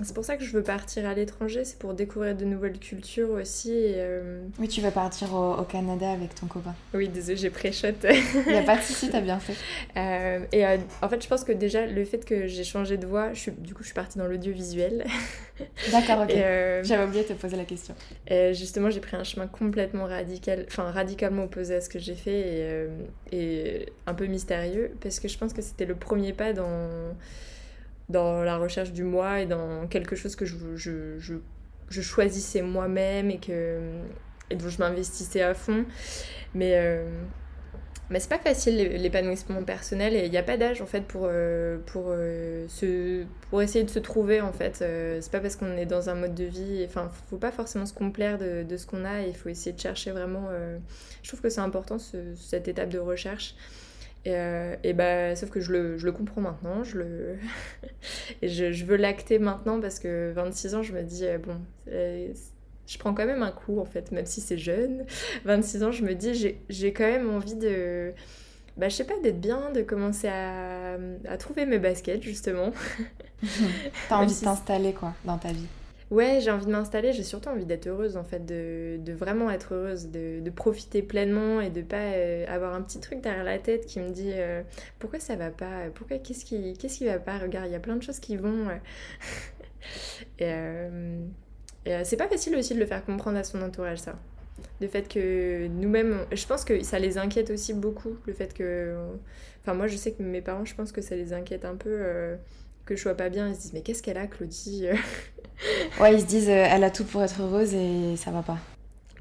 [0.04, 3.30] c'est pour ça que je veux partir à l'étranger, c'est pour découvrir de nouvelles cultures
[3.30, 3.72] aussi.
[3.74, 6.74] Euh, oui, tu veux partir au, Canada avec ton copain.
[6.94, 7.88] Oui, désolé, j'ai pré-shot.
[8.04, 9.54] Il n'y a pas de souci, t'as bien fait.
[9.96, 13.06] Euh, et euh, en fait, je pense que déjà, le fait que j'ai changé de
[13.06, 15.04] voix, je suis, du coup, je suis partie dans l'audiovisuel.
[15.92, 16.34] D'accord, ok.
[16.82, 17.94] J'avais oublié de te poser la question.
[18.28, 22.14] Et justement, j'ai pris un chemin complètement radical, enfin radicalement opposé à ce que j'ai
[22.14, 22.88] fait
[23.32, 27.14] et, et un peu mystérieux, parce que je pense que c'était le premier pas dans
[28.08, 31.18] dans la recherche du moi et dans quelque chose que je, je,
[31.88, 33.78] je, choisissais moi-même et, que,
[34.50, 35.84] et dont je m'investissais à fond.
[36.54, 37.04] Mais, euh,
[38.08, 41.24] mais c'est pas facile l'épanouissement personnel et il n'y a pas d'âge en fait pour,
[41.24, 44.76] euh, pour, euh, se, pour essayer de se trouver en fait.
[44.76, 47.92] c'est pas parce qu'on est dans un mode de vie, enfin faut pas forcément se
[47.92, 50.48] complaire de, de ce qu'on a, il faut essayer de chercher vraiment.
[51.22, 53.54] je trouve que c'est important cette étape de recherche.
[54.24, 57.36] Et, euh, et, bah, sauf que je le, je le comprends maintenant, je, le
[58.42, 61.60] et je, je, veux l'acter maintenant parce que 26 ans, je me dis, euh, bon,
[61.86, 65.04] je prends quand même un coup en fait, même si c'est jeune.
[65.44, 68.12] 26 ans, je me dis, j'ai quand même envie de,
[68.76, 72.72] bah, je sais pas, d'être bien, de commencer à, à, trouver mes baskets justement.
[74.08, 75.68] T'as envie de t'installer quoi dans ta vie
[76.10, 79.50] Ouais, j'ai envie de m'installer, j'ai surtout envie d'être heureuse en fait, de, de vraiment
[79.50, 83.44] être heureuse, de, de, profiter pleinement et de pas euh, avoir un petit truc derrière
[83.44, 84.62] la tête qui me dit euh,
[84.98, 87.80] pourquoi ça va pas, pourquoi qu'est-ce qui, qu'est-ce qui va pas, regarde, il y a
[87.80, 88.68] plein de choses qui vont.
[90.38, 91.20] et, euh,
[91.84, 94.18] et c'est pas facile aussi de le faire comprendre à son entourage ça.
[94.80, 98.96] Le fait que nous-mêmes, je pense que ça les inquiète aussi beaucoup, le fait que...
[99.60, 102.38] Enfin moi je sais que mes parents, je pense que ça les inquiète un peu
[102.86, 104.86] que je sois pas bien, ils se disent mais qu'est-ce qu'elle a Claudie?
[106.00, 108.58] Ouais, ils se disent euh, elle a tout pour être heureuse et ça va pas.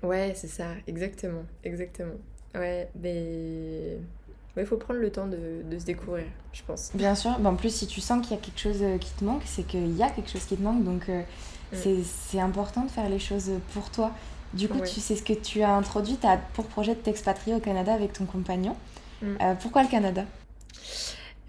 [0.04, 2.14] Ouais, c'est ça, exactement, exactement.
[2.56, 3.98] Ouais, mais
[4.56, 6.92] il faut prendre le temps de, de, se découvrir, je pense.
[6.94, 9.24] Bien sûr, en plus si tu sens qu'il y a quelque chose euh, qui te
[9.24, 11.22] manque, c'est qu'il y a quelque chose qui te manque, donc euh,
[11.74, 12.04] mm.
[12.04, 14.12] c'est important de faire les choses pour toi.
[14.54, 17.56] Du coup, tu sais ce que tu as introduit, tu as pour projet de t'expatrier
[17.56, 18.76] au Canada avec ton compagnon.
[19.22, 19.36] Mm.
[19.60, 20.24] pourquoi le Canada?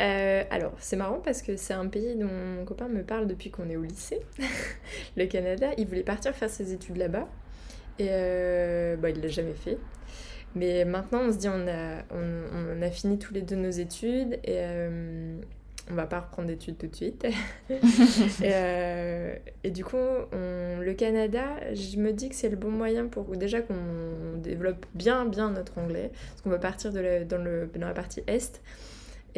[0.00, 3.50] Euh, alors, c'est marrant parce que c'est un pays dont mon copain me parle depuis
[3.50, 4.20] qu'on est au lycée,
[5.16, 5.70] le Canada.
[5.76, 7.28] Il voulait partir faire ses études là-bas
[7.98, 9.78] et euh, bah, il l'a jamais fait.
[10.54, 14.38] Mais maintenant, on se dit, on a, on, a fini tous les deux nos études
[14.44, 15.36] et euh,
[15.90, 17.26] on va pas reprendre d'études tout de suite.
[18.42, 19.32] et,
[19.64, 19.96] et, du coup,
[20.32, 21.44] le Canada,
[21.74, 23.74] je me dis que c'est le bon moyen pour déjà qu'on
[24.36, 26.12] développe bien, bien notre anglais.
[26.12, 28.62] Parce qu'on va partir de dans, le, dans la partie Est.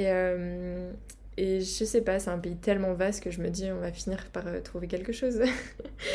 [0.01, 0.90] Et, euh,
[1.36, 3.93] et je sais pas, c'est un pays tellement vaste que je me dis on va
[3.93, 5.43] finir par euh, trouver quelque chose.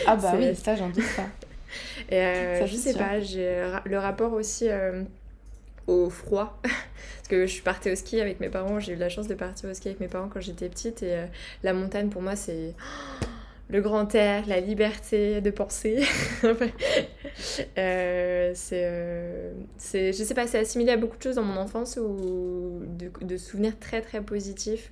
[0.08, 1.28] ah bah oui, ça j'en doute pas.
[2.10, 4.70] Et euh, je sais pas, j'ai le rapport aussi
[5.86, 6.60] au froid.
[6.64, 9.36] Parce que je suis partie au ski avec mes parents, j'ai eu la chance de
[9.36, 11.26] partir au ski avec mes parents quand j'étais petite et
[11.64, 12.74] la montagne pour moi c'est
[13.70, 16.04] le grand air, la liberté de penser.
[17.78, 21.58] euh, c'est, euh, c'est, je sais pas, c'est assimilé à beaucoup de choses dans mon
[21.58, 22.82] enfance ou
[23.22, 24.92] de, souvenirs très très positifs.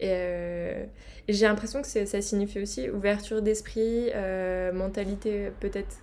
[0.00, 0.84] Et, euh,
[1.28, 6.00] j'ai l'impression que ça signifie aussi ouverture d'esprit, euh, mentalité peut-être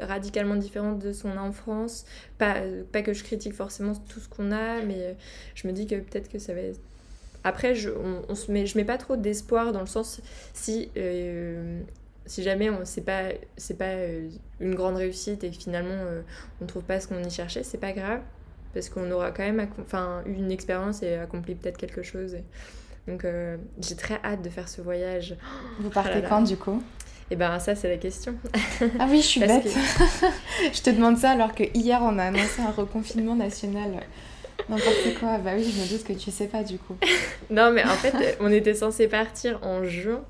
[0.00, 2.06] radicalement différente de son enfance.
[2.38, 2.56] Pas,
[2.92, 5.16] pas que je critique forcément tout ce qu'on a, mais
[5.54, 6.80] je me dis que peut-être que ça va être
[7.44, 7.90] après, je,
[8.28, 10.20] on, se met, je mets pas trop d'espoir dans le sens
[10.52, 11.80] si, euh,
[12.26, 14.28] si jamais c'est pas, c'est pas euh,
[14.60, 16.20] une grande réussite et finalement euh,
[16.60, 18.20] on trouve pas ce qu'on y cherchait, c'est pas grave
[18.74, 22.36] parce qu'on aura quand même enfin, eu une expérience et accompli peut-être quelque chose.
[23.08, 23.26] Donc
[23.80, 25.34] j'ai très hâte de faire ce voyage.
[25.80, 26.80] Vous partez quand du coup?
[27.30, 28.34] Et eh ben ça c'est la question.
[28.98, 29.66] Ah oui, je suis bête.
[30.72, 34.02] je te demande ça alors que hier on a annoncé un reconfinement national
[34.68, 36.96] N'importe quoi, bah oui, je me doute que tu sais pas du coup.
[37.50, 40.24] non, mais en fait, on était censé partir en juin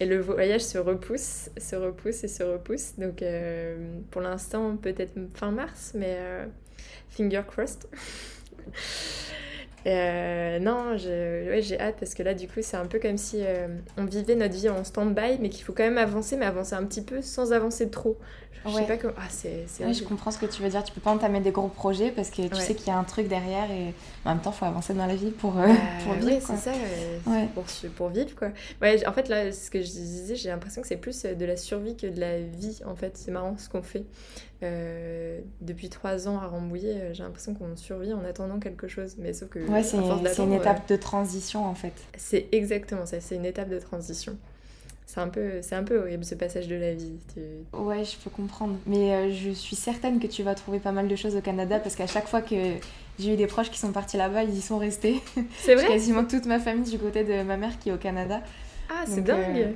[0.00, 2.94] et le voyage se repousse, se repousse et se repousse.
[2.98, 3.76] Donc euh,
[4.10, 6.46] pour l'instant, peut-être fin mars, mais euh,
[7.10, 7.86] finger crossed.
[9.86, 13.42] Euh, non, j'ai hâte parce que là, du coup, c'est un peu comme si
[13.96, 16.84] on vivait notre vie en stand-by, mais qu'il faut quand même avancer, mais avancer un
[16.84, 18.18] petit peu sans avancer trop.
[18.66, 19.14] Je sais pas comment.
[19.16, 19.66] Ah, c'est.
[19.78, 20.82] je comprends ce que tu veux dire.
[20.82, 23.04] Tu peux pas entamer des gros projets parce que tu sais qu'il y a un
[23.04, 23.94] truc derrière et
[24.24, 25.66] en même temps, il faut avancer dans la vie pour, euh,
[26.04, 26.42] pour vivre.
[26.44, 26.72] c'est ça,
[27.54, 27.64] pour,
[27.94, 28.48] pour, vivre quoi.
[28.82, 31.56] Ouais, en fait, là, ce que je disais, j'ai l'impression que c'est plus de la
[31.56, 32.80] survie que de la vie.
[32.86, 34.04] En fait, c'est marrant ce qu'on fait.
[34.62, 39.16] Euh, depuis trois ans à Rambouillet, euh, j'ai l'impression qu'on survit en attendant quelque chose.
[39.18, 39.58] Mais sauf que.
[39.58, 39.98] Ouais, c'est
[40.42, 41.92] une étape de transition en fait.
[42.16, 44.36] C'est exactement ça, c'est une étape de transition
[45.06, 47.14] c'est un peu c'est un peu horrible ce passage de la vie
[47.72, 51.06] ouais je peux comprendre mais euh, je suis certaine que tu vas trouver pas mal
[51.06, 52.56] de choses au Canada parce qu'à chaque fois que
[53.18, 55.22] j'ai eu des proches qui sont partis là-bas ils y sont restés
[55.58, 55.86] c'est vrai?
[55.86, 58.42] quasiment toute ma famille du côté de ma mère qui est au Canada
[58.90, 59.72] ah c'est dingue euh,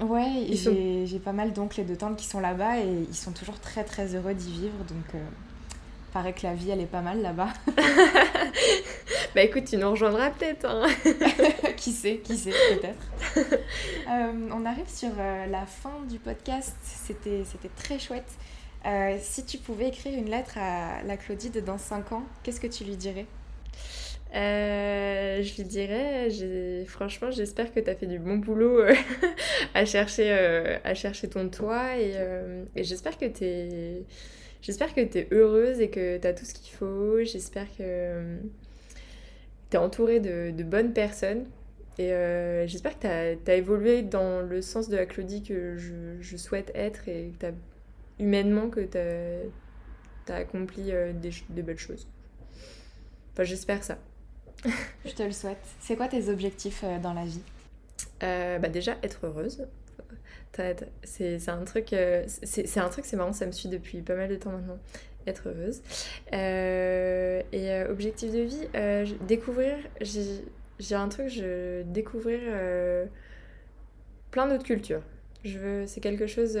[0.00, 3.60] ouais j'ai pas mal d'oncles et de tantes qui sont là-bas et ils sont toujours
[3.60, 5.18] très très heureux d'y vivre donc euh,
[6.12, 7.48] paraît que la vie, elle est pas mal là-bas.
[9.34, 10.66] bah écoute, tu nous rejoindras peut-être.
[10.66, 10.86] Hein.
[11.76, 13.58] qui sait, qui sait, peut-être.
[14.10, 16.76] Euh, on arrive sur euh, la fin du podcast.
[16.82, 18.30] C'était, c'était très chouette.
[19.20, 22.66] Si tu pouvais écrire une lettre à la Claudie de dans 5 ans, qu'est-ce que
[22.66, 23.26] tu lui dirais?
[24.32, 26.28] Je lui dirais,
[26.86, 28.80] franchement, j'espère que tu as fait du bon boulot
[29.74, 30.30] à, chercher,
[30.84, 32.14] à chercher ton toit et,
[32.74, 34.02] et j'espère que tu es
[34.62, 37.22] J'espère que tu es heureuse et que tu as tout ce qu'il faut.
[37.24, 38.38] J'espère que euh,
[39.70, 41.46] tu es entourée de, de, bonnes personnes.
[41.98, 45.92] Et euh, j'espère que tu as, évolué dans le sens de la Claudie que je,
[46.20, 47.46] je souhaite être et que
[48.20, 48.98] humainement que tu
[50.32, 52.08] as, accompli euh, des, des, belles choses.
[53.32, 53.98] Enfin, j'espère ça.
[55.04, 55.62] je te le souhaite.
[55.80, 57.42] C'est quoi tes objectifs dans la vie?
[58.20, 59.66] Bah Déjà, être heureuse.
[61.04, 64.28] C'est un truc, euh, c'est un truc, c'est marrant, ça me suit depuis pas mal
[64.28, 64.78] de temps maintenant.
[65.26, 65.82] Être heureuse.
[66.32, 72.40] Euh, et euh, objectif de vie, découvrir, j'ai un truc, je découvrir
[74.30, 75.02] plein d'autres cultures.
[75.44, 76.58] Je veux, c'est quelque chose.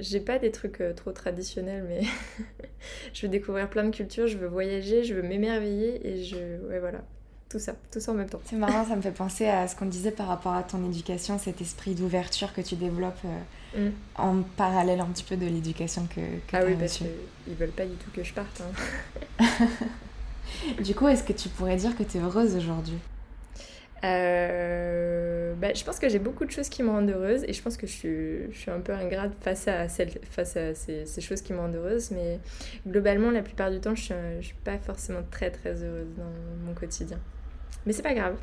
[0.00, 2.02] J'ai pas des trucs euh, trop traditionnels, mais
[3.14, 6.36] je veux découvrir plein de cultures, je veux voyager, je veux m'émerveiller et je.
[6.68, 6.98] Ouais, voilà.
[7.48, 8.40] Tout ça, tout ça en même temps.
[8.44, 11.38] C'est marrant, ça me fait penser à ce qu'on disait par rapport à ton éducation,
[11.38, 13.38] cet esprit d'ouverture que tu développes euh,
[13.76, 13.90] Mm.
[14.16, 17.84] en parallèle un petit peu de l'éducation que, que Ah oui, parce qu'ils veulent pas
[17.84, 18.62] du tout que je parte.
[19.40, 19.46] hein.
[20.82, 22.98] Du coup, est-ce que tu pourrais dire que tu es heureuse aujourd'hui?
[24.06, 27.62] Euh, bah, je pense que j'ai beaucoup de choses qui me rendent heureuse et je
[27.62, 31.06] pense que je suis, je suis un peu ingrate face à, celles, face à ces,
[31.06, 32.38] ces choses qui me rendent heureuse, mais
[32.86, 36.66] globalement, la plupart du temps, je suis, je suis pas forcément très très heureuse dans
[36.66, 37.18] mon quotidien.
[37.86, 38.36] Mais c'est pas grave,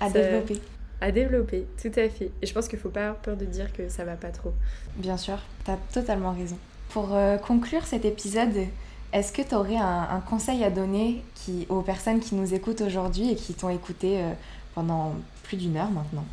[0.00, 0.60] À Ça- développer
[1.00, 2.30] à développer, tout à fait.
[2.40, 4.54] Et je pense qu'il faut pas avoir peur de dire que ça va pas trop.
[4.96, 6.56] Bien sûr, tu as totalement raison.
[6.90, 8.54] Pour euh, conclure cet épisode,
[9.12, 12.80] est-ce que tu aurais un, un conseil à donner qui, aux personnes qui nous écoutent
[12.80, 14.30] aujourd'hui et qui t'ont écouté euh,
[14.74, 15.14] pendant
[15.44, 16.26] plus d'une heure maintenant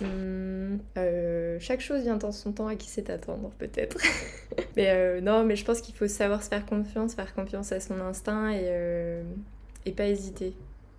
[0.00, 3.98] Hum, euh, chaque chose vient en son temps à qui sait attendre, peut-être.
[4.76, 7.80] mais euh, non, mais je pense qu'il faut savoir se faire confiance, faire confiance à
[7.80, 9.22] son instinct et, euh,
[9.86, 10.54] et pas hésiter.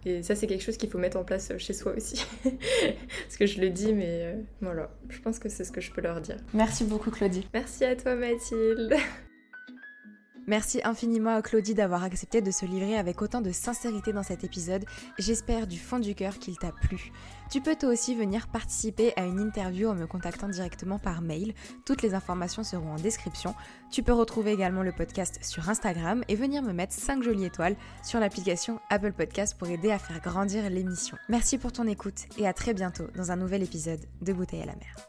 [0.06, 2.26] Et ça, c'est quelque chose qu'il faut mettre en place chez soi aussi.
[2.44, 6.02] Parce que je le dis, mais voilà, je pense que c'est ce que je peux
[6.02, 6.38] leur dire.
[6.54, 7.46] Merci beaucoup Claudie.
[7.54, 8.96] Merci à toi, Mathilde.
[10.50, 14.44] Merci infiniment à Claudie d'avoir accepté de se livrer avec autant de sincérité dans cet
[14.44, 14.84] épisode.
[15.20, 17.12] J'espère du fond du cœur qu'il t'a plu.
[17.52, 21.54] Tu peux toi aussi venir participer à une interview en me contactant directement par mail.
[21.86, 23.54] Toutes les informations seront en description.
[23.92, 27.76] Tu peux retrouver également le podcast sur Instagram et venir me mettre 5 jolies étoiles
[28.02, 31.16] sur l'application Apple Podcast pour aider à faire grandir l'émission.
[31.30, 34.66] Merci pour ton écoute et à très bientôt dans un nouvel épisode de Bouteille à
[34.66, 35.09] la mer.